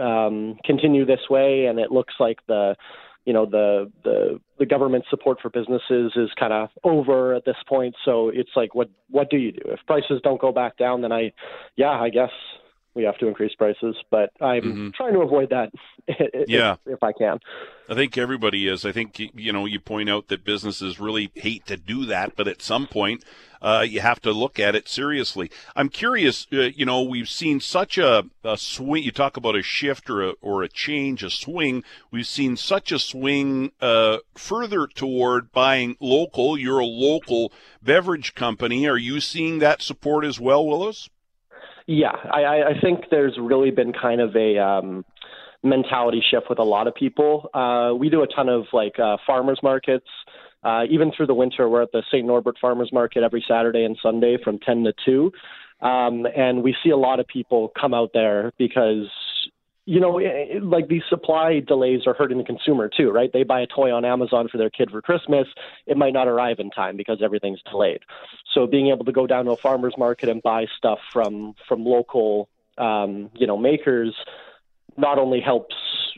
um, 0.00 0.58
continue 0.64 1.04
this 1.04 1.28
way 1.28 1.66
and 1.66 1.78
it 1.80 1.90
looks 1.90 2.14
like 2.20 2.38
the 2.46 2.76
you 3.24 3.32
know 3.32 3.46
the 3.46 3.90
the 4.04 4.40
the 4.58 4.66
government 4.66 5.04
support 5.10 5.38
for 5.40 5.50
businesses 5.50 6.12
is 6.16 6.30
kind 6.38 6.52
of 6.52 6.68
over 6.84 7.34
at 7.34 7.44
this 7.44 7.56
point. 7.68 7.94
So 8.04 8.28
it's 8.28 8.50
like, 8.56 8.74
what 8.74 8.90
what 9.10 9.30
do 9.30 9.36
you 9.36 9.52
do 9.52 9.62
if 9.66 9.80
prices 9.86 10.20
don't 10.22 10.40
go 10.40 10.52
back 10.52 10.76
down? 10.76 11.02
Then 11.02 11.12
I, 11.12 11.32
yeah, 11.76 11.90
I 11.90 12.08
guess 12.10 12.30
we 12.94 13.04
have 13.04 13.18
to 13.18 13.28
increase 13.28 13.54
prices, 13.54 13.96
but 14.10 14.30
I'm 14.40 14.62
mm-hmm. 14.62 14.88
trying 14.90 15.14
to 15.14 15.20
avoid 15.20 15.50
that. 15.50 15.70
If, 16.10 16.48
yeah, 16.48 16.76
if 16.86 17.02
I 17.02 17.12
can. 17.12 17.38
I 17.86 17.94
think 17.94 18.16
everybody 18.16 18.66
is. 18.66 18.86
I 18.86 18.92
think 18.92 19.18
you 19.18 19.52
know 19.52 19.66
you 19.66 19.78
point 19.78 20.08
out 20.08 20.28
that 20.28 20.42
businesses 20.42 20.98
really 20.98 21.30
hate 21.34 21.66
to 21.66 21.76
do 21.76 22.06
that, 22.06 22.34
but 22.34 22.48
at 22.48 22.62
some 22.62 22.86
point 22.86 23.24
uh, 23.60 23.84
you 23.88 24.00
have 24.00 24.20
to 24.22 24.32
look 24.32 24.58
at 24.58 24.74
it 24.74 24.88
seriously. 24.88 25.50
I'm 25.74 25.88
curious. 25.88 26.46
Uh, 26.52 26.70
you 26.74 26.86
know, 26.86 27.02
we've 27.02 27.28
seen 27.28 27.60
such 27.60 27.98
a, 27.98 28.24
a, 28.44 28.56
swing. 28.56 29.02
You 29.02 29.10
talk 29.10 29.36
about 29.36 29.56
a 29.56 29.62
shift 29.62 30.08
or 30.08 30.22
a, 30.22 30.32
or 30.40 30.62
a 30.62 30.68
change, 30.68 31.22
a 31.22 31.30
swing. 31.30 31.82
We've 32.10 32.26
seen 32.26 32.56
such 32.56 32.92
a 32.92 32.98
swing 32.98 33.72
uh, 33.80 34.18
further 34.34 34.86
toward 34.86 35.52
buying 35.52 35.96
local. 36.00 36.58
You're 36.58 36.78
a 36.78 36.86
local 36.86 37.52
beverage 37.82 38.34
company. 38.34 38.86
Are 38.86 38.98
you 38.98 39.20
seeing 39.20 39.58
that 39.58 39.82
support 39.82 40.24
as 40.24 40.38
well, 40.38 40.66
Willis? 40.66 41.08
Yeah, 41.88 42.12
I, 42.30 42.62
I 42.62 42.80
think 42.82 43.06
there's 43.10 43.36
really 43.40 43.70
been 43.70 43.94
kind 43.94 44.20
of 44.20 44.36
a 44.36 44.58
um, 44.58 45.04
mentality 45.62 46.22
shift 46.30 46.50
with 46.50 46.58
a 46.58 46.64
lot 46.64 46.86
of 46.86 46.94
people. 46.94 47.48
Uh, 47.54 47.94
we 47.94 48.10
do 48.10 48.22
a 48.22 48.26
ton 48.26 48.48
of 48.50 48.66
like 48.72 48.98
uh, 49.00 49.16
farmers 49.26 49.58
markets 49.62 50.06
Uh, 50.62 50.84
even 50.90 51.12
through 51.12 51.26
the 51.26 51.34
winter, 51.34 51.68
we're 51.68 51.82
at 51.82 51.92
the 51.92 52.02
St. 52.08 52.26
Norbert 52.26 52.56
Farmers 52.60 52.90
Market 52.92 53.22
every 53.22 53.44
Saturday 53.46 53.84
and 53.84 53.96
Sunday 54.02 54.36
from 54.42 54.58
10 54.58 54.84
to 54.84 54.92
2. 55.04 55.32
Um, 55.80 56.26
and 56.36 56.62
we 56.62 56.74
see 56.82 56.90
a 56.90 56.96
lot 56.96 57.20
of 57.20 57.26
people 57.28 57.72
come 57.80 57.94
out 57.94 58.10
there 58.12 58.52
because 58.58 59.06
you 59.88 60.00
know, 60.00 60.20
like 60.60 60.88
these 60.88 61.02
supply 61.08 61.60
delays 61.66 62.00
are 62.06 62.12
hurting 62.12 62.36
the 62.36 62.44
consumer 62.44 62.90
too, 62.94 63.08
right? 63.08 63.30
They 63.32 63.42
buy 63.42 63.62
a 63.62 63.66
toy 63.66 63.90
on 63.90 64.04
Amazon 64.04 64.46
for 64.52 64.58
their 64.58 64.68
kid 64.68 64.90
for 64.90 65.00
Christmas. 65.00 65.48
It 65.86 65.96
might 65.96 66.12
not 66.12 66.28
arrive 66.28 66.58
in 66.58 66.68
time 66.68 66.98
because 66.98 67.22
everything's 67.24 67.62
delayed. 67.70 68.00
So 68.52 68.66
being 68.66 68.88
able 68.88 69.06
to 69.06 69.12
go 69.12 69.26
down 69.26 69.46
to 69.46 69.52
a 69.52 69.56
farmer's 69.56 69.94
market 69.96 70.28
and 70.28 70.42
buy 70.42 70.66
stuff 70.76 70.98
from 71.10 71.54
from 71.66 71.86
local, 71.86 72.50
um, 72.76 73.30
you 73.32 73.46
know, 73.46 73.56
makers 73.56 74.14
not 74.98 75.18
only 75.18 75.40
helps 75.40 75.74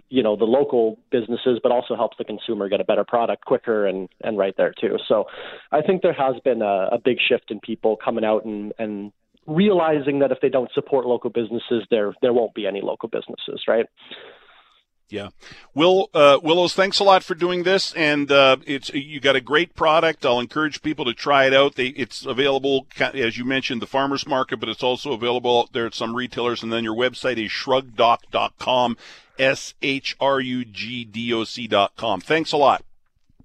you 0.08 0.24
know 0.24 0.34
the 0.34 0.46
local 0.46 0.98
businesses, 1.12 1.60
but 1.62 1.70
also 1.70 1.94
helps 1.94 2.16
the 2.18 2.24
consumer 2.24 2.68
get 2.68 2.80
a 2.80 2.84
better 2.84 3.04
product 3.04 3.44
quicker 3.44 3.86
and 3.86 4.08
and 4.24 4.36
right 4.36 4.56
there 4.56 4.74
too. 4.80 4.96
So 5.06 5.26
I 5.70 5.80
think 5.80 6.02
there 6.02 6.12
has 6.12 6.34
been 6.44 6.60
a, 6.60 6.88
a 6.90 6.98
big 6.98 7.18
shift 7.20 7.52
in 7.52 7.60
people 7.60 7.96
coming 7.96 8.24
out 8.24 8.44
and 8.44 8.72
and 8.80 9.12
realizing 9.47 10.20
that 10.20 10.32
if 10.32 10.38
they 10.41 10.49
don't 10.49 10.70
support 10.72 11.07
local 11.07 11.30
businesses, 11.30 11.86
there 11.91 12.14
there 12.22 12.32
won't 12.32 12.55
be 12.55 12.66
any 12.66 12.80
local 12.80 13.09
businesses, 13.09 13.64
right? 13.66 13.86
Yeah, 15.11 15.30
Will 15.74 16.09
uh, 16.14 16.38
Willis, 16.41 16.72
thanks 16.72 17.01
a 17.01 17.05
lot 17.05 17.24
for 17.24 17.34
doing 17.34 17.64
this, 17.64 17.93
and 17.95 18.30
uh, 18.30 18.59
it's 18.64 18.95
you 18.95 19.18
got 19.18 19.34
a 19.34 19.41
great 19.41 19.74
product. 19.74 20.24
I'll 20.24 20.38
encourage 20.38 20.82
people 20.82 21.05
to 21.07 21.12
try 21.12 21.47
it 21.47 21.55
out. 21.55 21.74
They, 21.74 21.88
it's 21.88 22.24
available, 22.24 22.86
as 23.01 23.36
you 23.36 23.45
mentioned, 23.45 23.82
the 23.82 23.88
farmers 23.88 24.24
market, 24.26 24.61
but 24.61 24.68
it's 24.68 24.84
also 24.84 25.12
available 25.12 25.62
out 25.62 25.72
there 25.72 25.86
at 25.86 25.95
some 25.95 26.14
retailers. 26.14 26.62
And 26.62 26.72
then 26.72 26.84
your 26.84 26.95
website 26.95 27.45
is 27.45 27.51
shrugdoc.com, 27.51 28.97
s 29.36 29.74
h 29.82 30.16
r 30.20 30.41
u 30.41 30.64
g 30.64 31.05
d 31.05 31.32
o 31.34 31.43
c 31.43 31.66
dot 31.66 31.97
com. 31.97 32.20
Thanks 32.20 32.53
a 32.53 32.57
lot. 32.57 32.84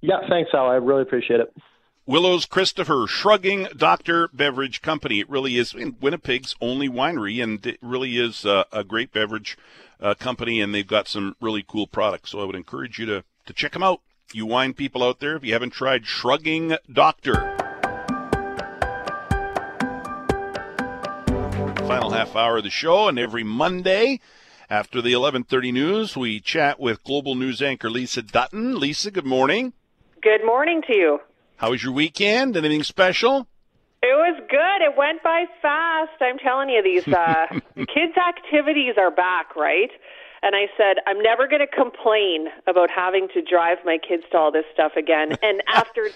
Yeah, 0.02 0.20
thanks, 0.30 0.52
Al. 0.54 0.68
I 0.68 0.76
really 0.76 1.02
appreciate 1.02 1.40
it. 1.40 1.52
Willis 2.08 2.46
Christopher 2.46 3.08
Shrugging 3.08 3.68
Doctor 3.76 4.30
Beverage 4.32 4.84
Company. 4.84 5.20
It 5.22 5.28
really 5.28 5.58
is 5.58 5.74
Winnipeg's 5.74 6.56
only 6.62 6.88
winery, 6.88 7.42
and 7.42 7.66
it 7.66 7.80
really 7.82 8.20
is 8.20 8.46
uh, 8.46 8.66
a 8.72 8.84
great 8.84 9.12
beverage 9.12 9.58
uh, 10.00 10.14
company, 10.14 10.62
and 10.62 10.74
they've 10.74 10.86
got 10.86 11.08
some 11.08 11.36
really 11.42 11.66
cool 11.68 11.88
products. 11.88 12.30
So 12.30 12.42
I 12.42 12.44
would 12.44 12.56
encourage 12.56 13.00
you 13.00 13.08
to, 13.08 13.24
to 13.48 13.54
check 13.54 13.72
them 13.72 13.82
out. 13.82 14.02
You 14.34 14.46
wine 14.46 14.76
people 14.76 15.04
out 15.04 15.20
there, 15.20 15.36
if 15.36 15.44
you 15.44 15.54
haven't 15.54 15.72
tried 15.72 16.06
Shrugging 16.06 16.78
Doctor. 16.94 17.34
Final 21.88 22.12
half 22.12 22.36
hour 22.36 22.58
of 22.58 22.64
the 22.64 22.70
show, 22.70 23.08
and 23.08 23.18
every 23.18 23.44
Monday 23.44 24.20
after 24.70 25.02
the 25.02 25.14
11:30 25.14 25.74
news, 25.74 26.16
we 26.16 26.40
chat 26.40 26.80
with 26.80 27.04
global 27.04 27.34
news 27.34 27.64
anchor 27.64 27.90
Lisa 27.90 28.22
Dutton. 28.22 28.80
Lisa, 28.80 29.10
good 29.10 29.26
morning. 29.26 29.74
Good 30.22 30.46
morning 30.46 30.84
to 30.86 30.96
you. 30.96 31.20
How 31.58 31.72
was 31.72 31.84
your 31.84 31.94
weekend? 31.94 32.58
Anything 32.58 32.84
special? 32.84 33.48
It 34.04 34.14
was 34.14 34.40
good. 34.50 34.86
It 34.86 34.98
went 34.98 35.24
by 35.24 35.46
fast. 35.62 36.22
I'm 36.22 36.38
telling 36.38 36.70
you, 36.70 36.84
these 36.84 37.08
uh, 37.08 37.48
kids' 37.76 38.18
activities 38.18 38.96
are 38.98 39.10
back, 39.10 39.56
right? 39.56 39.90
And 40.44 40.56
I 40.56 40.68
said, 40.78 40.98
I'm 41.08 41.20
never 41.22 41.48
going 41.48 41.66
to 41.66 41.76
complain 41.76 42.48
about 42.68 42.92
having 42.92 43.28
to 43.34 43.42
drive 43.42 43.80
my 43.84 43.98
kids 43.98 44.24
to 44.32 44.38
all 44.38 44.52
this 44.52 44.66
stuff 44.74 44.92
again. 44.96 45.38
And 45.42 45.64
after 45.74 46.10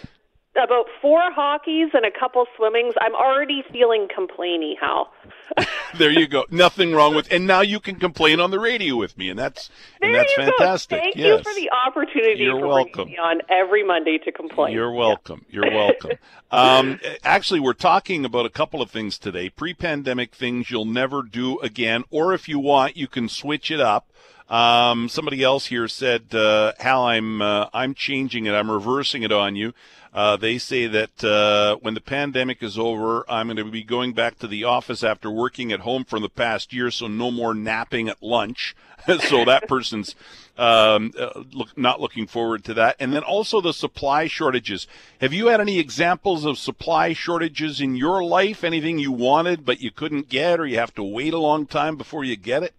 about 0.55 0.85
four 1.01 1.31
hockeys 1.31 1.89
and 1.93 2.05
a 2.05 2.11
couple 2.11 2.45
swimmings, 2.57 2.93
I'm 2.99 3.15
already 3.15 3.63
feeling 3.71 4.07
complainy, 4.07 4.73
Hal. 4.79 5.11
there 5.97 6.11
you 6.11 6.27
go. 6.27 6.45
Nothing 6.49 6.93
wrong 6.93 7.15
with, 7.15 7.31
and 7.31 7.45
now 7.47 7.61
you 7.61 7.79
can 7.79 7.95
complain 7.95 8.39
on 8.39 8.51
the 8.51 8.59
radio 8.59 8.95
with 8.95 9.17
me, 9.17 9.29
and 9.29 9.37
that's 9.37 9.69
there 9.99 10.09
and 10.09 10.19
that's 10.19 10.33
fantastic. 10.33 10.97
Go. 10.97 11.03
Thank 11.03 11.15
yes. 11.15 11.37
you 11.45 11.51
for 11.51 11.59
the 11.59 11.69
opportunity. 11.71 12.43
You're 12.43 12.59
for 12.59 12.67
welcome. 12.67 13.09
Me 13.09 13.17
on 13.17 13.41
every 13.49 13.83
Monday 13.83 14.17
to 14.19 14.31
complain. 14.31 14.73
You're 14.73 14.91
welcome. 14.91 15.45
Yeah. 15.49 15.61
You're 15.61 15.71
welcome. 15.71 16.11
um, 16.51 16.99
actually, 17.23 17.59
we're 17.59 17.73
talking 17.73 18.25
about 18.25 18.45
a 18.45 18.49
couple 18.49 18.81
of 18.81 18.91
things 18.91 19.17
today. 19.17 19.49
Pre-pandemic 19.49 20.35
things 20.35 20.71
you'll 20.71 20.85
never 20.85 21.21
do 21.23 21.59
again, 21.59 22.03
or 22.09 22.33
if 22.33 22.47
you 22.49 22.59
want, 22.59 22.97
you 22.97 23.07
can 23.07 23.29
switch 23.29 23.71
it 23.71 23.79
up. 23.79 24.07
Um, 24.49 25.09
somebody 25.09 25.43
else 25.43 25.67
here 25.67 25.87
said, 25.87 26.33
uh, 26.33 26.73
"Hal, 26.79 27.03
I'm 27.03 27.41
uh, 27.41 27.67
I'm 27.71 27.93
changing 27.93 28.47
it. 28.47 28.53
I'm 28.53 28.69
reversing 28.69 29.21
it 29.21 29.31
on 29.31 29.55
you." 29.55 29.73
Uh, 30.13 30.35
they 30.37 30.57
say 30.57 30.87
that 30.87 31.23
uh, 31.23 31.75
when 31.81 31.93
the 31.93 32.01
pandemic 32.01 32.63
is 32.63 32.79
over, 32.79 33.23
I'm 33.29 33.47
going 33.47 33.57
to 33.57 33.65
be 33.65 33.83
going 33.83 34.13
back 34.13 34.39
to 34.39 34.47
the 34.47 34.63
office 34.63 35.03
after 35.03 35.29
working 35.29 35.71
at 35.71 35.81
home 35.81 36.03
for 36.03 36.19
the 36.19 36.29
past 36.29 36.73
year, 36.73 36.89
so 36.89 37.07
no 37.07 37.29
more 37.29 37.53
napping 37.53 38.09
at 38.09 38.21
lunch. 38.21 38.75
so 39.27 39.45
that 39.45 39.67
person's 39.67 40.15
um, 40.57 41.13
uh, 41.17 41.43
look, 41.53 41.77
not 41.77 42.01
looking 42.01 42.27
forward 42.27 42.65
to 42.65 42.73
that. 42.73 42.97
And 42.99 43.13
then 43.13 43.23
also 43.23 43.61
the 43.61 43.73
supply 43.73 44.27
shortages. 44.27 44.87
Have 45.21 45.33
you 45.33 45.47
had 45.47 45.61
any 45.61 45.79
examples 45.79 46.43
of 46.43 46.57
supply 46.57 47.13
shortages 47.13 47.79
in 47.79 47.95
your 47.95 48.23
life? 48.23 48.63
Anything 48.63 48.99
you 48.99 49.11
wanted 49.11 49.65
but 49.65 49.79
you 49.79 49.89
couldn't 49.89 50.27
get, 50.27 50.59
or 50.59 50.65
you 50.65 50.77
have 50.77 50.93
to 50.95 51.03
wait 51.03 51.33
a 51.33 51.39
long 51.39 51.65
time 51.65 51.95
before 51.95 52.23
you 52.23 52.35
get 52.35 52.63
it? 52.63 52.73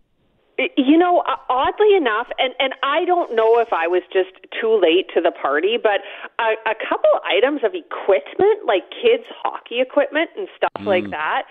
You 0.77 0.99
know, 0.99 1.23
oddly 1.49 1.97
enough, 1.97 2.27
and 2.39 2.53
and 2.59 2.75
I 2.83 3.05
don't 3.05 3.35
know 3.35 3.59
if 3.59 3.73
I 3.73 3.87
was 3.87 4.03
just 4.13 4.31
too 4.61 4.77
late 4.77 5.09
to 5.15 5.21
the 5.21 5.33
party, 5.33 5.79
but 5.81 6.01
a, 6.39 6.53
a 6.69 6.75
couple 6.77 7.09
items 7.25 7.61
of 7.65 7.73
equipment, 7.75 8.67
like 8.67 8.85
kids' 8.91 9.25
hockey 9.43 9.81
equipment 9.81 10.31
and 10.37 10.49
stuff 10.57 10.85
mm. 10.85 10.87
like 10.87 11.09
that. 11.11 11.45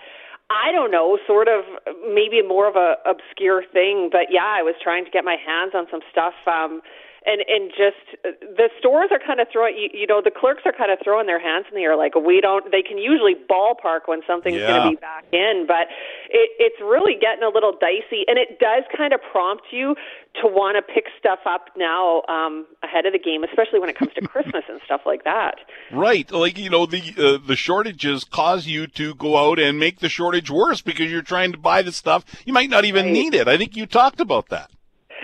I 0.50 0.72
don't 0.72 0.90
know, 0.90 1.18
sort 1.26 1.46
of 1.46 1.64
maybe 2.12 2.42
more 2.42 2.68
of 2.68 2.74
a 2.74 2.94
obscure 3.06 3.62
thing, 3.72 4.10
but 4.10 4.30
yeah, 4.30 4.46
I 4.46 4.62
was 4.62 4.74
trying 4.82 5.04
to 5.04 5.10
get 5.10 5.24
my 5.24 5.36
hands 5.36 5.72
on 5.74 5.86
some 5.90 6.00
stuff. 6.10 6.34
Um, 6.46 6.82
and 7.26 7.42
and 7.46 7.70
just 7.70 8.00
the 8.40 8.70
stores 8.78 9.10
are 9.10 9.18
kind 9.18 9.40
of 9.40 9.48
throwing 9.52 9.76
you, 9.76 9.88
you 9.92 10.06
know 10.06 10.22
the 10.22 10.30
clerks 10.30 10.62
are 10.64 10.72
kind 10.72 10.90
of 10.90 10.98
throwing 11.04 11.26
their 11.26 11.40
hands 11.40 11.66
in 11.68 11.76
the 11.76 11.82
air 11.82 11.96
like 11.96 12.14
we 12.14 12.40
don't 12.40 12.70
they 12.70 12.82
can 12.82 12.98
usually 12.98 13.34
ballpark 13.34 14.06
when 14.06 14.20
something's 14.26 14.56
yeah. 14.56 14.68
going 14.68 14.82
to 14.82 14.90
be 14.96 15.00
back 15.00 15.24
in 15.32 15.64
but 15.66 15.88
it, 16.30 16.50
it's 16.58 16.80
really 16.80 17.14
getting 17.20 17.42
a 17.44 17.48
little 17.48 17.72
dicey 17.72 18.24
and 18.26 18.38
it 18.38 18.58
does 18.58 18.84
kind 18.96 19.12
of 19.12 19.20
prompt 19.30 19.64
you 19.70 19.94
to 20.34 20.46
want 20.46 20.76
to 20.76 20.82
pick 20.82 21.06
stuff 21.18 21.40
up 21.46 21.68
now 21.76 22.22
um 22.28 22.66
ahead 22.82 23.04
of 23.04 23.12
the 23.12 23.18
game 23.18 23.44
especially 23.44 23.78
when 23.78 23.88
it 23.88 23.96
comes 23.96 24.12
to 24.14 24.20
christmas 24.26 24.64
and 24.68 24.80
stuff 24.84 25.02
like 25.04 25.24
that 25.24 25.56
right 25.92 26.30
like 26.32 26.56
you 26.56 26.70
know 26.70 26.86
the 26.86 27.02
uh, 27.18 27.46
the 27.46 27.56
shortages 27.56 28.24
cause 28.24 28.66
you 28.66 28.86
to 28.86 29.14
go 29.14 29.36
out 29.36 29.58
and 29.58 29.78
make 29.78 30.00
the 30.00 30.08
shortage 30.08 30.50
worse 30.50 30.80
because 30.80 31.10
you're 31.10 31.22
trying 31.22 31.52
to 31.52 31.58
buy 31.58 31.82
the 31.82 31.92
stuff 31.92 32.24
you 32.46 32.52
might 32.52 32.70
not 32.70 32.84
even 32.84 33.06
right. 33.06 33.12
need 33.12 33.34
it 33.34 33.46
i 33.46 33.58
think 33.58 33.76
you 33.76 33.86
talked 33.86 34.20
about 34.20 34.48
that 34.48 34.70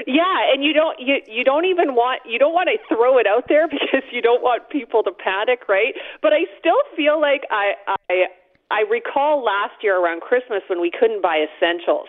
yeah, 0.06 0.52
and 0.52 0.62
you 0.62 0.72
don't 0.72 0.98
you 1.00 1.16
you 1.26 1.44
don't 1.44 1.64
even 1.64 1.94
want 1.94 2.22
you 2.26 2.38
don't 2.38 2.52
want 2.52 2.68
to 2.68 2.78
throw 2.94 3.18
it 3.18 3.26
out 3.26 3.44
there 3.48 3.68
because 3.70 4.04
you 4.12 4.20
don't 4.20 4.42
want 4.42 4.68
people 4.68 5.02
to 5.02 5.12
panic, 5.12 5.68
right? 5.68 5.94
But 6.20 6.32
I 6.32 6.44
still 6.58 6.80
feel 6.96 7.20
like 7.20 7.42
I 7.50 7.74
I 8.08 8.26
I 8.70 8.82
recall 8.90 9.44
last 9.44 9.78
year 9.82 10.02
around 10.02 10.22
Christmas 10.22 10.62
when 10.68 10.80
we 10.80 10.90
couldn't 10.90 11.22
buy 11.22 11.46
essentials. 11.46 12.08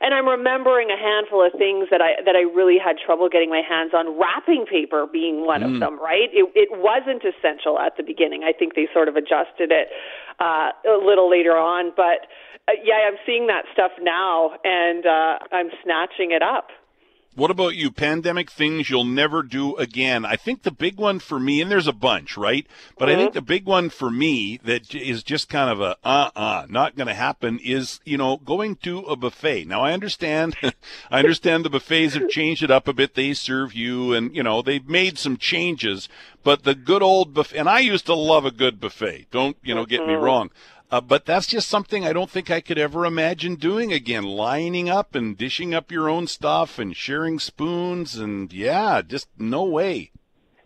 And 0.00 0.14
I'm 0.14 0.26
remembering 0.26 0.88
a 0.88 0.96
handful 0.96 1.44
of 1.44 1.52
things 1.58 1.88
that 1.90 2.00
I 2.00 2.22
that 2.24 2.34
I 2.34 2.48
really 2.48 2.78
had 2.78 2.96
trouble 2.96 3.28
getting 3.28 3.50
my 3.50 3.60
hands 3.60 3.92
on, 3.92 4.18
wrapping 4.18 4.64
paper 4.64 5.06
being 5.10 5.44
one 5.44 5.60
mm. 5.60 5.74
of 5.74 5.80
them, 5.80 6.00
right? 6.00 6.32
It 6.32 6.48
it 6.54 6.70
wasn't 6.72 7.22
essential 7.24 7.78
at 7.78 7.96
the 7.96 8.02
beginning. 8.02 8.42
I 8.44 8.52
think 8.52 8.74
they 8.74 8.88
sort 8.94 9.08
of 9.08 9.16
adjusted 9.16 9.68
it 9.68 9.88
uh 10.40 10.72
a 10.88 10.96
little 10.96 11.28
later 11.28 11.58
on, 11.58 11.92
but 11.94 12.24
uh, 12.68 12.78
yeah, 12.82 13.04
I'm 13.04 13.18
seeing 13.26 13.48
that 13.48 13.64
stuff 13.72 13.92
now 14.00 14.56
and 14.64 15.04
uh 15.04 15.44
I'm 15.52 15.68
snatching 15.84 16.32
it 16.32 16.42
up. 16.42 16.72
What 17.38 17.52
about 17.52 17.76
you? 17.76 17.92
Pandemic 17.92 18.50
things 18.50 18.90
you'll 18.90 19.04
never 19.04 19.44
do 19.44 19.76
again. 19.76 20.24
I 20.24 20.34
think 20.34 20.64
the 20.64 20.72
big 20.72 20.98
one 20.98 21.20
for 21.20 21.38
me, 21.38 21.60
and 21.60 21.70
there's 21.70 21.86
a 21.86 21.92
bunch, 21.92 22.36
right? 22.36 22.66
But 22.98 23.08
mm-hmm. 23.08 23.14
I 23.14 23.14
think 23.14 23.30
mm-hmm. 23.30 23.36
the 23.36 23.42
big 23.42 23.64
one 23.64 23.90
for 23.90 24.10
me 24.10 24.58
that 24.64 24.92
is 24.92 25.22
just 25.22 25.48
kind 25.48 25.70
of 25.70 25.80
a 25.80 25.96
uh 26.02 26.30
uh 26.34 26.66
not 26.68 26.96
going 26.96 27.06
to 27.06 27.14
happen 27.14 27.60
is 27.62 28.00
you 28.04 28.16
know 28.16 28.38
going 28.38 28.74
to 28.82 29.02
a 29.02 29.14
buffet. 29.14 29.66
Now 29.66 29.82
I 29.82 29.92
understand, 29.92 30.56
I 31.12 31.20
understand 31.20 31.64
the 31.64 31.70
buffets 31.70 32.14
have 32.14 32.28
changed 32.28 32.64
it 32.64 32.72
up 32.72 32.88
a 32.88 32.92
bit. 32.92 33.14
They 33.14 33.34
serve 33.34 33.72
you, 33.72 34.14
and 34.14 34.34
you 34.34 34.42
know 34.42 34.60
they've 34.60 34.88
made 34.88 35.16
some 35.16 35.36
changes. 35.36 36.08
But 36.42 36.64
the 36.64 36.74
good 36.74 37.04
old 37.04 37.34
buffet, 37.34 37.56
and 37.56 37.68
I 37.68 37.78
used 37.78 38.06
to 38.06 38.14
love 38.14 38.46
a 38.46 38.50
good 38.50 38.80
buffet. 38.80 39.26
Don't 39.30 39.56
you 39.62 39.76
know? 39.76 39.86
Get 39.86 40.00
me 40.00 40.14
mm-hmm. 40.14 40.24
wrong. 40.24 40.50
Uh, 40.90 41.00
but 41.00 41.26
that's 41.26 41.46
just 41.46 41.68
something 41.68 42.06
I 42.06 42.14
don't 42.14 42.30
think 42.30 42.50
I 42.50 42.60
could 42.60 42.78
ever 42.78 43.04
imagine 43.04 43.56
doing 43.56 43.92
again. 43.92 44.24
Lining 44.24 44.88
up 44.88 45.14
and 45.14 45.36
dishing 45.36 45.74
up 45.74 45.92
your 45.92 46.08
own 46.08 46.26
stuff 46.26 46.78
and 46.78 46.96
sharing 46.96 47.38
spoons 47.38 48.16
and 48.16 48.52
yeah, 48.52 49.02
just 49.02 49.28
no 49.38 49.64
way. 49.64 50.12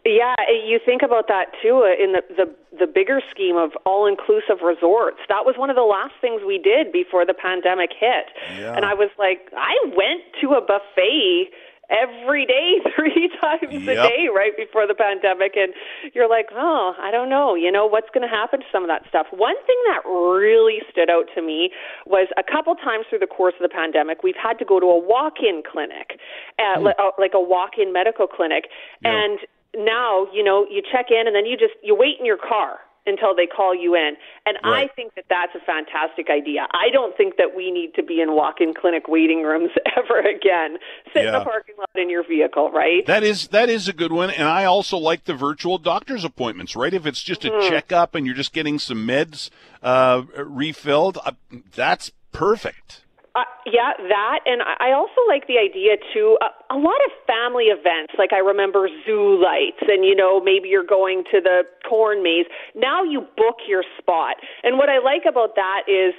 Yeah, 0.04 0.34
you 0.66 0.80
think 0.84 1.02
about 1.02 1.28
that 1.28 1.52
too 1.62 1.86
uh, 1.86 2.02
in 2.02 2.12
the 2.12 2.22
the, 2.36 2.76
the 2.76 2.86
bigger 2.86 3.20
scheme 3.30 3.56
of 3.56 3.70
all-inclusive 3.86 4.62
resorts. 4.64 5.18
That 5.28 5.44
was 5.44 5.54
one 5.56 5.70
of 5.70 5.76
the 5.76 5.82
last 5.82 6.14
things 6.20 6.42
we 6.44 6.58
did 6.58 6.90
before 6.92 7.24
the 7.24 7.34
pandemic 7.34 7.90
hit. 7.98 8.26
Yeah. 8.58 8.74
And 8.74 8.84
I 8.84 8.94
was 8.94 9.10
like, 9.18 9.50
I 9.56 9.74
went 9.94 10.22
to 10.40 10.54
a 10.54 10.60
buffet 10.60 11.50
every 11.90 12.46
day, 12.46 12.78
three 12.96 13.30
times 13.40 13.72
yep. 13.72 13.82
a 13.82 14.08
day 14.08 14.28
right 14.34 14.56
before 14.56 14.86
the 14.86 14.94
pandemic. 14.94 15.56
And 15.56 15.72
you're 16.14 16.28
like, 16.28 16.48
oh, 16.52 16.94
I 17.00 17.10
don't 17.10 17.28
know, 17.28 17.54
you 17.54 17.70
know, 17.70 17.86
what's 17.86 18.08
going 18.14 18.26
to 18.26 18.34
happen 18.34 18.60
to 18.60 18.66
some 18.70 18.82
of 18.82 18.88
that 18.88 19.02
stuff. 19.08 19.26
One 19.30 19.56
thing 19.66 19.80
that 19.88 20.06
really 20.08 20.80
stood 20.90 21.10
out 21.10 21.26
to 21.34 21.42
me 21.42 21.70
was 22.06 22.28
a 22.36 22.42
couple 22.42 22.74
times 22.76 23.06
through 23.08 23.20
the 23.20 23.30
course 23.30 23.54
of 23.60 23.62
the 23.62 23.74
pandemic, 23.74 24.22
we've 24.22 24.38
had 24.40 24.58
to 24.58 24.64
go 24.64 24.80
to 24.80 24.86
a 24.86 24.98
walk 24.98 25.40
in 25.40 25.62
clinic, 25.64 26.18
uh, 26.58 26.78
mm. 26.78 27.12
like 27.18 27.32
a 27.34 27.40
walk 27.40 27.72
in 27.78 27.92
medical 27.92 28.26
clinic. 28.26 28.66
Yep. 29.02 29.12
And 29.12 29.38
now, 29.84 30.26
you 30.32 30.44
know, 30.44 30.66
you 30.70 30.82
check 30.82 31.06
in 31.10 31.26
and 31.26 31.34
then 31.34 31.46
you 31.46 31.56
just 31.56 31.74
you 31.82 31.94
wait 31.94 32.20
in 32.20 32.26
your 32.26 32.36
car 32.36 32.80
until 33.06 33.34
they 33.34 33.46
call 33.46 33.74
you 33.74 33.94
in. 33.94 34.16
And 34.46 34.56
Right. 34.64 34.88
I 34.90 34.94
think 34.94 35.14
that 35.16 35.24
that's 35.28 35.54
a 35.54 35.60
fantastic 35.64 36.28
idea. 36.30 36.66
I 36.72 36.88
don't 36.92 37.16
think 37.16 37.36
that 37.36 37.54
we 37.56 37.70
need 37.70 37.94
to 37.94 38.02
be 38.02 38.20
in 38.20 38.32
walk-in 38.34 38.74
clinic 38.74 39.08
waiting 39.08 39.42
rooms 39.42 39.70
ever 39.96 40.20
again. 40.20 40.78
Sit 41.12 41.24
in 41.26 41.32
Yeah. 41.32 41.38
the 41.40 41.44
parking 41.44 41.74
lot 41.78 41.88
in 41.96 42.08
your 42.10 42.22
vehicle, 42.26 42.70
right? 42.70 43.04
That 43.06 43.22
is 43.24 43.48
that 43.48 43.68
is 43.68 43.88
a 43.88 43.92
good 43.92 44.12
one, 44.12 44.30
and 44.30 44.48
I 44.48 44.64
also 44.64 44.96
like 44.98 45.24
the 45.24 45.34
virtual 45.34 45.78
doctor's 45.78 46.24
appointments. 46.24 46.76
Right, 46.76 46.94
if 46.94 47.06
it's 47.06 47.22
just 47.22 47.44
a 47.44 47.50
Mm-hmm. 47.50 47.68
checkup 47.68 48.14
and 48.14 48.24
you're 48.26 48.34
just 48.34 48.52
getting 48.52 48.78
some 48.78 49.06
meds 49.06 49.50
uh, 49.82 50.22
refilled, 50.36 51.18
uh, 51.24 51.32
that's 51.74 52.10
perfect. 52.32 53.04
Uh, 53.34 53.48
yeah, 53.64 53.96
that, 53.96 54.40
and 54.44 54.60
I 54.60 54.92
also 54.92 55.24
like 55.26 55.46
the 55.48 55.56
idea 55.56 55.96
too. 56.12 56.36
Uh, 56.42 56.52
a 56.68 56.76
lot 56.76 57.00
of 57.08 57.12
family 57.26 57.72
events, 57.72 58.12
like 58.18 58.28
I 58.32 58.44
remember 58.44 58.88
zoo 59.06 59.40
lights, 59.40 59.80
and 59.88 60.04
you 60.04 60.14
know 60.14 60.38
maybe 60.38 60.68
you're 60.68 60.84
going 60.84 61.24
to 61.32 61.40
the 61.40 61.62
corn 61.88 62.22
maze. 62.22 62.44
Now 62.74 63.02
you 63.02 63.22
book 63.36 63.56
your 63.66 63.84
spot, 63.96 64.36
and 64.62 64.76
what 64.76 64.90
I 64.90 64.98
like 64.98 65.24
about 65.24 65.56
that 65.56 65.88
is 65.88 66.12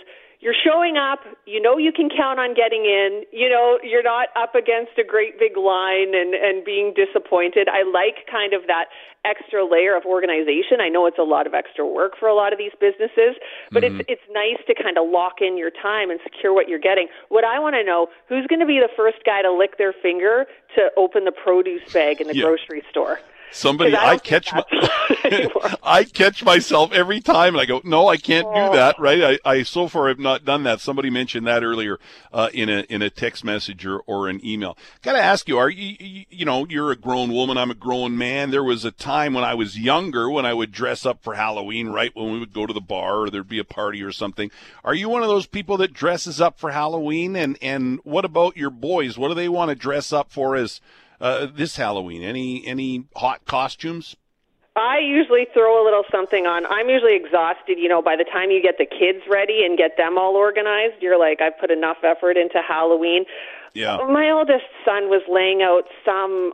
you're 0.43 0.53
showing 0.53 0.97
up. 0.97 1.19
You 1.45 1.61
know 1.61 1.77
you 1.77 1.93
can 1.93 2.09
count 2.09 2.37
on 2.39 2.53
getting 2.53 2.83
in. 2.83 3.23
You 3.31 3.47
know 3.47 3.79
you're 3.81 4.03
not 4.03 4.27
up 4.35 4.55
against 4.55 4.91
a 4.99 5.03
great 5.03 5.39
big 5.39 5.55
line 5.55 6.13
and 6.13 6.35
and 6.35 6.65
being 6.65 6.93
disappointed. 6.93 7.69
I 7.71 7.83
like 7.87 8.27
kind 8.29 8.53
of 8.53 8.67
that 8.67 8.91
extra 9.23 9.63
layer 9.63 9.95
of 9.95 10.03
organization. 10.03 10.81
I 10.81 10.89
know 10.89 11.05
it's 11.05 11.17
a 11.17 11.23
lot 11.23 11.47
of 11.47 11.53
extra 11.53 11.87
work 11.87 12.19
for 12.19 12.27
a 12.27 12.35
lot 12.35 12.51
of 12.51 12.59
these 12.59 12.75
businesses, 12.79 13.39
but 13.71 13.83
it's 13.83 13.95
mm-hmm. 13.95 14.11
it's 14.11 14.27
nice 14.31 14.59
to 14.67 14.75
kind 14.75 14.97
of 14.97 15.07
lock 15.09 15.39
in 15.39 15.57
your 15.57 15.71
time 15.71 16.11
and 16.11 16.19
secure 16.23 16.53
what 16.53 16.67
you're 16.67 16.83
getting. 16.83 17.07
What 17.29 17.45
I 17.45 17.57
want 17.59 17.75
to 17.75 17.83
know, 17.83 18.07
who's 18.27 18.45
going 18.47 18.59
to 18.59 18.67
be 18.67 18.79
the 18.83 18.91
first 18.97 19.23
guy 19.25 19.41
to 19.41 19.51
lick 19.51 19.77
their 19.77 19.93
finger 19.93 20.45
to 20.75 20.91
open 20.97 21.23
the 21.23 21.31
produce 21.31 21.87
bag 21.93 22.19
in 22.19 22.27
the 22.27 22.35
Yeah. 22.35 22.43
grocery 22.43 22.83
store? 22.89 23.21
Somebody, 23.53 23.95
I 23.95 24.13
I, 24.13 24.17
catch 24.17 24.51
my. 24.51 24.63
I 25.83 26.03
catch 26.03 26.43
myself 26.43 26.91
every 26.91 27.21
time, 27.21 27.55
and 27.55 27.61
I 27.61 27.65
go, 27.65 27.81
"No, 27.83 28.07
I 28.07 28.17
can't 28.17 28.47
do 28.47 28.75
that." 28.75 28.99
Right? 28.99 29.39
I, 29.45 29.49
I 29.49 29.63
so 29.63 29.87
far 29.87 30.07
have 30.07 30.19
not 30.19 30.45
done 30.45 30.63
that. 30.63 30.79
Somebody 30.79 31.09
mentioned 31.09 31.47
that 31.47 31.63
earlier 31.63 31.99
uh, 32.31 32.49
in 32.53 32.69
a 32.69 32.81
in 32.89 33.01
a 33.01 33.09
text 33.09 33.43
message 33.43 33.85
or, 33.85 33.99
or 34.01 34.27
an 34.27 34.45
email. 34.45 34.77
Got 35.01 35.13
to 35.13 35.19
ask 35.19 35.47
you, 35.47 35.57
are 35.57 35.69
you, 35.69 35.95
you 35.99 36.25
you 36.29 36.45
know 36.45 36.65
you're 36.67 36.91
a 36.91 36.95
grown 36.95 37.31
woman, 37.31 37.57
I'm 37.57 37.71
a 37.71 37.75
grown 37.75 38.17
man. 38.17 38.51
There 38.51 38.63
was 38.63 38.85
a 38.85 38.91
time 38.91 39.33
when 39.33 39.43
I 39.43 39.53
was 39.53 39.79
younger 39.79 40.29
when 40.29 40.45
I 40.45 40.53
would 40.53 40.71
dress 40.71 41.05
up 41.05 41.23
for 41.23 41.35
Halloween, 41.35 41.89
right? 41.89 42.11
When 42.15 42.31
we 42.31 42.39
would 42.39 42.53
go 42.53 42.65
to 42.65 42.73
the 42.73 42.81
bar 42.81 43.19
or 43.19 43.29
there'd 43.29 43.47
be 43.47 43.59
a 43.59 43.63
party 43.63 44.01
or 44.03 44.11
something. 44.11 44.51
Are 44.83 44.95
you 44.95 45.09
one 45.09 45.23
of 45.23 45.29
those 45.29 45.47
people 45.47 45.77
that 45.77 45.93
dresses 45.93 46.41
up 46.41 46.59
for 46.59 46.71
Halloween? 46.71 47.35
And 47.35 47.57
and 47.61 47.99
what 48.03 48.25
about 48.25 48.57
your 48.57 48.71
boys? 48.71 49.17
What 49.17 49.29
do 49.29 49.35
they 49.35 49.49
want 49.49 49.69
to 49.69 49.75
dress 49.75 50.11
up 50.11 50.31
for 50.31 50.55
as 50.55 50.81
uh, 51.23 51.47
this 51.47 51.77
Halloween? 51.77 52.21
Any 52.21 52.63
any 52.67 53.05
hot 53.15 53.45
costumes? 53.45 54.15
I 54.75 54.97
usually 54.99 55.45
throw 55.53 55.81
a 55.81 55.83
little 55.85 56.03
something 56.11 56.47
on. 56.47 56.65
I'm 56.65 56.89
usually 56.89 57.15
exhausted, 57.15 57.77
you 57.77 57.87
know, 57.87 58.01
by 58.01 58.15
the 58.15 58.23
time 58.23 58.49
you 58.49 58.59
get 58.61 58.79
the 58.79 58.87
kids 58.87 59.19
ready 59.29 59.63
and 59.63 59.77
get 59.77 59.97
them 59.97 60.17
all 60.17 60.35
organized, 60.35 60.95
you're 60.99 61.19
like, 61.19 61.41
I've 61.41 61.57
put 61.59 61.69
enough 61.69 61.97
effort 62.03 62.37
into 62.37 62.59
Halloween. 62.67 63.25
Yeah. 63.75 63.97
My 64.09 64.31
oldest 64.31 64.65
son 64.83 65.09
was 65.09 65.21
laying 65.29 65.61
out 65.61 65.83
some 66.03 66.53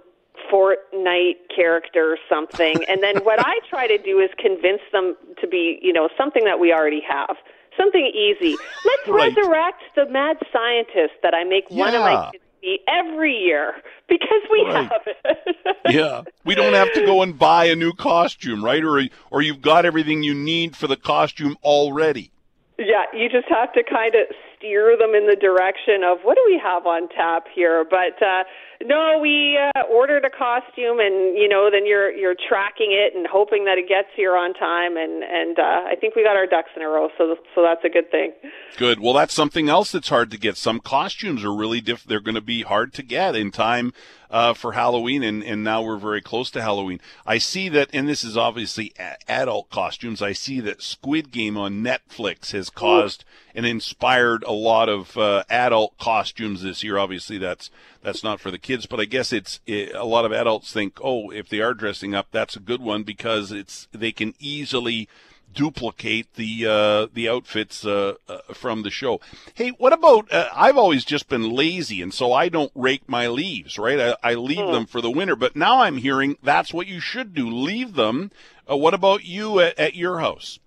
Fortnite 0.52 1.38
character 1.54 2.12
or 2.12 2.18
something, 2.30 2.84
and 2.90 3.02
then 3.02 3.24
what 3.24 3.40
I 3.40 3.60
try 3.70 3.88
to 3.88 3.98
do 3.98 4.20
is 4.20 4.30
convince 4.38 4.82
them 4.92 5.16
to 5.42 5.48
be, 5.48 5.80
you 5.82 5.94
know, 5.94 6.10
something 6.18 6.44
that 6.44 6.60
we 6.60 6.74
already 6.74 7.02
have. 7.08 7.38
Something 7.78 8.08
easy. 8.14 8.58
Let's 8.84 9.08
Right. 9.08 9.36
resurrect 9.38 9.82
the 9.96 10.06
mad 10.08 10.38
scientist 10.52 11.14
that 11.24 11.34
I 11.34 11.46
make 11.46 11.70
one 11.70 11.96
of 11.96 12.02
my 12.02 12.30
kids 12.32 12.44
be 12.62 12.80
every 12.88 13.34
year 13.34 13.76
because 14.08 14.42
we 14.52 14.64
Right. 14.66 14.90
have 14.92 15.02
it. 15.06 15.78
yeah. 15.90 16.22
We 16.46 16.56
don't 16.56 16.74
have 16.74 16.92
to 16.94 17.06
go 17.06 17.22
and 17.22 17.38
buy 17.38 17.66
a 17.66 17.76
new 17.76 17.94
costume, 17.94 18.64
right? 18.64 18.84
Or 18.84 19.02
or 19.32 19.42
you've 19.42 19.62
got 19.62 19.86
everything 19.86 20.24
you 20.24 20.34
need 20.34 20.76
for 20.76 20.88
the 20.88 20.98
costume 20.98 21.56
already. 21.64 22.32
Yeah, 22.78 23.04
you 23.14 23.30
just 23.30 23.48
have 23.50 23.74
to 23.74 23.84
kind 23.84 24.16
of 24.16 24.22
steer 24.60 24.96
them 24.98 25.16
in 25.16 25.26
the 25.28 25.36
direction 25.36 26.04
of 26.04 26.20
what 26.24 26.36
do 26.36 26.44
we 26.46 26.60
have 26.62 26.86
on 26.86 27.08
tap 27.10 27.46
here. 27.54 27.86
But 27.90 28.22
uh, 28.22 28.44
no, 28.84 29.18
we 29.22 29.58
uh, 29.58 29.82
ordered 29.90 30.26
a 30.26 30.30
costume, 30.30 31.00
and 31.00 31.38
you 31.38 31.48
know, 31.48 31.70
then 31.72 31.88
you're 31.88 32.12
you're 32.12 32.36
tracking 32.36 32.92
it 32.92 33.16
and 33.16 33.26
hoping 33.26 33.66
that 33.66 33.78
it 33.78 33.88
gets 33.88 34.10
here 34.16 34.36
on 34.36 34.54
time. 34.54 34.98
And 34.98 35.24
and 35.24 35.58
uh, 35.58 35.88
I 35.88 35.96
think 36.00 36.16
we 36.16 36.24
got 36.24 36.36
our 36.36 36.46
ducks 36.46 36.70
in 36.76 36.82
a 36.82 36.88
row, 36.88 37.10
so 37.18 37.36
so 37.56 37.64
that's 37.64 37.84
a 37.84 37.90
good 37.90 38.12
thing. 38.12 38.34
Good. 38.78 39.00
Well, 39.00 39.14
that's 39.14 39.34
something 39.34 39.70
else 39.70 39.92
that's 39.92 40.10
hard 40.10 40.32
to 40.32 40.38
get. 40.38 40.58
Some 40.58 40.80
costumes 40.80 41.44
are 41.44 41.56
really 41.56 41.82
diff. 41.82 42.04
They're 42.04 42.20
going 42.20 42.36
to 42.36 42.42
be 42.42 42.62
hard 42.62 42.94
to 42.94 43.04
get 43.04 43.36
in 43.36 43.52
time 43.52 43.94
uh, 44.30 44.54
for 44.54 44.74
Halloween, 44.74 45.24
and, 45.24 45.44
and 45.44 45.64
now 45.64 45.82
we're 45.82 45.98
very 45.98 46.22
close 46.22 46.52
to 46.52 46.62
Halloween. 46.62 47.02
I 47.26 47.38
see 47.38 47.68
that, 47.70 47.90
and 47.94 48.08
this 48.08 48.24
is 48.24 48.38
obviously 48.38 48.94
a- 49.00 49.18
adult 49.28 49.70
costumes. 49.70 50.22
I 50.22 50.34
see 50.34 50.60
that 50.62 50.82
Squid 50.82 51.32
Game 51.32 51.58
on 51.58 51.84
Netflix 51.84 52.52
has 52.52 52.70
caused 52.70 53.26
and 53.56 53.66
inspired 53.66 54.44
a 54.44 54.52
lot 54.52 54.88
of 54.88 55.18
uh, 55.18 55.44
adult 55.50 55.98
costumes 55.98 56.62
this 56.62 56.84
year. 56.84 56.98
Obviously, 56.98 57.38
that's 57.38 57.72
that's 58.02 58.24
not 58.24 58.40
for 58.40 58.52
the 58.52 58.60
kids, 58.60 58.86
but 58.86 59.00
I 59.00 59.06
guess 59.06 59.34
it's 59.34 59.60
it, 59.66 59.94
a 59.96 60.06
lot 60.06 60.26
of 60.26 60.32
adults 60.32 60.72
think, 60.72 61.00
oh, 61.04 61.32
if 61.32 61.50
they 61.50 61.60
are 61.60 61.74
dressing 61.74 62.14
up, 62.14 62.28
that's 62.32 62.56
a 62.56 62.62
good 62.62 62.82
one 62.82 63.04
because 63.04 63.52
it's 63.52 63.88
they 63.92 64.12
can 64.12 64.36
easily 64.40 65.10
duplicate 65.54 66.34
the 66.36 66.66
uh, 66.66 67.08
the 67.14 67.30
outfits 67.30 67.86
uh, 67.86 68.16
uh, 68.28 68.40
from 68.54 68.84
the 68.84 68.90
show. 68.90 69.20
Hey, 69.54 69.70
what 69.70 69.94
about? 69.94 70.32
Uh, 70.32 70.48
I've 70.56 70.78
always 70.78 71.06
just 71.06 71.30
been 71.30 71.52
lazy, 71.52 72.02
and 72.02 72.14
so 72.14 72.34
I 72.34 72.50
don't 72.50 72.72
rake 72.76 73.08
my 73.08 73.28
leaves. 73.28 73.78
Right, 73.78 74.00
I, 74.00 74.32
I 74.32 74.34
leave 74.36 74.72
them 74.72 74.86
for 74.86 75.02
the 75.02 75.12
winter. 75.12 75.36
But 75.36 75.56
now 75.56 75.82
I'm 75.82 75.98
hearing 75.98 76.38
that's 76.44 76.74
what 76.74 76.88
you 76.88 77.00
should 77.00 77.34
do: 77.34 77.50
leave 77.50 77.96
them. 77.96 78.32
Uh, 78.70 78.78
what 78.78 78.94
about 78.94 79.26
you 79.26 79.60
at, 79.60 79.78
at 79.80 79.96
your 79.96 80.20
house? 80.20 80.60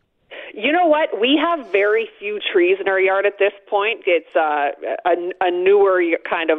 You 0.55 0.71
know 0.73 0.87
what? 0.87 1.19
We 1.19 1.41
have 1.43 1.71
very 1.73 2.09
few 2.19 2.39
trees 2.53 2.77
in 2.81 2.89
our 2.89 3.01
yard 3.01 3.25
at 3.25 3.39
this 3.39 3.53
point. 3.69 4.01
It's 4.07 4.37
uh, 4.37 4.71
a, 5.07 5.33
a 5.41 5.51
newer 5.51 6.03
kind 6.29 6.51
of 6.51 6.59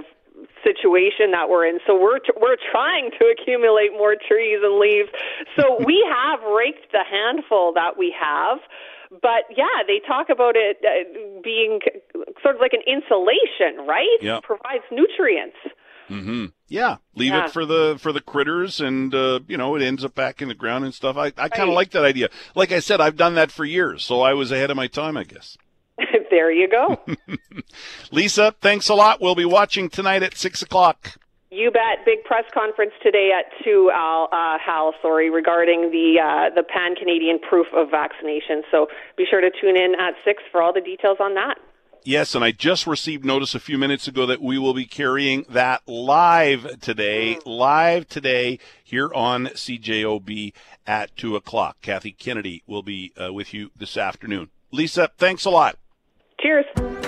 situation 0.63 1.31
that 1.31 1.49
we're 1.49 1.65
in. 1.65 1.79
So 1.87 1.95
we're 1.99 2.19
we're 2.39 2.57
trying 2.71 3.11
to 3.19 3.25
accumulate 3.27 3.91
more 3.93 4.15
trees 4.15 4.59
and 4.63 4.79
leaves. 4.79 5.09
So 5.59 5.77
we 5.85 6.05
have 6.11 6.39
raked 6.43 6.91
the 6.91 7.03
handful 7.09 7.73
that 7.73 7.97
we 7.97 8.13
have. 8.19 8.59
But 9.21 9.45
yeah, 9.55 9.83
they 9.85 9.99
talk 10.07 10.29
about 10.29 10.55
it 10.55 10.77
uh, 10.83 11.39
being 11.43 11.79
sort 12.41 12.55
of 12.55 12.61
like 12.61 12.73
an 12.73 12.81
insulation, 12.87 13.85
right? 13.87 14.17
Yeah. 14.21 14.39
Provides 14.41 14.83
nutrients. 14.91 15.57
Mm-hmm. 16.09 16.45
Yeah, 16.67 16.97
leave 17.15 17.31
Yeah. 17.31 17.45
it 17.45 17.51
for 17.51 17.65
the 17.65 17.97
for 18.01 18.11
the 18.11 18.19
critters, 18.21 18.81
and 18.81 19.13
uh, 19.15 19.39
you 19.47 19.55
know 19.57 19.75
it 19.75 19.81
ends 19.83 20.03
up 20.03 20.15
back 20.15 20.41
in 20.41 20.47
the 20.47 20.53
ground 20.55 20.83
and 20.83 20.93
stuff. 20.93 21.15
I 21.15 21.27
I 21.27 21.47
kind 21.49 21.61
of 21.63 21.67
Right. 21.69 21.75
like 21.75 21.91
that 21.91 22.03
idea. 22.03 22.27
Like 22.55 22.71
I 22.71 22.79
said, 22.79 22.99
I've 22.99 23.15
done 23.15 23.35
that 23.35 23.51
for 23.51 23.63
years, 23.65 24.03
so 24.03 24.21
I 24.21 24.33
was 24.33 24.51
ahead 24.51 24.69
of 24.71 24.75
my 24.75 24.87
time, 24.87 25.15
I 25.15 25.23
guess. 25.23 25.57
there 26.29 26.51
you 26.51 26.69
go. 26.69 26.99
Lisa, 28.11 28.55
thanks 28.61 28.89
a 28.89 28.93
lot. 28.93 29.21
We'll 29.21 29.35
be 29.35 29.45
watching 29.45 29.89
tonight 29.89 30.23
at 30.23 30.37
six 30.37 30.61
o'clock. 30.61 31.17
You 31.51 31.69
bet. 31.69 32.03
Big 32.03 32.23
press 32.23 32.45
conference 32.51 32.93
today 33.03 33.29
at 33.37 33.45
two, 33.63 33.91
Al, 33.93 34.27
uh, 34.31 34.57
Hal, 34.57 34.95
sorry, 35.03 35.29
regarding 35.29 35.91
the 35.91 36.19
uh, 36.19 36.55
the 36.55 36.63
pan 36.63 36.95
Canadian 36.95 37.37
proof 37.37 37.67
of 37.75 37.91
vaccination. 37.91 38.63
So 38.71 38.87
be 39.17 39.25
sure 39.29 39.39
to 39.39 39.51
tune 39.61 39.77
in 39.77 39.93
at 39.99 40.15
six 40.25 40.41
for 40.51 40.63
all 40.63 40.73
the 40.73 40.81
details 40.81 41.17
on 41.19 41.35
that. 41.35 41.59
Yes, 42.05 42.35
and 42.35 42.43
I 42.43 42.51
just 42.51 42.85
received 42.85 43.23
notice 43.23 43.55
a 43.55 43.61
few 43.61 43.77
minutes 43.77 44.09
ago 44.09 44.25
that 44.25 44.41
we 44.41 44.57
will 44.57 44.73
be 44.73 44.85
carrying 44.85 45.45
that 45.47 45.87
live 45.87 46.81
today, 46.81 47.39
live 47.45 48.09
today 48.09 48.59
here 48.83 49.09
on 49.13 49.45
CJOB 49.45 50.51
at 50.85 51.15
2 51.15 51.37
o'clock. 51.37 51.77
Kathy 51.81 52.11
Kennedy 52.11 52.61
will 52.67 52.83
be 52.83 53.13
uh, 53.15 53.31
with 53.31 53.53
you 53.53 53.71
this 53.77 53.95
afternoon. 53.95 54.49
Lisa, 54.69 55.11
thanks 55.17 55.45
a 55.45 55.49
lot. 55.49 55.77
Cheers. 56.43 57.02